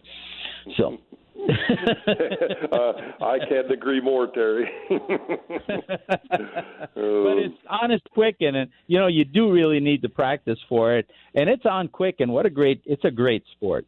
So 0.76 0.98
uh, 2.72 2.92
I 3.24 3.38
can't 3.48 3.70
agree 3.70 4.00
more, 4.00 4.26
Terry. 4.26 4.68
but 4.88 4.98
it's 6.94 7.54
honest 7.68 8.04
Quicken, 8.12 8.56
and 8.56 8.70
you 8.86 8.98
know 8.98 9.06
you 9.06 9.24
do 9.24 9.50
really 9.50 9.80
need 9.80 10.02
to 10.02 10.08
practice 10.08 10.58
for 10.68 10.96
it, 10.96 11.08
and 11.34 11.48
it's 11.48 11.64
on 11.64 11.88
Quicken. 11.88 12.30
What 12.32 12.46
a 12.46 12.50
great! 12.50 12.82
It's 12.84 13.04
a 13.04 13.10
great 13.10 13.44
sport. 13.52 13.86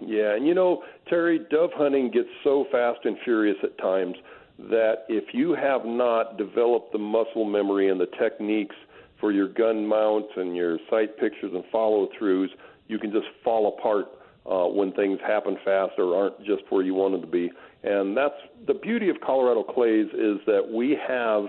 Yeah, 0.00 0.34
and 0.34 0.46
you 0.46 0.54
know, 0.54 0.82
Terry, 1.08 1.40
dove 1.50 1.70
hunting 1.74 2.10
gets 2.10 2.28
so 2.44 2.66
fast 2.70 3.00
and 3.04 3.16
furious 3.24 3.56
at 3.62 3.78
times 3.78 4.16
that 4.58 5.04
if 5.08 5.32
you 5.32 5.54
have 5.54 5.84
not 5.84 6.36
developed 6.36 6.92
the 6.92 6.98
muscle 6.98 7.44
memory 7.44 7.90
and 7.90 8.00
the 8.00 8.08
techniques 8.18 8.76
for 9.20 9.32
your 9.32 9.48
gun 9.48 9.86
mount 9.86 10.26
and 10.36 10.56
your 10.56 10.78
sight 10.90 11.18
pictures 11.18 11.52
and 11.54 11.64
follow 11.70 12.08
throughs, 12.20 12.48
you 12.88 12.98
can 12.98 13.12
just 13.12 13.26
fall 13.44 13.68
apart 13.68 14.06
uh, 14.48 14.66
when 14.66 14.92
things 14.92 15.18
happen 15.26 15.56
fast 15.64 15.92
or 15.98 16.14
aren't 16.14 16.38
just 16.38 16.62
where 16.68 16.82
you 16.82 16.94
want 16.94 17.12
them 17.12 17.20
to 17.20 17.26
be. 17.26 17.50
And 17.82 18.16
that's 18.16 18.34
the 18.66 18.74
beauty 18.74 19.08
of 19.08 19.16
Colorado 19.20 19.62
Clays 19.62 20.06
is 20.14 20.38
that 20.46 20.62
we 20.72 20.96
have 21.06 21.44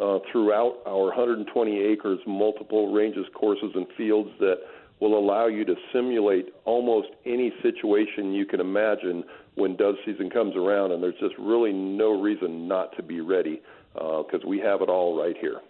uh, 0.00 0.18
throughout 0.30 0.78
our 0.86 1.06
120 1.06 1.80
acres 1.80 2.18
multiple 2.26 2.92
ranges, 2.92 3.26
courses, 3.34 3.70
and 3.74 3.86
fields 3.96 4.30
that 4.40 4.56
will 5.00 5.18
allow 5.18 5.46
you 5.46 5.64
to 5.64 5.74
simulate 5.92 6.52
almost 6.64 7.08
any 7.24 7.52
situation 7.62 8.32
you 8.32 8.46
can 8.46 8.60
imagine 8.60 9.24
when 9.54 9.76
dove 9.76 9.94
season 10.04 10.28
comes 10.28 10.54
around. 10.56 10.92
And 10.92 11.02
there's 11.02 11.18
just 11.20 11.34
really 11.38 11.72
no 11.72 12.20
reason 12.20 12.68
not 12.68 12.96
to 12.96 13.02
be 13.02 13.20
ready 13.20 13.62
because 13.94 14.40
uh, 14.44 14.48
we 14.48 14.58
have 14.60 14.82
it 14.82 14.88
all 14.88 15.20
right 15.20 15.36
here. 15.40 15.60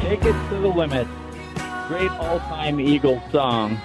Take 0.00 0.24
it 0.24 0.48
to 0.48 0.60
the 0.60 0.68
limit. 0.68 1.06
Great 1.88 2.10
all 2.12 2.38
time 2.38 2.80
Eagle 2.80 3.22
song 3.30 3.78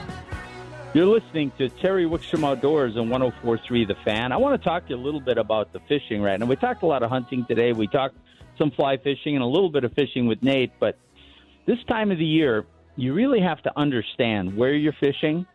you're 0.94 1.06
listening 1.06 1.52
to 1.58 1.70
Terry 1.70 2.06
Wickstrom 2.06 2.44
Outdoors 2.44 2.98
on 2.98 3.10
1043 3.10 3.86
The 3.86 3.96
Fan. 4.04 4.34
I 4.34 4.38
want 4.38 4.62
to 4.62 4.70
talk 4.70 4.84
to 4.88 4.89
you 4.89 4.98
a 4.98 5.02
little 5.02 5.22
bit 5.22 5.38
about 5.38 5.72
the 5.72 5.80
fishing 5.88 6.22
right 6.22 6.38
now. 6.38 6.46
We 6.46 6.58
talked 6.58 6.84
a 6.84 6.86
lot 6.86 7.02
of 7.02 7.10
hunting 7.10 7.46
today. 7.46 7.72
We 7.72 7.88
talked 7.88 8.18
some 8.58 8.72
fly 8.72 8.98
fishing 8.98 9.36
and 9.36 9.42
a 9.42 9.48
little 9.48 9.70
bit 9.70 9.86
of 9.86 9.94
fishing 9.94 10.28
with 10.28 10.44
Nate, 10.44 10.74
but 10.82 10.98
this 11.66 11.78
time 11.88 12.12
of 12.12 12.18
the 12.18 12.26
year, 12.26 12.66
you 12.98 13.14
really 13.14 13.39
have 13.39 13.62
to 13.64 13.72
understand 13.78 14.58
where 14.58 14.74
you're 14.74 14.96
fishing. 15.00 15.46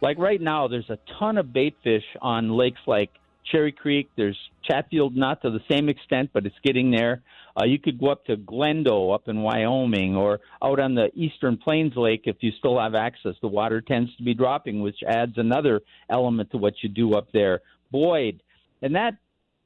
Like 0.00 0.18
right 0.18 0.40
now, 0.40 0.66
there's 0.66 0.88
a 0.88 0.98
ton 1.18 1.36
of 1.36 1.52
bait 1.52 1.76
fish 1.84 2.04
on 2.22 2.48
lakes 2.48 2.80
like 2.86 3.10
Cherry 3.50 3.72
Creek. 3.72 4.10
There's 4.16 4.38
Chatfield, 4.64 5.16
not 5.16 5.42
to 5.42 5.50
the 5.50 5.60
same 5.70 5.88
extent, 5.88 6.30
but 6.32 6.46
it's 6.46 6.56
getting 6.64 6.90
there. 6.90 7.22
Uh, 7.58 7.64
you 7.64 7.78
could 7.78 7.98
go 7.98 8.08
up 8.08 8.24
to 8.26 8.36
Glendo 8.36 9.14
up 9.14 9.28
in 9.28 9.42
Wyoming 9.42 10.14
or 10.16 10.40
out 10.62 10.78
on 10.78 10.94
the 10.94 11.08
Eastern 11.14 11.56
Plains 11.56 11.94
Lake 11.96 12.22
if 12.24 12.36
you 12.40 12.52
still 12.58 12.78
have 12.78 12.94
access. 12.94 13.34
The 13.40 13.48
water 13.48 13.80
tends 13.80 14.14
to 14.16 14.22
be 14.22 14.34
dropping, 14.34 14.82
which 14.82 14.98
adds 15.06 15.32
another 15.36 15.80
element 16.10 16.50
to 16.50 16.58
what 16.58 16.74
you 16.82 16.88
do 16.88 17.14
up 17.14 17.28
there. 17.32 17.62
Boyd, 17.90 18.42
and 18.82 18.94
that 18.94 19.14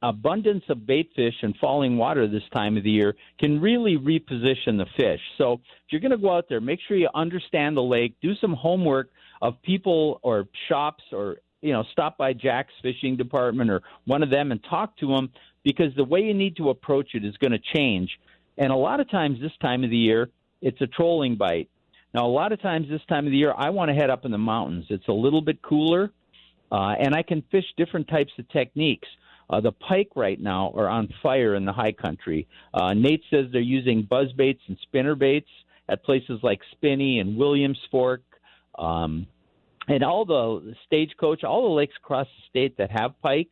abundance 0.02 0.64
of 0.68 0.86
bait 0.86 1.10
fish 1.14 1.34
and 1.42 1.54
falling 1.60 1.98
water 1.98 2.26
this 2.26 2.42
time 2.54 2.76
of 2.76 2.84
the 2.84 2.90
year 2.90 3.14
can 3.38 3.60
really 3.60 3.96
reposition 3.98 4.78
the 4.78 4.86
fish. 4.96 5.20
So 5.36 5.54
if 5.54 5.60
you're 5.90 6.00
going 6.00 6.12
to 6.12 6.16
go 6.16 6.34
out 6.34 6.46
there, 6.48 6.60
make 6.60 6.80
sure 6.86 6.96
you 6.96 7.10
understand 7.14 7.76
the 7.76 7.82
lake, 7.82 8.14
do 8.22 8.34
some 8.40 8.54
homework 8.54 9.10
of 9.42 9.60
people 9.62 10.20
or 10.22 10.48
shops 10.68 11.02
or 11.12 11.38
you 11.60 11.72
know 11.72 11.84
stop 11.92 12.16
by 12.16 12.32
Jack's 12.32 12.72
fishing 12.82 13.16
department 13.16 13.70
or 13.70 13.82
one 14.06 14.22
of 14.22 14.30
them 14.30 14.52
and 14.52 14.62
talk 14.68 14.96
to 14.98 15.08
them 15.08 15.30
because 15.64 15.94
the 15.96 16.04
way 16.04 16.20
you 16.20 16.34
need 16.34 16.56
to 16.56 16.70
approach 16.70 17.14
it 17.14 17.24
is 17.24 17.36
going 17.36 17.52
to 17.52 17.60
change. 17.74 18.10
And 18.58 18.72
a 18.72 18.76
lot 18.76 19.00
of 19.00 19.10
times 19.10 19.40
this 19.40 19.52
time 19.60 19.84
of 19.84 19.90
the 19.90 19.96
year, 19.96 20.30
it's 20.60 20.80
a 20.80 20.86
trolling 20.86 21.36
bite. 21.36 21.68
Now, 22.12 22.26
a 22.26 22.28
lot 22.28 22.52
of 22.52 22.60
times 22.60 22.88
this 22.88 23.00
time 23.08 23.26
of 23.26 23.30
the 23.30 23.38
year, 23.38 23.54
I 23.56 23.70
want 23.70 23.90
to 23.90 23.94
head 23.94 24.10
up 24.10 24.24
in 24.24 24.32
the 24.32 24.38
mountains. 24.38 24.86
It's 24.90 25.06
a 25.08 25.12
little 25.12 25.42
bit 25.42 25.62
cooler, 25.62 26.12
uh, 26.72 26.94
and 26.98 27.14
I 27.14 27.22
can 27.22 27.42
fish 27.50 27.64
different 27.76 28.08
types 28.08 28.32
of 28.38 28.48
techniques. 28.48 29.08
Uh, 29.48 29.60
the 29.60 29.72
pike 29.72 30.10
right 30.16 30.40
now 30.40 30.72
are 30.76 30.88
on 30.88 31.08
fire 31.22 31.54
in 31.54 31.64
the 31.64 31.72
high 31.72 31.92
country. 31.92 32.48
Uh, 32.74 32.94
Nate 32.94 33.22
says 33.30 33.46
they're 33.52 33.60
using 33.60 34.02
buzz 34.02 34.32
baits 34.32 34.60
and 34.68 34.76
spinner 34.82 35.14
baits 35.14 35.48
at 35.88 36.04
places 36.04 36.40
like 36.42 36.60
Spinney 36.72 37.18
and 37.18 37.36
Williams 37.36 37.78
Fork. 37.90 38.22
Um, 38.78 39.26
and 39.88 40.02
all 40.02 40.24
the 40.24 40.74
stagecoach, 40.86 41.44
all 41.44 41.68
the 41.68 41.74
lakes 41.74 41.94
across 41.96 42.26
the 42.26 42.42
state 42.48 42.76
that 42.78 42.90
have 42.90 43.20
pike, 43.22 43.48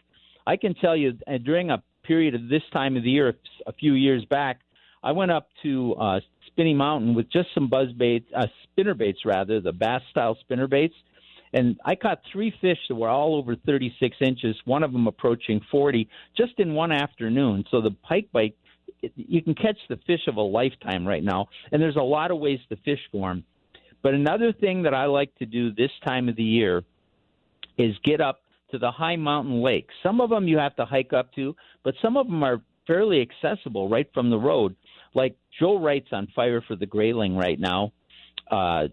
I 0.47 0.57
can 0.57 0.74
tell 0.74 0.97
you 0.97 1.18
uh, 1.26 1.39
during 1.39 1.70
a 1.70 1.83
period 2.05 2.35
of 2.35 2.49
this 2.49 2.62
time 2.72 2.97
of 2.97 3.03
the 3.03 3.11
year, 3.11 3.35
a 3.66 3.72
few 3.72 3.95
years 3.95 4.24
back, 4.24 4.61
I 5.03 5.12
went 5.12 5.31
up 5.31 5.49
to 5.62 5.95
uh, 5.95 6.20
Spinney 6.47 6.74
Mountain 6.74 7.14
with 7.14 7.31
just 7.31 7.49
some 7.55 7.68
buzz 7.68 7.93
baits, 7.93 8.26
uh, 8.37 8.47
spinner 8.64 8.95
baits 8.95 9.24
rather, 9.24 9.61
the 9.61 9.72
bass 9.72 10.03
style 10.11 10.37
spinner 10.41 10.66
baits, 10.66 10.95
and 11.53 11.79
I 11.85 11.95
caught 11.95 12.20
three 12.33 12.53
fish 12.61 12.79
that 12.89 12.95
were 12.95 13.09
all 13.09 13.37
over 13.37 13.57
36 13.57 14.16
inches. 14.20 14.57
One 14.64 14.83
of 14.83 14.93
them 14.93 15.07
approaching 15.07 15.61
40, 15.70 16.09
just 16.37 16.53
in 16.59 16.74
one 16.74 16.93
afternoon. 16.93 17.64
So 17.70 17.81
the 17.81 17.91
pike 17.91 18.29
bite, 18.33 18.57
you 19.16 19.43
can 19.43 19.55
catch 19.55 19.79
the 19.89 19.99
fish 20.07 20.26
of 20.26 20.37
a 20.37 20.43
lifetime 20.43 21.07
right 21.07 21.22
now, 21.22 21.49
and 21.72 21.81
there's 21.81 21.97
a 21.97 22.03
lot 22.03 22.31
of 22.31 22.39
ways 22.39 22.61
to 22.68 22.76
fish 22.76 23.01
for 23.12 23.29
them. 23.29 23.45
But 24.03 24.14
another 24.14 24.53
thing 24.53 24.82
that 24.82 24.94
I 24.94 25.07
like 25.07 25.34
to 25.36 25.46
do 25.46 25.72
this 25.72 25.90
time 26.07 26.28
of 26.28 26.36
the 26.36 26.42
year 26.42 26.84
is 27.76 27.94
get 28.05 28.20
up 28.20 28.40
to 28.70 28.78
the 28.78 28.90
high 28.90 29.16
mountain 29.16 29.62
lakes. 29.62 29.94
Some 30.03 30.20
of 30.20 30.30
them 30.30 30.46
you 30.46 30.59
have 30.59 30.76
to 30.76 30.84
hike 30.84 31.12
up 31.12 31.32
to, 31.34 31.57
but 31.84 31.94
some 32.03 32.16
of 32.16 32.26
them 32.26 32.42
are 32.42 32.61
fairly 32.86 33.20
accessible 33.20 33.88
right 33.88 34.09
from 34.12 34.30
the 34.30 34.38
road. 34.38 34.76
Like 35.14 35.36
Joe 35.59 35.78
Wright's 35.78 36.09
on 36.12 36.28
fire 36.34 36.62
for 36.66 36.76
the 36.76 36.86
grayling 36.86 37.36
right 37.36 37.59
now. 37.59 37.92
Uh, 38.51 38.88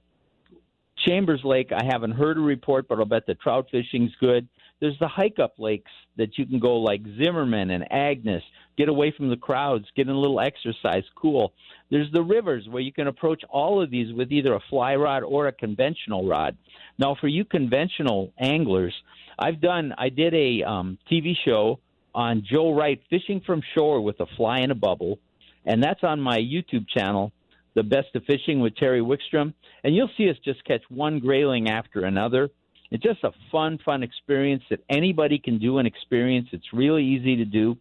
Chambers 1.05 1.41
Lake, 1.43 1.71
I 1.71 1.83
haven't 1.83 2.11
heard 2.11 2.37
a 2.37 2.41
report, 2.41 2.87
but 2.87 2.99
I'll 2.99 3.05
bet 3.05 3.25
the 3.25 3.35
trout 3.35 3.67
fishing's 3.69 4.13
good. 4.19 4.47
There's 4.79 4.97
the 4.99 5.07
hike 5.07 5.39
up 5.39 5.55
lakes 5.57 5.91
that 6.17 6.37
you 6.37 6.45
can 6.45 6.59
go 6.59 6.77
like 6.77 7.01
Zimmerman 7.17 7.71
and 7.71 7.91
Agnes, 7.91 8.43
get 8.77 8.89
away 8.89 9.13
from 9.15 9.29
the 9.29 9.37
crowds, 9.37 9.85
get 9.95 10.07
in 10.07 10.13
a 10.13 10.19
little 10.19 10.39
exercise, 10.39 11.03
cool. 11.15 11.53
There's 11.89 12.11
the 12.11 12.23
rivers 12.23 12.67
where 12.69 12.81
you 12.81 12.91
can 12.91 13.07
approach 13.07 13.43
all 13.49 13.81
of 13.81 13.91
these 13.91 14.13
with 14.13 14.31
either 14.31 14.53
a 14.53 14.59
fly 14.69 14.95
rod 14.95 15.23
or 15.23 15.47
a 15.47 15.51
conventional 15.51 16.27
rod. 16.27 16.57
Now, 16.97 17.15
for 17.19 17.27
you 17.27 17.45
conventional 17.45 18.33
anglers, 18.39 18.93
I've 19.37 19.61
done. 19.61 19.93
I 19.97 20.09
did 20.09 20.33
a 20.33 20.63
um, 20.63 20.97
TV 21.11 21.33
show 21.43 21.79
on 22.13 22.43
Joe 22.49 22.73
Wright 22.73 23.01
fishing 23.09 23.41
from 23.45 23.61
shore 23.73 24.01
with 24.01 24.19
a 24.19 24.25
fly 24.37 24.59
in 24.59 24.71
a 24.71 24.75
bubble, 24.75 25.19
and 25.65 25.83
that's 25.83 26.03
on 26.03 26.21
my 26.21 26.39
YouTube 26.39 26.87
channel, 26.87 27.33
The 27.73 27.83
Best 27.83 28.15
of 28.15 28.23
Fishing 28.23 28.61
with 28.61 28.75
Terry 28.77 29.01
Wickstrom, 29.01 29.53
and 29.83 29.95
you'll 29.95 30.09
see 30.17 30.29
us 30.29 30.37
just 30.43 30.63
catch 30.63 30.81
one 30.89 31.19
grayling 31.19 31.69
after 31.69 32.05
another. 32.05 32.49
It's 32.91 33.03
just 33.03 33.23
a 33.23 33.31
fun, 33.51 33.79
fun 33.83 34.03
experience 34.03 34.63
that 34.69 34.79
anybody 34.89 35.39
can 35.39 35.59
do 35.59 35.79
and 35.79 35.87
experience. 35.87 36.47
It's 36.51 36.71
really 36.71 37.03
easy 37.03 37.35
to 37.37 37.45
do. 37.45 37.77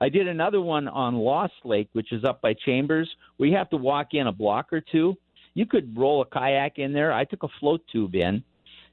I 0.00 0.08
did 0.08 0.28
another 0.28 0.60
one 0.60 0.88
on 0.88 1.14
Lost 1.14 1.54
Lake, 1.64 1.88
which 1.92 2.12
is 2.12 2.24
up 2.24 2.40
by 2.42 2.54
Chambers. 2.54 3.08
We 3.38 3.52
have 3.52 3.70
to 3.70 3.76
walk 3.76 4.08
in 4.12 4.26
a 4.26 4.32
block 4.32 4.72
or 4.72 4.80
two. 4.80 5.16
You 5.54 5.66
could 5.66 5.96
roll 5.96 6.20
a 6.22 6.26
kayak 6.26 6.78
in 6.78 6.92
there. 6.92 7.12
I 7.12 7.24
took 7.24 7.42
a 7.42 7.48
float 7.60 7.82
tube 7.90 8.14
in 8.14 8.44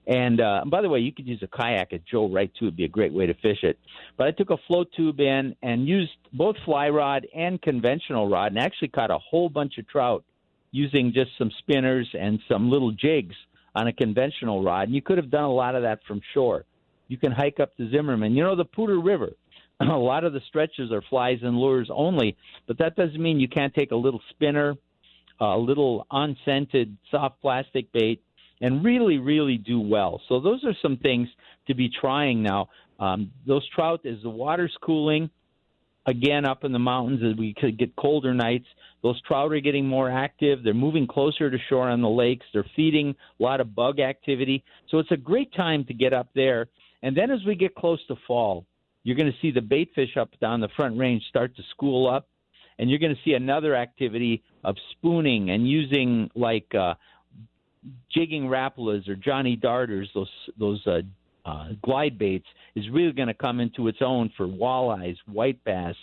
and 0.06 0.42
uh, 0.42 0.64
by 0.66 0.82
the 0.82 0.90
way, 0.90 1.00
you 1.00 1.14
could 1.14 1.28
use 1.28 1.42
a 1.44 1.48
kayak 1.48 1.94
at 1.94 2.06
Joe 2.06 2.28
Wright 2.30 2.52
too. 2.60 2.66
It'd 2.66 2.76
be 2.76 2.84
a 2.84 2.90
great 2.90 3.14
way 3.14 3.26
to 3.26 3.34
fish 3.36 3.64
it. 3.64 3.80
But 4.18 4.28
I 4.28 4.32
took 4.32 4.50
a 4.50 4.58
float 4.68 4.90
tube 4.96 5.20
in 5.20 5.56
and 5.62 5.88
used 5.88 6.12
both 6.34 6.56
fly 6.66 6.90
rod 6.90 7.26
and 7.34 7.62
conventional 7.62 8.28
rod, 8.28 8.52
and 8.52 8.60
actually 8.60 8.90
caught 8.90 9.12
a 9.12 9.18
whole 9.18 9.50
bunch 9.50 9.78
of 9.78 9.88
trout 9.88 10.24
using 10.72 11.14
just 11.14 11.32
some 11.38 11.52
spinners 11.60 12.10
and 12.20 12.40
some 12.50 12.70
little 12.70 12.92
jigs 12.92 13.36
on 13.76 13.88
a 13.88 13.94
conventional 13.94 14.64
rod. 14.64 14.88
And 14.88 14.96
you 14.96 15.02
could 15.02 15.18
have 15.18 15.32
done 15.32 15.44
a 15.44 15.54
lot 15.54 15.76
of 15.76 15.84
that 15.84 16.00
from 16.08 16.20
shore. 16.34 16.66
You 17.08 17.18
can 17.18 17.32
hike 17.32 17.60
up 17.60 17.76
to 17.78 17.90
Zimmerman. 17.90 18.34
You 18.34 18.44
know 18.44 18.56
the 18.56 18.66
Poudre 18.66 19.04
River. 19.04 19.34
a 19.80 19.86
lot 19.86 20.24
of 20.24 20.34
the 20.34 20.42
stretches 20.48 20.92
are 20.92 21.04
flies 21.10 21.40
and 21.42 21.58
lures 21.58 21.90
only, 21.92 22.36
but 22.68 22.78
that 22.78 22.96
doesn't 22.96 23.22
mean 23.22 23.40
you 23.40 23.48
can't 23.48 23.74
take 23.74 23.92
a 23.92 23.96
little 23.96 24.22
spinner, 24.30 24.76
a 25.40 25.58
little 25.58 26.06
unscented 26.12 26.96
soft 27.12 27.42
plastic 27.42 27.92
bait 27.92 28.22
and 28.62 28.84
really, 28.84 29.18
really 29.18 29.58
do 29.58 29.80
well. 29.80 30.22
So 30.30 30.40
those 30.40 30.64
are 30.64 30.76
some 30.82 30.98
things 30.98 31.28
to 31.68 31.76
be 31.76 31.90
trying 31.90 32.44
now. 32.44 32.70
Um, 33.00 33.32
those 33.46 33.68
trout, 33.76 34.06
as 34.06 34.22
the 34.24 34.30
water's 34.30 34.76
cooling, 34.82 35.30
again 36.06 36.46
up 36.46 36.64
in 36.64 36.72
the 36.72 36.80
mountains 36.80 37.22
as 37.24 37.38
we 37.38 37.54
could 37.54 37.78
get 37.78 37.96
colder 37.96 38.34
nights, 38.34 38.66
those 39.02 39.22
trout 39.24 39.52
are 39.52 39.60
getting 39.60 39.88
more 39.88 40.10
active. 40.10 40.64
They're 40.64 40.74
moving 40.74 41.08
closer 41.08 41.52
to 41.52 41.58
shore 41.70 41.90
on 41.90 42.02
the 42.02 42.10
lakes. 42.10 42.46
They're 42.54 42.66
feeding 42.76 43.16
a 43.40 43.44
lot 43.44 43.60
of 43.60 43.76
bug 43.76 44.00
activity. 44.00 44.64
So 44.90 45.00
it's 45.00 45.12
a 45.12 45.18
great 45.18 45.54
time 45.54 45.84
to 45.86 45.94
get 45.94 46.14
up 46.14 46.30
there. 46.34 46.68
And 47.02 47.18
then 47.18 47.32
as 47.32 47.40
we 47.46 47.56
get 47.56 47.76
close 47.76 48.00
to 48.08 48.16
fall, 48.26 48.66
You're 49.04 49.18
going 49.18 49.32
to 49.32 49.38
see 49.42 49.52
the 49.52 49.62
bait 49.62 49.92
fish 49.94 50.18
up 50.18 50.30
down 50.40 50.62
the 50.62 50.70
front 50.76 50.98
range 50.98 51.24
start 51.30 51.56
to 51.58 51.64
school 51.72 52.10
up, 52.10 52.28
and 52.80 52.90
you're 52.90 53.00
going 53.00 53.16
to 53.16 53.22
see 53.24 53.34
another 53.34 53.76
activity 53.76 54.44
of 54.64 54.76
spooning 54.92 55.52
and 55.52 55.68
using 55.68 56.30
like 56.36 56.74
uh, 56.74 56.96
jigging 58.12 58.44
rapalas 58.44 59.08
or 59.08 59.16
Johnny 59.16 59.56
darters, 59.56 60.10
those 60.14 60.30
those 60.58 60.88
uh, 60.88 61.02
uh, 61.46 61.70
glide 61.84 62.18
baits, 62.18 62.48
is 62.76 62.90
really 62.90 63.12
going 63.12 63.28
to 63.28 63.34
come 63.34 63.60
into 63.60 63.88
its 63.88 64.00
own 64.02 64.32
for 64.38 64.48
walleyes, 64.48 65.18
white 65.26 65.62
bass, 65.64 65.96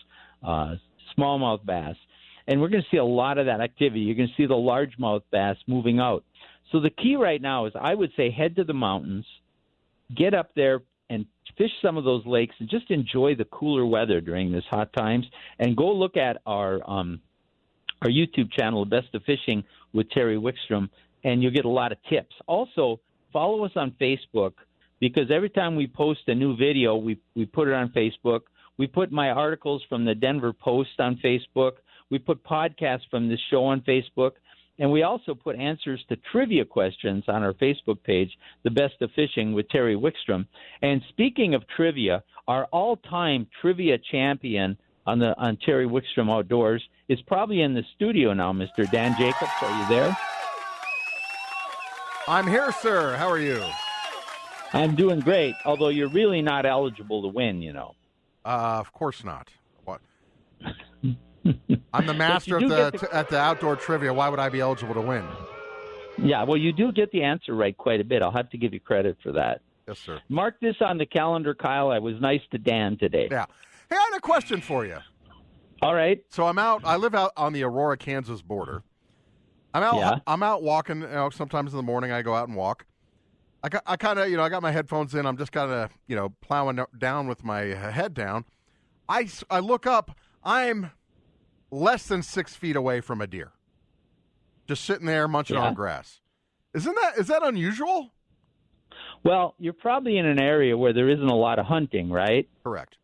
uh, 0.46 0.74
smallmouth 1.16 1.64
bass, 1.64 1.96
and 2.46 2.60
we're 2.60 2.68
going 2.68 2.82
to 2.82 2.88
see 2.90 2.98
a 2.98 3.04
lot 3.04 3.38
of 3.38 3.46
that 3.46 3.60
activity. 3.60 4.00
You're 4.00 4.16
going 4.16 4.28
to 4.28 4.34
see 4.36 4.46
the 4.46 4.54
largemouth 4.54 5.22
bass 5.30 5.56
moving 5.66 6.00
out. 6.00 6.24
So 6.70 6.80
the 6.80 6.90
key 6.90 7.16
right 7.16 7.40
now 7.40 7.66
is 7.66 7.72
I 7.80 7.94
would 7.94 8.10
say 8.16 8.30
head 8.30 8.56
to 8.56 8.64
the 8.64 8.74
mountains, 8.74 9.26
get 10.14 10.34
up 10.34 10.50
there 10.54 10.82
fish 11.60 11.70
some 11.82 11.98
of 11.98 12.04
those 12.04 12.24
lakes 12.24 12.54
and 12.58 12.70
just 12.70 12.90
enjoy 12.90 13.34
the 13.34 13.44
cooler 13.44 13.84
weather 13.84 14.22
during 14.22 14.50
this 14.50 14.64
hot 14.70 14.90
times 14.94 15.26
and 15.58 15.76
go 15.76 15.92
look 15.92 16.16
at 16.16 16.38
our 16.46 16.80
um 16.90 17.20
our 18.00 18.08
YouTube 18.08 18.50
channel, 18.50 18.86
Best 18.86 19.08
of 19.12 19.22
Fishing 19.24 19.62
with 19.92 20.08
Terry 20.10 20.38
Wickstrom, 20.38 20.88
and 21.22 21.42
you'll 21.42 21.52
get 21.52 21.66
a 21.66 21.68
lot 21.68 21.92
of 21.92 21.98
tips. 22.08 22.34
Also, 22.46 22.98
follow 23.30 23.62
us 23.66 23.72
on 23.76 23.94
Facebook 24.00 24.52
because 25.00 25.30
every 25.30 25.50
time 25.50 25.76
we 25.76 25.86
post 25.86 26.20
a 26.28 26.34
new 26.34 26.56
video, 26.56 26.96
we 26.96 27.18
we 27.34 27.44
put 27.44 27.68
it 27.68 27.74
on 27.74 27.90
Facebook. 27.90 28.40
We 28.78 28.86
put 28.86 29.12
my 29.12 29.28
articles 29.28 29.82
from 29.86 30.06
the 30.06 30.14
Denver 30.14 30.54
Post 30.54 30.98
on 30.98 31.20
Facebook. 31.22 31.72
We 32.08 32.18
put 32.18 32.42
podcasts 32.42 33.08
from 33.10 33.28
this 33.28 33.40
show 33.50 33.66
on 33.66 33.82
Facebook. 33.82 34.32
And 34.80 34.90
we 34.90 35.02
also 35.02 35.34
put 35.34 35.56
answers 35.56 36.02
to 36.08 36.16
trivia 36.32 36.64
questions 36.64 37.24
on 37.28 37.42
our 37.42 37.52
Facebook 37.52 38.02
page, 38.02 38.30
The 38.64 38.70
Best 38.70 38.94
of 39.02 39.10
Fishing 39.14 39.52
with 39.52 39.68
Terry 39.68 39.94
Wickstrom. 39.94 40.46
And 40.80 41.02
speaking 41.10 41.54
of 41.54 41.62
trivia, 41.76 42.24
our 42.48 42.64
all 42.72 42.96
time 42.96 43.46
trivia 43.60 43.98
champion 44.10 44.78
on 45.06 45.18
the 45.18 45.38
on 45.38 45.58
Terry 45.58 45.86
Wickstrom 45.86 46.30
Outdoors 46.30 46.82
is 47.08 47.20
probably 47.26 47.60
in 47.60 47.74
the 47.74 47.84
studio 47.94 48.32
now, 48.32 48.52
Mr. 48.54 48.90
Dan 48.90 49.14
Jacobs. 49.18 49.50
Are 49.60 49.82
you 49.82 49.88
there? 49.88 50.16
I'm 52.26 52.46
here, 52.46 52.72
sir. 52.72 53.16
How 53.16 53.28
are 53.28 53.38
you? 53.38 53.62
I'm 54.72 54.94
doing 54.94 55.20
great, 55.20 55.54
although 55.66 55.88
you're 55.88 56.08
really 56.08 56.40
not 56.40 56.64
eligible 56.64 57.22
to 57.22 57.28
win, 57.28 57.60
you 57.60 57.74
know. 57.74 57.96
Uh, 58.46 58.78
of 58.80 58.92
course 58.92 59.24
not. 59.24 59.48
What? 59.84 60.00
I'm 61.92 62.06
the 62.06 62.14
master 62.14 62.56
of 62.56 62.68
the, 62.68 62.90
the 62.90 63.08
at 63.14 63.28
the 63.28 63.38
outdoor 63.38 63.76
trivia. 63.76 64.12
Why 64.12 64.28
would 64.28 64.38
I 64.38 64.48
be 64.48 64.60
eligible 64.60 64.94
to 64.94 65.00
win? 65.00 65.26
Yeah, 66.18 66.44
well, 66.44 66.56
you 66.56 66.72
do 66.72 66.92
get 66.92 67.10
the 67.12 67.22
answer 67.22 67.54
right 67.54 67.76
quite 67.76 68.00
a 68.00 68.04
bit. 68.04 68.22
I'll 68.22 68.30
have 68.32 68.50
to 68.50 68.58
give 68.58 68.74
you 68.74 68.80
credit 68.80 69.16
for 69.22 69.32
that. 69.32 69.62
Yes, 69.88 69.98
sir. 69.98 70.20
Mark 70.28 70.60
this 70.60 70.76
on 70.80 70.98
the 70.98 71.06
calendar, 71.06 71.54
Kyle. 71.54 71.90
I 71.90 71.98
was 71.98 72.20
nice 72.20 72.42
to 72.52 72.58
Dan 72.58 72.98
today. 72.98 73.28
Yeah. 73.30 73.46
Hey, 73.88 73.96
I 73.96 74.08
had 74.10 74.18
a 74.18 74.20
question 74.20 74.60
for 74.60 74.84
you. 74.84 74.98
All 75.82 75.94
right. 75.94 76.22
So 76.28 76.46
I'm 76.46 76.58
out. 76.58 76.82
I 76.84 76.96
live 76.96 77.14
out 77.14 77.32
on 77.36 77.52
the 77.52 77.64
Aurora, 77.64 77.96
Kansas 77.96 78.42
border. 78.42 78.82
I'm 79.72 79.82
out. 79.82 79.96
Yeah. 79.96 80.18
I'm 80.26 80.42
out 80.42 80.62
walking. 80.62 81.00
You 81.00 81.08
know, 81.08 81.30
sometimes 81.30 81.72
in 81.72 81.76
the 81.76 81.82
morning 81.82 82.12
I 82.12 82.22
go 82.22 82.34
out 82.34 82.48
and 82.48 82.56
walk. 82.56 82.84
I, 83.62 83.68
I 83.86 83.96
kind 83.96 84.18
of, 84.18 84.28
you 84.28 84.36
know, 84.36 84.42
I 84.42 84.48
got 84.48 84.62
my 84.62 84.72
headphones 84.72 85.14
in. 85.14 85.26
I'm 85.26 85.36
just 85.36 85.52
kind 85.52 85.70
of, 85.70 85.90
you 86.06 86.16
know, 86.16 86.30
plowing 86.40 86.78
down 86.98 87.28
with 87.28 87.44
my 87.44 87.60
head 87.60 88.14
down. 88.14 88.44
I, 89.08 89.28
I 89.50 89.60
look 89.60 89.86
up. 89.86 90.16
I'm 90.44 90.90
less 91.70 92.06
than 92.06 92.22
six 92.22 92.54
feet 92.56 92.76
away 92.76 93.00
from 93.00 93.20
a 93.20 93.26
deer, 93.26 93.52
just 94.66 94.84
sitting 94.84 95.06
there 95.06 95.28
munching 95.28 95.56
Yeah. 95.56 95.68
on 95.68 95.74
grass. 95.74 96.20
Isn't 96.74 96.94
that 96.94 97.18
is 97.18 97.26
that 97.28 97.42
unusual? 97.42 98.12
Well, 99.22 99.54
you're 99.58 99.72
probably 99.72 100.16
in 100.18 100.26
an 100.26 100.40
area 100.40 100.76
where 100.76 100.92
there 100.92 101.08
isn't 101.08 101.28
a 101.28 101.34
lot 101.36 101.58
of 101.58 101.66
hunting, 101.66 102.10
right? 102.10 102.48
Correct. 102.64 102.96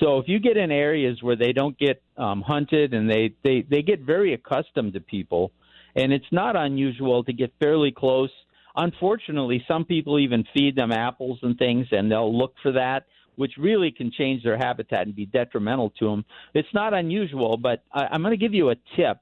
So 0.00 0.18
if 0.18 0.28
you 0.28 0.38
get 0.38 0.56
in 0.56 0.70
areas 0.70 1.22
where 1.22 1.36
they 1.36 1.52
don't 1.52 1.78
get 1.78 2.02
um, 2.16 2.42
hunted 2.42 2.92
and 2.92 3.08
they, 3.08 3.34
they, 3.44 3.62
they 3.68 3.82
get 3.82 4.00
very 4.00 4.34
accustomed 4.34 4.94
to 4.94 5.00
people, 5.00 5.52
and 5.94 6.12
it's 6.12 6.26
not 6.32 6.56
unusual 6.56 7.24
to 7.24 7.32
get 7.32 7.52
fairly 7.60 7.92
close. 7.92 8.30
Unfortunately, 8.74 9.64
some 9.68 9.84
people 9.84 10.18
even 10.18 10.44
feed 10.54 10.76
them 10.76 10.92
apples 10.92 11.38
and 11.42 11.56
things, 11.56 11.86
and 11.92 12.10
they'll 12.10 12.36
look 12.36 12.54
for 12.62 12.72
that, 12.72 13.06
which 13.36 13.52
really 13.58 13.90
can 13.90 14.10
change 14.10 14.42
their 14.42 14.56
habitat 14.56 15.06
and 15.06 15.14
be 15.14 15.26
detrimental 15.26 15.90
to 15.98 16.06
them. 16.06 16.24
It's 16.54 16.68
not 16.74 16.94
unusual, 16.94 17.56
but 17.56 17.82
I, 17.92 18.06
I'm 18.10 18.22
going 18.22 18.32
to 18.32 18.36
give 18.36 18.54
you 18.54 18.70
a 18.70 18.76
tip 18.96 19.18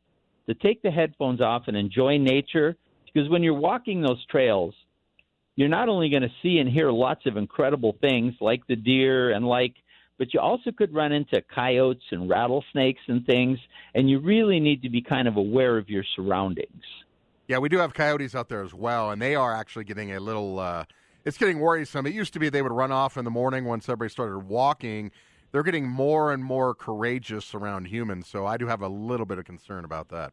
to 0.47 0.55
take 0.55 0.83
the 0.83 0.91
headphones 0.91 1.41
off 1.41 1.65
and 1.67 1.77
enjoy 1.77 2.19
nature 2.19 2.77
because 3.13 3.29
when 3.29 3.43
you're 3.43 3.55
walking 3.55 4.01
those 4.01 4.25
trails, 4.27 4.75
you're 5.57 5.69
not 5.69 5.89
only 5.89 6.11
going 6.11 6.23
to 6.23 6.33
see 6.43 6.59
and 6.59 6.69
hear 6.69 6.91
lots 6.91 7.27
of 7.27 7.37
incredible 7.37 7.97
things 8.01 8.35
like 8.41 8.67
the 8.67 8.77
deer 8.77 9.33
and 9.33 9.47
like 9.47 9.75
but 10.17 10.33
you 10.33 10.39
also 10.39 10.71
could 10.71 10.95
run 10.95 11.11
into 11.11 11.43
coyotes 11.53 12.05
and 12.13 12.29
rattlesnakes 12.29 13.01
and 13.09 13.27
things 13.27 13.59
and 13.95 14.09
you 14.09 14.21
really 14.21 14.61
need 14.61 14.83
to 14.83 14.89
be 14.89 15.01
kind 15.01 15.29
of 15.29 15.37
aware 15.37 15.79
of 15.79 15.89
your 15.89 16.05
surroundings 16.17 16.83
Yeah, 17.47 17.59
we 17.59 17.69
do 17.69 17.79
have 17.79 17.95
coyotes 17.95 18.35
out 18.35 18.49
there 18.49 18.63
as 18.63 18.73
well, 18.73 19.11
and 19.11 19.21
they 19.21 19.35
are 19.35 19.55
actually 19.55 19.85
getting 19.85 20.13
a 20.13 20.21
little. 20.21 20.59
Uh, 20.59 20.85
it's 21.25 21.39
getting 21.39 21.61
worrisome. 21.61 22.07
It 22.07 22.15
used 22.15 22.33
to 22.35 22.39
be 22.39 22.49
they 22.49 22.63
would 22.63 22.73
run 22.73 22.93
off 22.93 23.17
in 23.17 23.25
the 23.25 23.31
morning 23.31 23.65
once 23.65 23.89
everybody 23.89 24.11
started 24.11 24.39
walking. 24.41 25.11
They're 25.53 25.63
getting 25.63 25.89
more 25.89 26.33
and 26.33 26.43
more 26.45 26.75
courageous 26.75 27.55
around 27.55 27.87
humans, 27.87 28.27
so 28.29 28.45
I 28.45 28.57
do 28.57 28.67
have 28.67 28.83
a 28.83 28.89
little 28.89 29.27
bit 29.27 29.39
of 29.39 29.45
concern 29.45 29.85
about 29.85 30.09
that. 30.09 30.33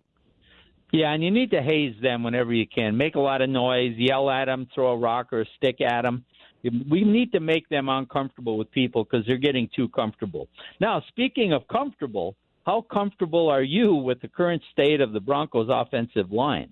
yeah 0.91 1.13
and 1.13 1.23
you 1.23 1.31
need 1.31 1.51
to 1.51 1.61
haze 1.61 1.95
them 2.01 2.23
whenever 2.23 2.53
you 2.53 2.67
can 2.67 2.97
make 2.97 3.15
a 3.15 3.19
lot 3.19 3.41
of 3.41 3.49
noise 3.49 3.93
yell 3.97 4.29
at 4.29 4.45
them 4.45 4.67
throw 4.73 4.91
a 4.91 4.97
rock 4.97 5.31
or 5.31 5.41
a 5.41 5.45
stick 5.57 5.79
at 5.81 6.01
them 6.01 6.25
we 6.89 7.03
need 7.03 7.31
to 7.31 7.39
make 7.39 7.67
them 7.69 7.89
uncomfortable 7.89 8.57
with 8.57 8.69
people 8.71 9.03
because 9.03 9.25
they're 9.25 9.37
getting 9.37 9.69
too 9.75 9.87
comfortable 9.89 10.47
now 10.79 11.01
speaking 11.07 11.53
of 11.53 11.67
comfortable 11.67 12.35
how 12.65 12.81
comfortable 12.81 13.49
are 13.49 13.63
you 13.63 13.95
with 13.95 14.19
the 14.21 14.27
current 14.27 14.61
state 14.71 14.99
of 15.01 15.13
the 15.13 15.19
broncos 15.19 15.69
offensive 15.71 16.31
line 16.31 16.69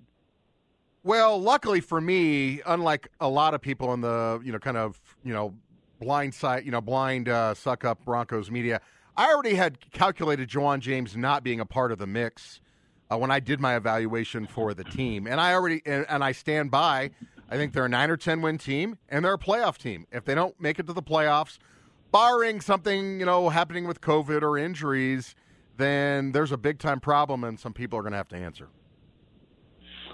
Well, 1.02 1.40
luckily 1.40 1.80
for 1.80 2.00
me, 2.00 2.60
unlike 2.66 3.08
a 3.20 3.28
lot 3.28 3.54
of 3.54 3.62
people 3.62 3.94
in 3.94 4.02
the 4.02 4.40
you 4.44 4.52
know 4.52 4.58
kind 4.58 4.76
of 4.76 5.00
you 5.24 5.32
know 5.32 5.54
blind 5.98 6.34
side 6.34 6.64
you 6.64 6.70
know 6.70 6.80
blind 6.80 7.28
uh, 7.28 7.54
suck 7.54 7.84
up 7.84 8.04
Broncos 8.04 8.50
media, 8.50 8.80
I 9.16 9.32
already 9.32 9.54
had 9.54 9.90
calculated 9.92 10.50
Ja'Wuan 10.50 10.80
James 10.80 11.16
not 11.16 11.42
being 11.42 11.60
a 11.60 11.66
part 11.66 11.90
of 11.90 11.98
the 11.98 12.06
mix 12.06 12.60
uh, 13.10 13.16
when 13.16 13.30
I 13.30 13.40
did 13.40 13.60
my 13.60 13.76
evaluation 13.76 14.46
for 14.46 14.74
the 14.74 14.84
team, 14.84 15.26
and 15.26 15.40
I 15.40 15.54
already 15.54 15.80
and, 15.86 16.04
and 16.08 16.22
I 16.22 16.32
stand 16.32 16.70
by. 16.70 17.10
I 17.52 17.56
think 17.56 17.72
they're 17.72 17.86
a 17.86 17.88
nine 17.88 18.10
or 18.10 18.16
ten 18.16 18.42
win 18.42 18.58
team, 18.58 18.98
and 19.08 19.24
they're 19.24 19.34
a 19.34 19.38
playoff 19.38 19.78
team. 19.78 20.06
If 20.12 20.24
they 20.26 20.34
don't 20.34 20.60
make 20.60 20.78
it 20.78 20.86
to 20.86 20.92
the 20.92 21.02
playoffs, 21.02 21.58
barring 22.12 22.60
something 22.60 23.18
you 23.18 23.26
know 23.26 23.48
happening 23.48 23.86
with 23.86 24.02
COVID 24.02 24.42
or 24.42 24.58
injuries, 24.58 25.34
then 25.78 26.32
there's 26.32 26.52
a 26.52 26.58
big 26.58 26.78
time 26.78 27.00
problem, 27.00 27.42
and 27.42 27.58
some 27.58 27.72
people 27.72 27.98
are 27.98 28.02
going 28.02 28.12
to 28.12 28.18
have 28.18 28.28
to 28.28 28.36
answer. 28.36 28.68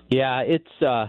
Yeah, 0.08 0.40
it's. 0.40 0.82
Uh, 0.82 1.08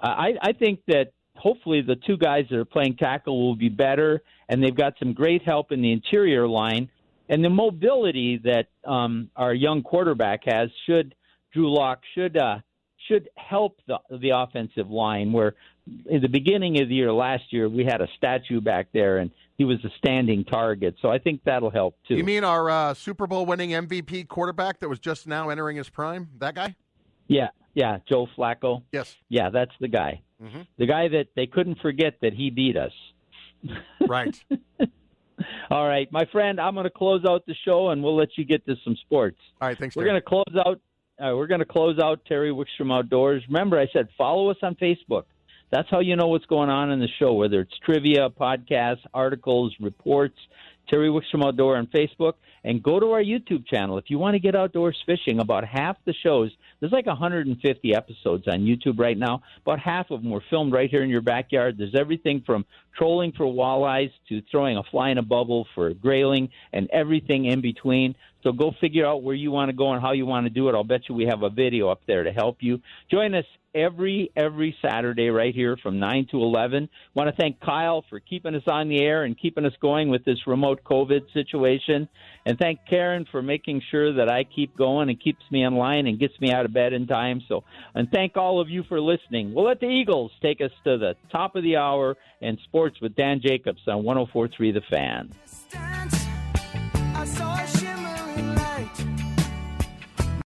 I 0.00 0.34
I 0.40 0.52
think 0.52 0.80
that 0.88 1.12
hopefully 1.34 1.80
the 1.80 1.96
two 1.96 2.16
guys 2.16 2.44
that 2.50 2.58
are 2.58 2.64
playing 2.64 2.96
tackle 2.96 3.40
will 3.40 3.56
be 3.56 3.68
better, 3.68 4.22
and 4.48 4.62
they've 4.62 4.74
got 4.74 4.94
some 4.98 5.12
great 5.12 5.42
help 5.42 5.72
in 5.72 5.80
the 5.80 5.92
interior 5.92 6.46
line, 6.46 6.90
and 7.28 7.44
the 7.44 7.50
mobility 7.50 8.40
that 8.44 8.68
um, 8.84 9.30
our 9.36 9.54
young 9.54 9.82
quarterback 9.82 10.42
has 10.46 10.70
should 10.86 11.14
Drew 11.52 11.72
Lock 11.72 12.00
should 12.14 12.36
uh, 12.36 12.58
should 13.08 13.28
help 13.36 13.80
the 13.86 13.98
the 14.20 14.30
offensive 14.30 14.90
line. 14.90 15.32
Where 15.32 15.54
in 16.06 16.20
the 16.20 16.28
beginning 16.28 16.80
of 16.80 16.88
the 16.88 16.94
year 16.94 17.12
last 17.12 17.44
year 17.52 17.68
we 17.68 17.84
had 17.84 18.00
a 18.00 18.08
statue 18.16 18.60
back 18.60 18.88
there, 18.92 19.18
and 19.18 19.30
he 19.56 19.64
was 19.64 19.82
a 19.84 19.90
standing 19.98 20.44
target. 20.44 20.96
So 21.00 21.08
I 21.08 21.18
think 21.18 21.42
that'll 21.44 21.70
help 21.70 21.96
too. 22.06 22.16
You 22.16 22.24
mean 22.24 22.44
our 22.44 22.68
uh, 22.68 22.94
Super 22.94 23.26
Bowl 23.26 23.46
winning 23.46 23.70
MVP 23.70 24.28
quarterback 24.28 24.80
that 24.80 24.88
was 24.88 24.98
just 24.98 25.26
now 25.26 25.48
entering 25.48 25.76
his 25.76 25.88
prime? 25.88 26.28
That 26.38 26.54
guy? 26.54 26.76
yeah, 27.28 27.48
yeah, 27.78 27.98
Joe 28.08 28.26
Flacco. 28.36 28.82
Yes. 28.92 29.14
Yeah, 29.28 29.50
that's 29.50 29.70
the 29.80 29.86
guy. 29.88 30.22
Mhm. 30.42 30.66
The 30.78 30.86
guy 30.86 31.06
that 31.08 31.28
they 31.36 31.46
couldn't 31.46 31.78
forget 31.80 32.14
that 32.22 32.32
he 32.32 32.50
beat 32.50 32.76
us. 32.76 32.92
Right. 34.06 34.36
All 35.70 35.86
right, 35.86 36.10
my 36.10 36.24
friend, 36.32 36.60
I'm 36.60 36.74
going 36.74 36.84
to 36.84 36.90
close 36.90 37.24
out 37.24 37.46
the 37.46 37.54
show, 37.64 37.90
and 37.90 38.02
we'll 38.02 38.16
let 38.16 38.30
you 38.36 38.44
get 38.44 38.66
to 38.66 38.74
some 38.84 38.96
sports. 38.96 39.38
All 39.60 39.68
right. 39.68 39.78
Thanks. 39.78 39.94
We're 39.94 40.02
Terry. 40.04 40.20
going 40.20 40.22
to 40.22 40.28
close 40.28 40.66
out. 40.66 40.80
Uh, 41.20 41.36
we're 41.36 41.46
going 41.46 41.60
to 41.60 41.64
close 41.66 41.98
out 42.00 42.24
Terry 42.26 42.50
Wickstrom 42.50 42.92
Outdoors. 42.92 43.42
Remember, 43.48 43.78
I 43.78 43.86
said 43.92 44.08
follow 44.16 44.50
us 44.50 44.56
on 44.62 44.74
Facebook. 44.76 45.24
That's 45.70 45.88
how 45.90 46.00
you 46.00 46.16
know 46.16 46.28
what's 46.28 46.46
going 46.46 46.70
on 46.70 46.90
in 46.90 46.98
the 47.00 47.08
show, 47.18 47.34
whether 47.34 47.60
it's 47.60 47.76
trivia, 47.84 48.30
podcasts, 48.30 49.02
articles, 49.12 49.74
reports. 49.80 50.38
Terry 50.88 51.08
Wickstrom 51.08 51.44
Outdoor 51.44 51.76
on 51.76 51.86
Facebook, 51.86 52.34
and 52.64 52.82
go 52.82 52.98
to 52.98 53.12
our 53.12 53.22
YouTube 53.22 53.66
channel 53.66 53.98
if 53.98 54.06
you 54.08 54.18
want 54.18 54.34
to 54.34 54.38
get 54.38 54.54
outdoors 54.54 54.96
fishing. 55.06 55.40
About 55.40 55.64
half 55.64 55.96
the 56.04 56.14
shows, 56.14 56.50
there's 56.80 56.92
like 56.92 57.06
150 57.06 57.94
episodes 57.94 58.48
on 58.48 58.60
YouTube 58.60 58.98
right 58.98 59.16
now. 59.16 59.42
About 59.62 59.78
half 59.78 60.10
of 60.10 60.22
them 60.22 60.30
were 60.30 60.42
filmed 60.50 60.72
right 60.72 60.90
here 60.90 61.02
in 61.02 61.10
your 61.10 61.20
backyard. 61.20 61.76
There's 61.78 61.94
everything 61.94 62.42
from 62.44 62.64
trolling 62.98 63.32
for 63.32 63.46
walleyes 63.46 64.10
to 64.28 64.42
throwing 64.50 64.76
a 64.76 64.82
fly 64.90 65.10
in 65.10 65.18
a 65.18 65.22
bubble 65.22 65.66
for 65.74 65.94
grayling 65.94 66.50
and 66.72 66.88
everything 66.92 67.44
in 67.44 67.60
between. 67.60 68.14
So 68.42 68.52
go 68.52 68.72
figure 68.80 69.06
out 69.06 69.22
where 69.22 69.34
you 69.34 69.50
want 69.50 69.70
to 69.70 69.76
go 69.76 69.92
and 69.92 70.02
how 70.02 70.12
you 70.12 70.26
want 70.26 70.46
to 70.46 70.50
do 70.50 70.68
it. 70.68 70.74
I'll 70.74 70.84
bet 70.84 71.02
you 71.08 71.14
we 71.14 71.26
have 71.26 71.42
a 71.42 71.50
video 71.50 71.88
up 71.88 72.00
there 72.06 72.24
to 72.24 72.32
help 72.32 72.58
you. 72.60 72.80
Join 73.10 73.34
us 73.34 73.44
every 73.74 74.30
every 74.36 74.76
Saturday 74.82 75.28
right 75.28 75.54
here 75.54 75.76
from 75.76 75.98
9 75.98 76.28
to 76.30 76.38
11. 76.38 76.88
Want 77.14 77.28
to 77.28 77.36
thank 77.40 77.60
Kyle 77.60 78.04
for 78.08 78.20
keeping 78.20 78.54
us 78.54 78.62
on 78.66 78.88
the 78.88 79.00
air 79.00 79.24
and 79.24 79.38
keeping 79.38 79.64
us 79.64 79.72
going 79.80 80.08
with 80.08 80.24
this 80.24 80.46
remote 80.46 80.82
COVID 80.84 81.32
situation. 81.32 82.08
And 82.46 82.58
thank 82.58 82.80
Karen 82.88 83.26
for 83.30 83.42
making 83.42 83.82
sure 83.90 84.14
that 84.14 84.30
I 84.30 84.44
keep 84.44 84.76
going 84.76 85.08
and 85.08 85.20
keeps 85.20 85.42
me 85.50 85.64
in 85.64 85.74
line 85.74 86.06
and 86.06 86.18
gets 86.18 86.38
me 86.40 86.52
out 86.52 86.64
of 86.64 86.72
bed 86.72 86.92
in 86.92 87.06
time. 87.06 87.42
So, 87.48 87.64
and 87.94 88.08
thank 88.10 88.36
all 88.36 88.60
of 88.60 88.68
you 88.68 88.84
for 88.88 89.00
listening. 89.00 89.52
We'll 89.54 89.66
let 89.66 89.80
the 89.80 89.86
Eagles 89.86 90.32
take 90.40 90.60
us 90.60 90.70
to 90.84 90.96
the 90.96 91.14
top 91.30 91.56
of 91.56 91.62
the 91.62 91.76
hour 91.76 92.16
and 92.40 92.58
with 93.00 93.14
Dan 93.14 93.40
Jacobs 93.40 93.82
on 93.86 94.04
1043 94.04 94.72
The 94.72 94.80
Fan. 94.90 95.34